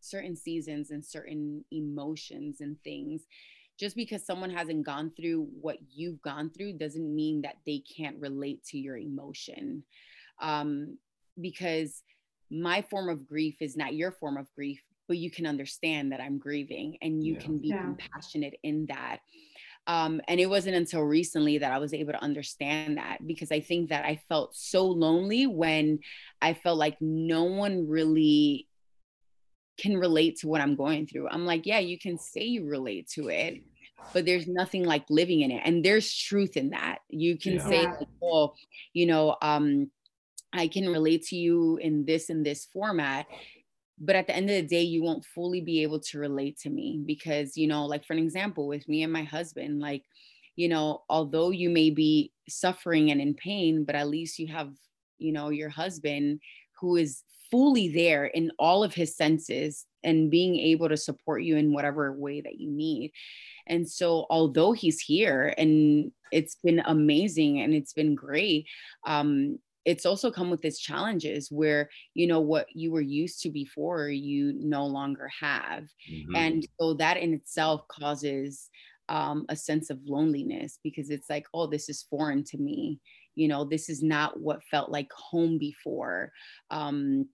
certain 0.00 0.34
seasons 0.34 0.90
and 0.90 1.04
certain 1.04 1.64
emotions 1.70 2.60
and 2.60 2.76
things 2.82 3.22
just 3.82 3.96
because 3.96 4.24
someone 4.24 4.50
hasn't 4.50 4.86
gone 4.86 5.10
through 5.10 5.48
what 5.60 5.76
you've 5.92 6.22
gone 6.22 6.48
through 6.50 6.72
doesn't 6.74 7.12
mean 7.12 7.42
that 7.42 7.56
they 7.66 7.82
can't 7.96 8.16
relate 8.20 8.62
to 8.64 8.78
your 8.78 8.96
emotion. 8.96 9.82
Um, 10.40 10.98
because 11.40 12.04
my 12.48 12.82
form 12.82 13.08
of 13.08 13.26
grief 13.26 13.56
is 13.60 13.76
not 13.76 13.92
your 13.94 14.12
form 14.12 14.36
of 14.36 14.46
grief, 14.54 14.80
but 15.08 15.16
you 15.16 15.32
can 15.32 15.48
understand 15.48 16.12
that 16.12 16.20
I'm 16.20 16.38
grieving 16.38 16.96
and 17.02 17.24
you 17.24 17.34
yeah. 17.34 17.40
can 17.40 17.58
be 17.58 17.68
yeah. 17.68 17.82
compassionate 17.82 18.54
in 18.62 18.86
that. 18.86 19.18
Um, 19.88 20.20
and 20.28 20.38
it 20.38 20.46
wasn't 20.46 20.76
until 20.76 21.02
recently 21.02 21.58
that 21.58 21.72
I 21.72 21.78
was 21.78 21.92
able 21.92 22.12
to 22.12 22.22
understand 22.22 22.98
that 22.98 23.26
because 23.26 23.50
I 23.50 23.58
think 23.58 23.88
that 23.88 24.04
I 24.04 24.20
felt 24.28 24.54
so 24.54 24.86
lonely 24.86 25.48
when 25.48 25.98
I 26.40 26.54
felt 26.54 26.78
like 26.78 26.98
no 27.00 27.42
one 27.42 27.88
really 27.88 28.68
can 29.76 29.96
relate 29.96 30.38
to 30.38 30.46
what 30.46 30.60
I'm 30.60 30.76
going 30.76 31.08
through. 31.08 31.28
I'm 31.28 31.46
like, 31.46 31.66
yeah, 31.66 31.80
you 31.80 31.98
can 31.98 32.16
say 32.16 32.44
you 32.44 32.68
relate 32.68 33.08
to 33.14 33.28
it, 33.28 33.62
but 34.12 34.26
there's 34.26 34.46
nothing 34.46 34.84
like 34.84 35.04
living 35.08 35.40
in 35.40 35.50
it. 35.50 35.62
And 35.64 35.84
there's 35.84 36.14
truth 36.14 36.56
in 36.56 36.70
that. 36.70 36.98
You 37.08 37.38
can 37.38 37.54
yeah. 37.54 37.68
say, 37.68 37.86
like, 37.86 38.08
oh, 38.22 38.54
you 38.92 39.06
know, 39.06 39.36
um, 39.42 39.90
I 40.52 40.68
can 40.68 40.88
relate 40.88 41.24
to 41.26 41.36
you 41.36 41.78
in 41.78 42.04
this 42.04 42.30
in 42.30 42.42
this 42.42 42.66
format. 42.72 43.26
But 43.98 44.16
at 44.16 44.26
the 44.26 44.34
end 44.34 44.50
of 44.50 44.56
the 44.56 44.66
day, 44.66 44.82
you 44.82 45.02
won't 45.02 45.24
fully 45.24 45.60
be 45.60 45.82
able 45.82 46.00
to 46.00 46.18
relate 46.18 46.58
to 46.60 46.70
me 46.70 47.00
because, 47.06 47.56
you 47.56 47.68
know, 47.68 47.86
like 47.86 48.04
for 48.04 48.14
an 48.14 48.18
example, 48.18 48.66
with 48.66 48.88
me 48.88 49.02
and 49.02 49.12
my 49.12 49.22
husband, 49.22 49.80
like, 49.80 50.02
you 50.56 50.68
know, 50.68 51.02
although 51.08 51.50
you 51.50 51.70
may 51.70 51.90
be 51.90 52.32
suffering 52.48 53.10
and 53.10 53.20
in 53.20 53.34
pain, 53.34 53.84
but 53.84 53.94
at 53.94 54.08
least 54.08 54.38
you 54.38 54.48
have, 54.48 54.72
you 55.18 55.32
know, 55.32 55.50
your 55.50 55.68
husband 55.68 56.40
who 56.80 56.96
is 56.96 57.22
fully 57.52 57.88
there 57.88 58.24
in 58.24 58.50
all 58.58 58.82
of 58.82 58.94
his 58.94 59.14
senses 59.14 59.86
and 60.02 60.30
being 60.30 60.58
able 60.58 60.88
to 60.88 60.96
support 60.96 61.44
you 61.44 61.56
in 61.56 61.72
whatever 61.72 62.12
way 62.12 62.40
that 62.40 62.58
you 62.58 62.70
need. 62.70 63.12
And 63.68 63.88
so, 63.88 64.26
although 64.30 64.72
he's 64.72 65.00
here 65.00 65.54
and 65.56 66.10
it's 66.32 66.56
been 66.56 66.82
amazing 66.86 67.60
and 67.60 67.74
it's 67.74 67.92
been 67.92 68.16
great, 68.16 68.66
um, 69.06 69.58
it's 69.84 70.06
also 70.06 70.30
come 70.30 70.50
with 70.50 70.64
its 70.64 70.80
challenges 70.80 71.50
where 71.50 71.90
you 72.14 72.26
know 72.26 72.40
what 72.40 72.66
you 72.72 72.90
were 72.90 73.00
used 73.00 73.42
to 73.42 73.50
before 73.50 74.08
you 74.08 74.54
no 74.56 74.86
longer 74.86 75.28
have 75.40 75.84
mm-hmm. 76.10 76.36
and 76.36 76.66
so 76.80 76.94
that 76.94 77.16
in 77.16 77.34
itself 77.34 77.86
causes 77.88 78.70
um, 79.08 79.44
a 79.48 79.56
sense 79.56 79.90
of 79.90 79.98
loneliness 80.04 80.78
because 80.84 81.10
it's 81.10 81.28
like 81.28 81.46
oh 81.52 81.66
this 81.66 81.88
is 81.88 82.06
foreign 82.08 82.44
to 82.44 82.58
me 82.58 83.00
you 83.34 83.48
know 83.48 83.64
this 83.64 83.88
is 83.88 84.02
not 84.02 84.38
what 84.38 84.62
felt 84.70 84.90
like 84.90 85.10
home 85.12 85.58
before 85.58 86.30
um, 86.70 87.26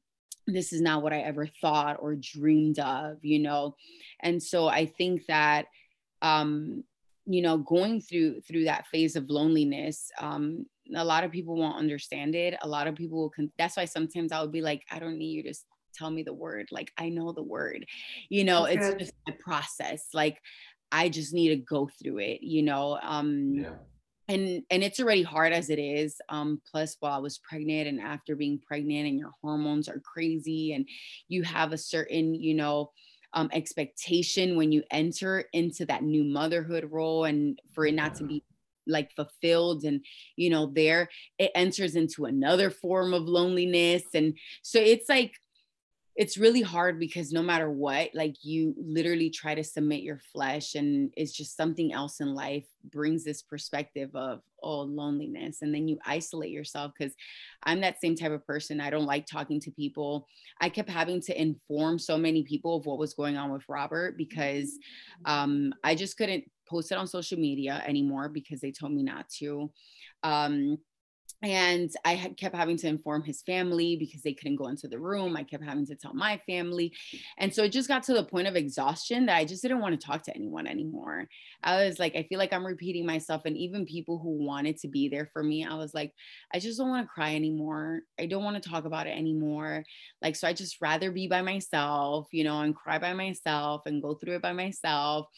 this 0.49 0.73
is 0.73 0.81
not 0.81 1.03
what 1.03 1.13
I 1.13 1.21
ever 1.21 1.47
thought 1.47 1.99
or 2.01 2.15
dreamed 2.15 2.79
of, 2.79 3.19
you 3.23 3.39
know. 3.39 3.77
And 4.21 4.43
so 4.43 4.67
I 4.69 4.87
think 4.87 5.27
that 5.27 5.67
um 6.23 6.83
you 7.27 7.43
know 7.43 7.59
going 7.59 8.01
through 8.01 8.41
through 8.41 8.65
that 8.65 8.87
phase 8.89 9.15
of 9.15 9.31
loneliness 9.31 10.11
um 10.19 10.67
a 10.97 11.05
lot 11.05 11.23
of 11.23 11.31
people 11.31 11.55
won't 11.55 11.77
understand 11.77 12.35
it. 12.35 12.57
A 12.63 12.69
lot 12.69 12.89
of 12.89 12.97
people 12.97 13.19
will 13.21 13.31
con- 13.31 13.53
that's 13.59 13.77
why 13.77 13.85
sometimes 13.85 14.33
i 14.33 14.41
would 14.41 14.51
be 14.51 14.63
like 14.63 14.85
i 14.91 14.99
don't 14.99 15.19
need 15.19 15.33
you 15.33 15.43
to 15.45 15.55
tell 15.95 16.11
me 16.11 16.23
the 16.23 16.35
word. 16.35 16.69
Like 16.73 16.93
i 16.97 17.09
know 17.09 17.33
the 17.33 17.43
word. 17.43 17.87
You 18.29 18.45
know 18.45 18.65
okay. 18.65 18.77
it's 18.77 18.95
just 18.99 19.15
a 19.29 19.33
process. 19.33 20.09
Like 20.15 20.41
i 20.91 21.09
just 21.09 21.35
need 21.35 21.51
to 21.51 21.57
go 21.57 21.91
through 22.03 22.19
it 22.19 22.43
you 22.43 22.63
know? 22.63 22.99
Um 23.03 23.53
yeah 23.55 23.75
and 24.29 24.63
and 24.71 24.85
it's 24.85 25.01
already 25.01 25.23
hard 25.23 25.53
as 25.53 25.71
it 25.71 25.79
is 25.79 26.21
um 26.29 26.61
plus 26.71 26.97
while 27.01 27.13
i 27.13 27.19
was 27.19 27.39
pregnant 27.39 27.89
and 27.89 28.01
after 28.01 28.37
being 28.37 28.61
pregnant 28.67 29.09
and 29.09 29.19
your 29.19 29.33
hormones 29.43 29.89
are 29.89 30.01
crazy 30.01 30.73
and 30.73 30.87
you 31.29 31.43
have 31.43 31.73
a 31.73 31.79
certain 31.79 32.35
you 32.35 32.55
know 32.55 32.91
um, 33.35 33.51
expectation 33.53 34.57
when 34.57 34.73
you 34.73 34.83
enter 34.91 35.45
into 35.53 35.85
that 35.85 36.03
new 36.03 36.25
motherhood 36.25 36.89
role 36.91 37.25
and 37.25 37.61
for 37.75 37.85
it 37.85 37.93
not 37.95 38.15
to 38.15 38.25
be 38.25 38.43
like 38.87 39.15
fulfilled 39.15 39.85
and 39.85 40.03
you 40.37 40.49
know 40.49 40.73
there 40.75 41.11
it 41.39 41.51
enters 41.55 41.95
into 41.95 42.25
another 42.25 42.71
form 42.71 43.15
of 43.15 43.25
loneliness. 43.25 44.03
And 44.15 44.37
so 44.63 44.81
it's 44.81 45.09
like 45.09 45.35
it's 46.19 46.37
really 46.37 46.63
hard 46.63 46.99
because 46.99 47.33
no 47.33 47.43
matter 47.43 47.71
what 47.71 48.11
like 48.13 48.35
you 48.43 48.75
literally 48.77 49.31
try 49.31 49.55
to 49.55 49.63
submit 49.63 50.03
your 50.03 50.19
flesh 50.33 50.75
and 50.75 51.13
it's 51.17 51.31
just 51.31 51.57
something 51.57 51.93
else 51.93 52.19
in 52.19 52.35
life 52.35 52.67
brings 52.91 53.23
this 53.23 53.41
perspective 53.41 54.11
of 54.17 54.41
oh 54.65 54.81
loneliness. 54.81 55.63
And 55.63 55.73
then 55.73 55.87
you 55.87 55.97
isolate 56.05 56.51
yourself 56.51 56.91
because 56.99 57.15
i'm 57.63 57.81
that 57.83 58.01
same 58.01 58.17
type 58.17 58.33
of 58.33 58.45
person. 58.45 58.81
I 58.81 58.91
don't 58.91 59.07
like 59.07 59.27
talking 59.27 59.61
to 59.61 59.71
people. 59.71 60.27
I 60.61 60.69
kept 60.71 60.91
having 60.91 61.21
to 61.23 61.41
inform 61.41 62.01
so 62.01 62.19
many 62.19 62.43
people 62.43 62.77
of 62.77 62.87
what 62.87 62.99
was 62.99 63.15
going 63.15 63.37
on 63.37 63.53
with 63.53 63.63
robert 63.69 64.19
because 64.19 64.77
um, 65.25 65.73
i 65.85 65.95
just 65.95 66.17
couldn't 66.17 66.45
post 66.69 66.91
it 66.91 66.99
on 66.99 67.07
social 67.07 67.39
media 67.39 67.81
anymore 67.87 68.29
because 68.29 68.61
they 68.61 68.73
told 68.73 68.93
me 68.93 69.05
not 69.05 69.29
to. 69.39 69.71
Um, 70.25 70.79
and 71.43 71.91
I 72.05 72.15
had 72.15 72.37
kept 72.37 72.57
having 72.57 72.77
to 72.79 72.89
inform 72.89 73.23
his 73.23 73.43
family 73.43 73.97
because 73.97 74.23
they 74.23 74.33
couldn't 74.33 74.57
go 74.57 74.67
into 74.67 74.89
the 74.89 74.99
room. 74.99 75.37
I 75.37 75.45
kept 75.45 75.63
having 75.63 75.87
to 75.87 75.95
tell 75.95 76.13
my 76.13 76.41
family. 76.47 76.93
And 77.39 77.55
so 77.55 77.63
it 77.63 77.71
just 77.71 77.87
got 77.87 78.03
to 78.05 78.15
the 78.15 78.25
point 78.25 78.49
of 78.49 78.57
exhaustion 78.57 79.27
that 79.27 79.37
I 79.37 79.45
just 79.45 79.63
didn't 79.63 79.81
want 79.81 79.99
to 79.99 80.05
talk 80.05 80.25
to 80.25 80.35
anyone 80.35 80.67
anymore. 80.67 81.29
I 81.63 81.85
was 81.85 82.01
like, 82.01 82.17
I 82.17 82.25
feel 82.25 82.39
like 82.39 82.53
I'm 82.53 82.67
repeating 82.67 83.07
myself. 83.07 83.43
And 83.45 83.57
even 83.57 83.87
people 83.87 84.19
who 84.19 84.45
wanted 84.45 84.79
to 84.79 84.89
be 84.89 85.09
there 85.09 85.31
for 85.33 85.45
me, 85.45 85.65
I 85.65 85.75
was 85.75 85.95
like, 85.95 86.13
I 86.53 86.59
just 86.59 86.79
don't 86.79 86.89
want 86.89 87.07
to 87.07 87.13
cry 87.13 87.37
anymore. 87.37 88.01
I 88.19 88.27
don't 88.27 88.45
want 88.45 88.61
to 88.61 88.69
talk 88.69 88.85
about 88.85 89.07
it 89.07 89.17
anymore. 89.17 89.85
Like, 90.21 90.35
so 90.35 90.49
I 90.49 90.53
just 90.53 90.81
rather 90.81 91.13
be 91.13 91.29
by 91.29 91.43
myself, 91.43 92.27
you 92.33 92.43
know, 92.43 92.61
and 92.63 92.75
cry 92.75 92.99
by 92.99 93.13
myself 93.13 93.83
and 93.87 94.03
go 94.03 94.15
through 94.15 94.37
it 94.37 94.43
by 94.43 94.53
myself. 94.53 95.29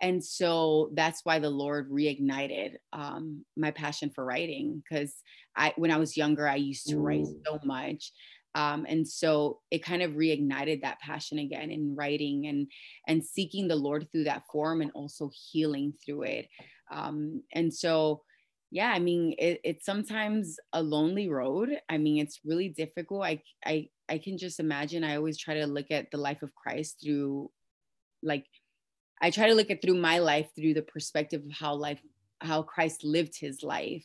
And 0.00 0.24
so 0.24 0.90
that's 0.94 1.24
why 1.24 1.40
the 1.40 1.50
Lord 1.50 1.90
reignited 1.90 2.76
um, 2.92 3.44
my 3.56 3.72
passion 3.72 4.10
for 4.10 4.24
writing 4.24 4.84
because 4.88 5.14
I 5.58 5.74
when 5.76 5.90
I 5.90 5.98
was 5.98 6.16
younger, 6.16 6.48
I 6.48 6.56
used 6.56 6.88
to 6.88 6.98
write 6.98 7.26
so 7.44 7.58
much. 7.64 8.12
Um, 8.54 8.86
and 8.88 9.06
so 9.06 9.60
it 9.70 9.84
kind 9.84 10.02
of 10.02 10.12
reignited 10.12 10.82
that 10.82 11.00
passion 11.00 11.38
again 11.38 11.70
in 11.70 11.94
writing 11.94 12.46
and 12.46 12.66
and 13.06 13.24
seeking 13.24 13.68
the 13.68 13.76
Lord 13.76 14.08
through 14.10 14.24
that 14.24 14.44
form 14.50 14.80
and 14.80 14.90
also 14.94 15.30
healing 15.50 15.92
through 16.04 16.22
it. 16.22 16.48
Um, 16.90 17.42
and 17.52 17.72
so 17.72 18.22
yeah, 18.70 18.90
I 18.90 18.98
mean 18.98 19.34
it, 19.38 19.60
it's 19.64 19.84
sometimes 19.84 20.56
a 20.72 20.82
lonely 20.82 21.28
road. 21.28 21.70
I 21.88 21.98
mean 21.98 22.22
it's 22.22 22.40
really 22.44 22.70
difficult. 22.70 23.24
I 23.24 23.42
I 23.64 23.88
I 24.08 24.18
can 24.18 24.38
just 24.38 24.60
imagine. 24.60 25.04
I 25.04 25.16
always 25.16 25.38
try 25.38 25.54
to 25.54 25.66
look 25.66 25.90
at 25.90 26.10
the 26.10 26.18
life 26.18 26.42
of 26.42 26.54
Christ 26.54 27.00
through 27.02 27.50
like 28.22 28.46
I 29.20 29.30
try 29.30 29.48
to 29.48 29.54
look 29.54 29.70
at 29.70 29.82
through 29.82 29.98
my 29.98 30.18
life 30.18 30.48
through 30.56 30.74
the 30.74 30.82
perspective 30.82 31.42
of 31.44 31.52
how 31.52 31.74
life 31.74 32.00
how 32.40 32.62
Christ 32.62 33.04
lived 33.04 33.38
his 33.38 33.62
life. 33.62 34.04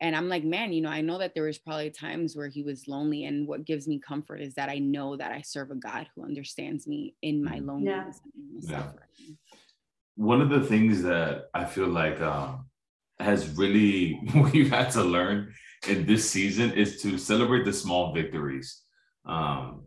And 0.00 0.14
I'm 0.16 0.28
like, 0.28 0.44
man, 0.44 0.72
you 0.72 0.80
know, 0.80 0.88
I 0.88 1.00
know 1.00 1.18
that 1.18 1.34
there 1.34 1.44
was 1.44 1.58
probably 1.58 1.90
times 1.90 2.36
where 2.36 2.48
he 2.48 2.62
was 2.62 2.88
lonely. 2.88 3.24
And 3.24 3.46
what 3.46 3.64
gives 3.64 3.86
me 3.86 3.98
comfort 3.98 4.40
is 4.40 4.54
that 4.54 4.68
I 4.68 4.78
know 4.78 5.16
that 5.16 5.32
I 5.32 5.42
serve 5.42 5.70
a 5.70 5.76
God 5.76 6.08
who 6.14 6.24
understands 6.24 6.86
me 6.86 7.14
in 7.22 7.42
my 7.42 7.56
mm-hmm. 7.56 7.68
loneliness 7.68 8.20
yeah. 8.24 8.32
and 8.34 8.70
yeah. 8.70 8.92
One 10.16 10.42
of 10.42 10.50
the 10.50 10.60
things 10.60 11.02
that 11.02 11.46
I 11.54 11.64
feel 11.64 11.88
like 11.88 12.20
um, 12.20 12.66
has 13.18 13.48
really 13.56 14.20
we've 14.52 14.70
had 14.70 14.90
to 14.90 15.02
learn 15.02 15.52
in 15.88 16.06
this 16.06 16.28
season 16.28 16.72
is 16.72 17.00
to 17.02 17.18
celebrate 17.18 17.64
the 17.64 17.72
small 17.72 18.12
victories. 18.12 18.82
Um, 19.24 19.84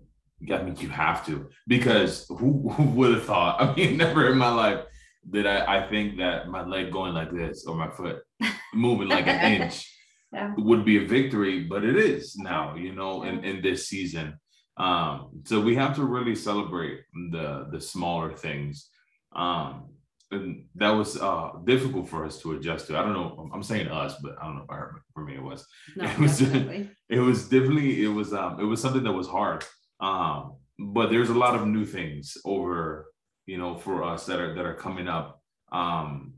I 0.51 0.61
mean, 0.63 0.75
you 0.77 0.89
have 0.89 1.25
to 1.27 1.49
because 1.67 2.25
who, 2.27 2.69
who 2.69 2.83
would 2.83 3.13
have 3.13 3.25
thought? 3.25 3.61
I 3.61 3.73
mean, 3.75 3.97
never 3.97 4.31
in 4.31 4.37
my 4.37 4.49
life 4.49 4.85
did 5.29 5.45
I, 5.45 5.77
I 5.77 5.89
think 5.89 6.17
that 6.17 6.47
my 6.49 6.63
leg 6.65 6.91
going 6.91 7.13
like 7.13 7.31
this 7.31 7.65
or 7.65 7.75
my 7.75 7.89
foot 7.89 8.21
moving 8.73 9.07
like 9.07 9.27
an 9.27 9.61
inch 9.61 9.91
yeah. 10.31 10.53
would 10.57 10.85
be 10.85 11.03
a 11.03 11.07
victory, 11.07 11.63
but 11.63 11.83
it 11.83 11.95
is 11.95 12.35
now, 12.37 12.75
you 12.75 12.93
know, 12.93 13.23
in, 13.23 13.43
in 13.43 13.61
this 13.61 13.87
season. 13.87 14.39
Um, 14.77 15.41
so 15.45 15.61
we 15.61 15.75
have 15.75 15.95
to 15.95 16.03
really 16.03 16.35
celebrate 16.35 17.01
the 17.31 17.67
the 17.71 17.79
smaller 17.79 18.33
things. 18.35 18.89
Um, 19.35 19.89
and 20.31 20.65
that 20.75 20.89
was 20.89 21.21
uh, 21.21 21.51
difficult 21.63 22.09
for 22.09 22.25
us 22.25 22.41
to 22.41 22.53
adjust 22.53 22.87
to. 22.87 22.97
I 22.97 23.03
don't 23.03 23.13
know. 23.13 23.49
I'm 23.53 23.63
saying 23.63 23.87
us, 23.87 24.15
but 24.21 24.35
I 24.41 24.45
don't 24.45 24.57
know 24.57 24.63
if 24.63 24.69
I 24.69 24.75
heard 24.75 25.01
for 25.13 25.23
me 25.23 25.35
it 25.35 25.43
was. 25.43 25.65
No, 25.95 26.05
it 26.09 26.19
was 26.19 26.39
definitely. 26.39 26.89
it 27.09 27.19
was 27.19 27.47
definitely 27.47 28.03
it 28.03 28.09
was 28.09 28.33
um 28.33 28.59
it 28.59 28.65
was 28.65 28.81
something 28.81 29.03
that 29.03 29.13
was 29.13 29.27
hard. 29.27 29.63
Um, 29.99 30.57
but 30.77 31.09
there's 31.09 31.29
a 31.29 31.33
lot 31.33 31.55
of 31.55 31.67
new 31.67 31.85
things 31.85 32.35
over 32.43 33.07
you 33.45 33.57
know 33.57 33.77
for 33.77 34.03
us 34.03 34.25
that 34.25 34.39
are 34.39 34.53
that 34.55 34.65
are 34.65 34.73
coming 34.73 35.07
up 35.07 35.41
um 35.71 36.33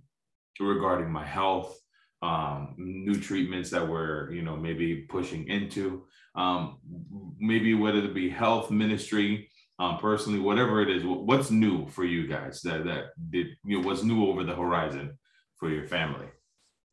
regarding 0.60 1.12
my 1.12 1.26
health 1.26 1.80
um 2.22 2.74
new 2.78 3.20
treatments 3.20 3.70
that 3.70 3.88
we're 3.88 4.32
you 4.32 4.42
know 4.42 4.56
maybe 4.56 5.06
pushing 5.10 5.48
into 5.48 6.06
um 6.36 6.80
maybe 7.40 7.74
whether 7.74 8.00
it 8.00 8.14
be 8.14 8.30
health 8.30 8.72
ministry 8.72 9.50
um, 9.80 10.00
personally, 10.00 10.40
whatever 10.40 10.82
it 10.82 10.90
is, 10.90 11.04
what's 11.06 11.52
new 11.52 11.88
for 11.88 12.04
you 12.04 12.28
guys 12.28 12.62
that 12.64 12.86
that 12.86 13.10
did 13.30 13.48
you 13.64 13.80
know 13.80 13.88
what's 13.88 14.04
new 14.04 14.28
over 14.28 14.44
the 14.44 14.56
horizon 14.56 15.18
for 15.58 15.70
your 15.70 15.86
family? 15.86 16.28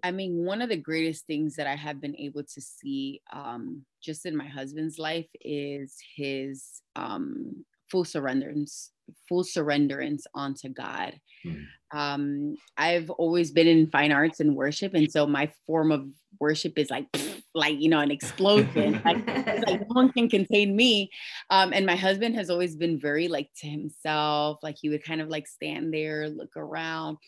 I 0.03 0.11
mean, 0.11 0.45
one 0.45 0.61
of 0.61 0.69
the 0.69 0.77
greatest 0.77 1.27
things 1.27 1.57
that 1.57 1.67
I 1.67 1.77
have 1.77 1.99
been 1.99 2.17
able 2.17 2.43
to 2.43 2.61
see 2.61 3.23
um, 3.33 3.87
just 4.03 4.27
in 4.27 4.37
my 4.37 4.47
husband's 4.47 4.99
life 4.99 5.29
is 5.41 5.97
his 6.15 6.83
um, 6.95 7.65
full 7.91 8.05
surrenderance, 8.05 8.91
full 9.29 9.45
surrenderance 9.45 10.23
onto 10.35 10.69
God. 10.69 11.19
Mm-hmm. 11.47 11.99
Um, 11.99 12.57
I've 12.77 13.11
always 13.11 13.53
been 13.53 13.69
in 13.69 13.91
fine 13.91 14.13
arts 14.13 14.41
and 14.41 14.57
worship, 14.57 14.95
and 14.95 15.11
so 15.11 15.27
my 15.27 15.51
form 15.67 15.93
of 15.93 16.07
worship 16.41 16.79
is 16.79 16.91
like 16.91 17.07
like 17.55 17.81
you 17.81 17.89
know 17.89 18.01
an 18.01 18.11
explosion. 18.11 19.01
Like, 19.05 19.27
like 19.27 19.81
no 19.81 19.87
one 19.89 20.13
can 20.13 20.29
contain 20.29 20.75
me. 20.75 21.11
Um 21.51 21.73
and 21.73 21.87
my 21.87 21.97
husband 21.97 22.35
has 22.35 22.51
always 22.51 22.77
been 22.77 22.99
very 22.99 23.29
like 23.29 23.51
to 23.59 23.67
himself. 23.67 24.59
Like 24.63 24.77
he 24.81 24.89
would 24.89 25.05
kind 25.05 25.21
of 25.21 25.29
like 25.29 25.47
stand 25.47 25.93
there 25.93 26.29
look 26.29 26.57
around. 26.57 27.19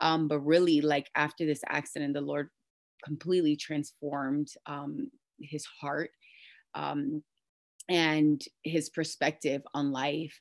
Um 0.00 0.28
but 0.28 0.40
really 0.40 0.80
like 0.80 1.08
after 1.14 1.46
this 1.46 1.62
accident 1.68 2.14
the 2.14 2.20
lord 2.20 2.48
completely 3.04 3.56
transformed 3.56 4.48
um 4.66 5.10
his 5.40 5.64
heart. 5.80 6.10
Um 6.74 7.22
and 7.88 8.42
his 8.62 8.88
perspective 8.88 9.62
on 9.74 9.92
life 9.92 10.40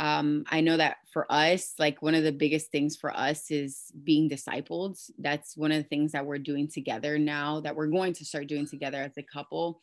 um, 0.00 0.44
I 0.48 0.60
know 0.60 0.76
that 0.76 0.98
for 1.12 1.30
us, 1.30 1.74
like 1.78 2.00
one 2.02 2.14
of 2.14 2.22
the 2.22 2.32
biggest 2.32 2.70
things 2.70 2.96
for 2.96 3.14
us 3.16 3.50
is 3.50 3.90
being 4.04 4.30
discipled. 4.30 4.98
That's 5.18 5.56
one 5.56 5.72
of 5.72 5.82
the 5.82 5.88
things 5.88 6.12
that 6.12 6.24
we're 6.24 6.38
doing 6.38 6.68
together 6.68 7.18
now, 7.18 7.60
that 7.60 7.74
we're 7.74 7.88
going 7.88 8.12
to 8.14 8.24
start 8.24 8.46
doing 8.46 8.66
together 8.66 9.02
as 9.02 9.16
a 9.18 9.24
couple. 9.24 9.80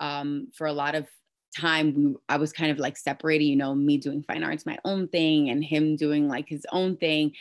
Um, 0.00 0.48
for 0.54 0.66
a 0.66 0.72
lot 0.72 0.94
of 0.94 1.08
time 1.56 1.94
we 1.94 2.14
I 2.28 2.36
was 2.36 2.52
kind 2.52 2.72
of 2.72 2.78
like 2.78 2.96
separating, 2.96 3.48
you 3.48 3.56
know, 3.56 3.74
me 3.74 3.96
doing 3.96 4.22
fine 4.22 4.42
arts 4.42 4.66
my 4.66 4.76
own 4.84 5.08
thing 5.08 5.50
and 5.50 5.64
him 5.64 5.96
doing 5.96 6.28
like 6.28 6.48
his 6.48 6.66
own 6.72 6.96
thing. 6.96 7.32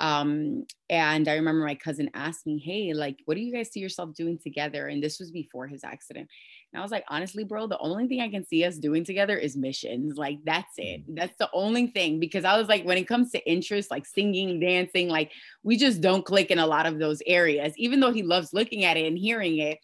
Um, 0.00 0.66
and 0.88 1.28
I 1.28 1.36
remember 1.36 1.64
my 1.64 1.76
cousin 1.76 2.10
asked 2.14 2.46
me, 2.46 2.58
Hey, 2.58 2.92
like, 2.92 3.18
what 3.24 3.36
do 3.36 3.40
you 3.40 3.54
guys 3.54 3.70
see 3.70 3.80
yourself 3.80 4.14
doing 4.14 4.38
together? 4.38 4.88
And 4.88 5.02
this 5.02 5.20
was 5.20 5.30
before 5.30 5.66
his 5.66 5.84
accident. 5.84 6.28
And 6.72 6.80
I 6.80 6.82
was 6.82 6.92
like, 6.92 7.04
honestly, 7.08 7.42
bro, 7.42 7.66
the 7.66 7.78
only 7.78 8.06
thing 8.06 8.20
I 8.20 8.28
can 8.28 8.46
see 8.46 8.64
us 8.64 8.76
doing 8.76 9.04
together 9.04 9.36
is 9.36 9.56
missions. 9.56 10.16
Like, 10.16 10.38
that's 10.44 10.74
it. 10.76 11.00
Mm. 11.08 11.16
That's 11.16 11.36
the 11.36 11.50
only 11.52 11.88
thing. 11.88 12.20
Because 12.20 12.44
I 12.44 12.56
was 12.56 12.68
like, 12.68 12.84
when 12.84 12.98
it 12.98 13.08
comes 13.08 13.32
to 13.32 13.50
interests, 13.50 13.90
like 13.90 14.06
singing, 14.06 14.60
dancing, 14.60 15.08
like 15.08 15.32
we 15.64 15.76
just 15.76 16.00
don't 16.00 16.24
click 16.24 16.50
in 16.50 16.60
a 16.60 16.66
lot 16.66 16.86
of 16.86 16.98
those 16.98 17.22
areas, 17.26 17.72
even 17.76 17.98
though 17.98 18.12
he 18.12 18.22
loves 18.22 18.52
looking 18.52 18.84
at 18.84 18.96
it 18.96 19.06
and 19.06 19.18
hearing 19.18 19.58
it. 19.58 19.78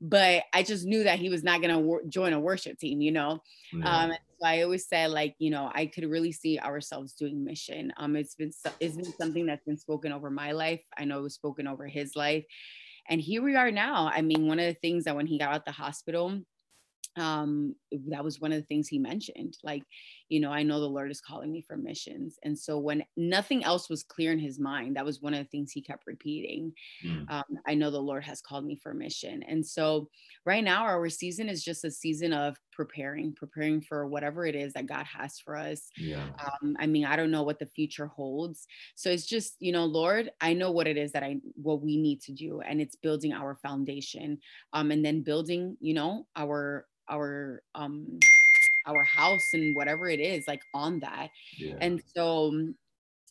But 0.00 0.44
I 0.54 0.62
just 0.62 0.86
knew 0.86 1.04
that 1.04 1.18
he 1.18 1.28
was 1.28 1.44
not 1.44 1.60
going 1.60 1.74
to 1.74 1.80
wor- 1.80 2.04
join 2.08 2.32
a 2.32 2.40
worship 2.40 2.78
team, 2.78 3.02
you 3.02 3.12
know? 3.12 3.42
Yeah. 3.70 4.04
Um, 4.04 4.12
so 4.12 4.46
I 4.46 4.62
always 4.62 4.88
said, 4.88 5.10
like, 5.10 5.34
you 5.38 5.50
know, 5.50 5.70
I 5.74 5.84
could 5.84 6.08
really 6.08 6.32
see 6.32 6.58
ourselves 6.58 7.12
doing 7.12 7.44
mission. 7.44 7.92
Um, 7.98 8.16
it's 8.16 8.34
been, 8.34 8.50
it's 8.80 8.96
been 8.96 9.12
something 9.18 9.44
that's 9.44 9.64
been 9.66 9.76
spoken 9.76 10.10
over 10.10 10.30
my 10.30 10.52
life. 10.52 10.80
I 10.96 11.04
know 11.04 11.18
it 11.18 11.22
was 11.24 11.34
spoken 11.34 11.66
over 11.66 11.86
his 11.86 12.16
life 12.16 12.46
and 13.10 13.20
here 13.20 13.42
we 13.42 13.56
are 13.56 13.70
now. 13.70 14.08
I 14.12 14.22
mean 14.22 14.46
one 14.46 14.60
of 14.60 14.66
the 14.66 14.80
things 14.80 15.04
that 15.04 15.16
when 15.16 15.26
he 15.26 15.38
got 15.38 15.52
out 15.52 15.64
the 15.64 15.72
hospital 15.72 16.40
um 17.16 17.74
that 18.08 18.22
was 18.22 18.40
one 18.40 18.52
of 18.52 18.60
the 18.60 18.66
things 18.66 18.86
he 18.86 18.98
mentioned 18.98 19.58
like 19.64 19.82
you 20.30 20.40
know 20.40 20.50
i 20.50 20.62
know 20.62 20.80
the 20.80 20.86
lord 20.86 21.10
is 21.10 21.20
calling 21.20 21.52
me 21.52 21.60
for 21.60 21.76
missions. 21.76 22.38
And 22.44 22.58
so 22.58 22.78
when 22.78 23.04
nothing 23.16 23.64
else 23.64 23.90
was 23.90 24.02
clear 24.02 24.32
in 24.32 24.38
his 24.38 24.58
mind 24.58 24.96
that 24.96 25.04
was 25.04 25.20
one 25.20 25.34
of 25.34 25.40
the 25.40 25.50
things 25.50 25.72
he 25.72 25.82
kept 25.82 26.06
repeating 26.06 26.72
mm. 27.04 27.30
um, 27.30 27.44
i 27.66 27.74
know 27.74 27.90
the 27.90 27.98
lord 27.98 28.24
has 28.24 28.40
called 28.40 28.64
me 28.64 28.76
for 28.76 28.94
mission. 28.94 29.42
And 29.42 29.66
so 29.66 30.08
right 30.46 30.64
now 30.64 30.84
our 30.84 31.08
season 31.08 31.48
is 31.48 31.62
just 31.62 31.84
a 31.84 31.90
season 31.90 32.32
of 32.32 32.56
preparing 32.72 33.34
preparing 33.34 33.80
for 33.80 34.06
whatever 34.06 34.46
it 34.46 34.54
is 34.54 34.72
that 34.72 34.86
god 34.86 35.04
has 35.04 35.38
for 35.38 35.56
us. 35.56 35.88
Yeah. 35.96 36.24
Um, 36.40 36.76
i 36.78 36.86
mean 36.86 37.04
i 37.04 37.16
don't 37.16 37.30
know 37.30 37.42
what 37.42 37.58
the 37.58 37.66
future 37.66 38.06
holds. 38.06 38.66
So 38.94 39.10
it's 39.10 39.26
just 39.26 39.56
you 39.58 39.72
know 39.72 39.84
lord 39.84 40.30
i 40.40 40.52
know 40.52 40.70
what 40.70 40.86
it 40.86 40.96
is 40.96 41.12
that 41.12 41.22
i 41.22 41.36
what 41.56 41.82
we 41.82 41.96
need 41.96 42.20
to 42.22 42.32
do 42.32 42.60
and 42.60 42.80
it's 42.80 42.96
building 42.96 43.32
our 43.32 43.56
foundation 43.56 44.38
um, 44.72 44.90
and 44.90 45.04
then 45.04 45.22
building 45.22 45.76
you 45.80 45.94
know 45.94 46.26
our 46.36 46.86
our 47.10 47.62
um 47.74 48.18
our 48.86 49.04
house 49.04 49.48
and 49.52 49.74
whatever 49.74 50.08
it 50.08 50.20
is 50.20 50.46
like 50.46 50.62
on 50.74 51.00
that 51.00 51.28
yeah. 51.58 51.76
and 51.80 52.02
so 52.14 52.52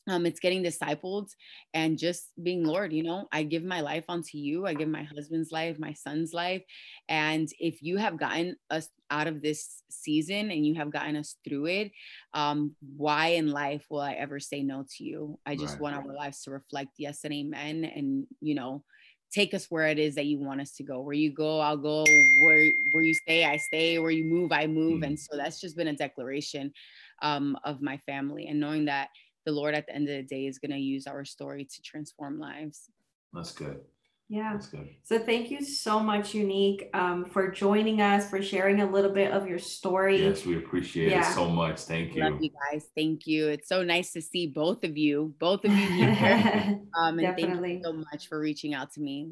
um, 0.08 0.26
it's 0.26 0.39
getting 0.39 0.64
discipled 0.64 1.30
and 1.74 1.97
just 1.97 2.32
being 2.41 2.64
lord 2.64 2.91
you 2.91 3.04
know 3.04 3.28
i 3.32 3.43
give 3.43 3.64
my 3.64 3.82
life 3.82 4.06
onto 4.10 4.38
you 4.38 4.66
i 4.66 4.74
give 4.74 4.89
my 4.89 5.04
husband's 5.04 5.52
life 5.52 5.78
my 5.78 5.93
son's 5.93 6.34
life 6.34 6.64
and 7.08 7.50
if 7.60 7.82
you 7.82 7.97
have 7.97 8.18
gotten 8.18 8.56
us 8.72 8.89
out 9.12 9.28
of 9.28 9.41
this 9.41 9.84
season 9.89 10.52
and 10.52 10.66
you 10.66 10.76
have 10.76 10.91
gotten 10.91 11.16
us 11.16 11.36
through 11.47 11.66
it 11.66 11.91
um, 12.34 12.76
why 12.95 13.28
in 13.28 13.52
life 13.52 13.86
will 13.89 14.02
i 14.02 14.14
ever 14.14 14.39
say 14.39 14.64
no 14.64 14.86
to 14.97 15.04
you 15.04 15.38
i 15.45 15.56
just 15.56 15.74
right. 15.74 15.82
want 15.82 15.95
our 15.95 16.14
lives 16.14 16.43
to 16.43 16.52
reflect 16.52 16.91
yes 16.97 17.24
and 17.24 17.34
amen 17.34 17.84
and 17.84 18.26
you 18.41 18.56
know 18.56 18.84
take 19.32 19.53
us 19.53 19.67
where 19.69 19.88
it 19.88 19.99
is 19.99 20.15
that 20.15 20.25
you 20.25 20.39
want 20.39 20.61
us 20.61 20.71
to 20.73 20.84
go. 20.84 21.01
Where 21.01 21.13
you 21.13 21.32
go, 21.32 21.59
I'll 21.59 21.77
go. 21.77 22.03
Where 22.03 22.71
where 22.91 23.03
you 23.03 23.13
stay, 23.13 23.45
I 23.45 23.57
stay. 23.57 23.99
Where 23.99 24.11
you 24.11 24.25
move, 24.25 24.51
I 24.51 24.67
move. 24.67 25.03
And 25.03 25.17
mm. 25.17 25.19
so 25.19 25.38
that's 25.38 25.59
just 25.59 25.77
been 25.77 25.88
a 25.88 25.95
declaration 25.95 26.73
um, 27.21 27.57
of 27.63 27.82
my 27.82 27.97
family 27.97 28.47
and 28.47 28.59
knowing 28.59 28.86
that 28.86 29.09
the 29.45 29.51
Lord 29.51 29.75
at 29.75 29.88
the 29.88 29.95
end 29.95 30.09
of 30.09 30.15
the 30.15 30.23
day 30.23 30.47
is 30.47 30.59
going 30.59 30.71
to 30.71 30.77
use 30.77 31.07
our 31.07 31.25
story 31.25 31.65
to 31.65 31.82
transform 31.82 32.39
lives. 32.39 32.89
That's 33.34 33.51
good. 33.51 33.82
Yeah. 34.30 34.53
That's 34.53 34.67
good. 34.67 34.88
So 35.03 35.17
thank 35.17 35.49
you 35.49 35.63
so 35.65 35.99
much, 35.99 36.34
Unike, 36.34 36.93
um, 36.93 37.25
for 37.25 37.49
joining 37.49 37.99
us, 37.99 38.30
for 38.30 38.43
sharing 38.43 38.80
a 38.80 38.89
little 38.89 39.11
bit 39.11 39.32
of 39.32 39.47
your 39.47 39.57
story. 39.57 40.23
Yes, 40.23 40.45
we 40.45 40.55
appreciate 40.55 41.09
yeah. 41.09 41.27
it 41.27 41.34
so 41.34 41.49
much. 41.49 41.82
Thank 41.82 42.15
you. 42.15 42.23
Love 42.23 42.38
you 42.39 42.51
guys. 42.71 42.86
Thank 42.95 43.25
you. 43.25 43.47
It's 43.47 43.67
so 43.67 43.84
nice 43.84 44.13
to 44.13 44.21
see 44.21 44.45
both 44.45 44.84
of 44.84 44.97
you, 44.97 45.34
both 45.39 45.65
of 45.65 45.71
you 45.71 45.88
here. 45.88 46.80
um, 46.95 47.17
and 47.17 47.21
Definitely. 47.21 47.69
thank 47.69 47.80
you 47.80 47.84
so 47.84 47.93
much 47.93 48.27
for 48.27 48.39
reaching 48.39 48.75
out 48.75 48.93
to 48.93 49.01
me. 49.01 49.32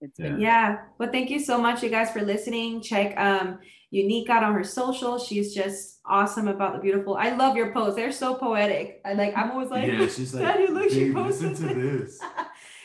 It's 0.00 0.18
been 0.18 0.38
yeah. 0.38 0.76
Well, 0.98 1.10
thank 1.10 1.30
you 1.30 1.40
so 1.40 1.58
much, 1.58 1.82
you 1.82 1.88
guys, 1.88 2.12
for 2.12 2.22
listening. 2.22 2.80
Check 2.80 3.18
um 3.18 3.58
Unike 3.92 4.28
out 4.28 4.44
on 4.44 4.54
her 4.54 4.64
social. 4.64 5.18
She's 5.18 5.54
just 5.54 6.00
awesome 6.04 6.46
about 6.46 6.74
the 6.74 6.78
beautiful. 6.78 7.16
I 7.16 7.34
love 7.34 7.56
your 7.56 7.72
posts. 7.72 7.96
They're 7.96 8.12
so 8.12 8.34
poetic. 8.34 9.00
I 9.04 9.14
like. 9.14 9.36
I'm 9.36 9.50
always 9.50 9.70
like, 9.70 9.88
yeah, 9.88 10.06
she's 10.06 10.34
like, 10.34 10.44
Daddy, 10.44 10.68
look, 10.68 10.90
she 10.90 11.12
posted 11.12 11.50
listen 11.50 11.68
to 11.68 11.74
this. 11.74 12.20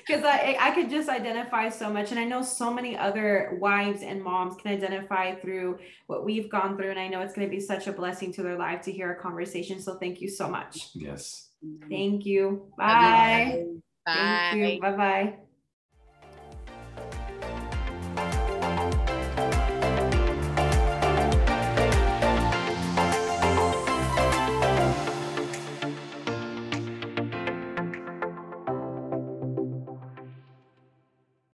because 0.06 0.24
I 0.24 0.58
I 0.60 0.72
could 0.72 0.89
just 0.89 1.10
identify 1.10 1.70
so 1.70 1.89
much, 1.89 2.12
and 2.12 2.20
I 2.20 2.24
know 2.24 2.41
so 2.41 2.74
many 2.74 2.97
other 2.97 3.58
wives 3.60 4.01
and 4.01 4.24
moms 4.24 4.56
can 4.62 4.72
identify 4.72 5.36
through 5.36 5.80
what 6.08 6.26
we've 6.26 6.49
gone 6.49 6.78
through, 6.78 6.89
and 6.89 6.99
I 6.99 7.08
know 7.08 7.22
it's 7.22 7.34
going 7.34 7.47
to 7.47 7.51
be 7.51 7.60
such 7.60 7.88
a 7.88 7.93
blessing 7.93 8.34
to 8.34 8.43
their 8.43 8.58
life 8.58 8.82
to 8.84 8.91
hear 8.91 9.12
a 9.12 9.22
conversation. 9.22 9.82
So 9.82 9.95
thank 9.95 10.22
you 10.22 10.30
so 10.30 10.47
much. 10.47 10.89
Yes. 10.93 11.49
Mm-hmm. 11.66 11.89
Thank 11.89 12.26
you. 12.26 12.74
Bye. 12.78 13.66
Bye. 14.06 14.49
Thank 14.51 14.76
you. 14.76 14.82
Bye 14.82 14.97
bye. 14.97 15.43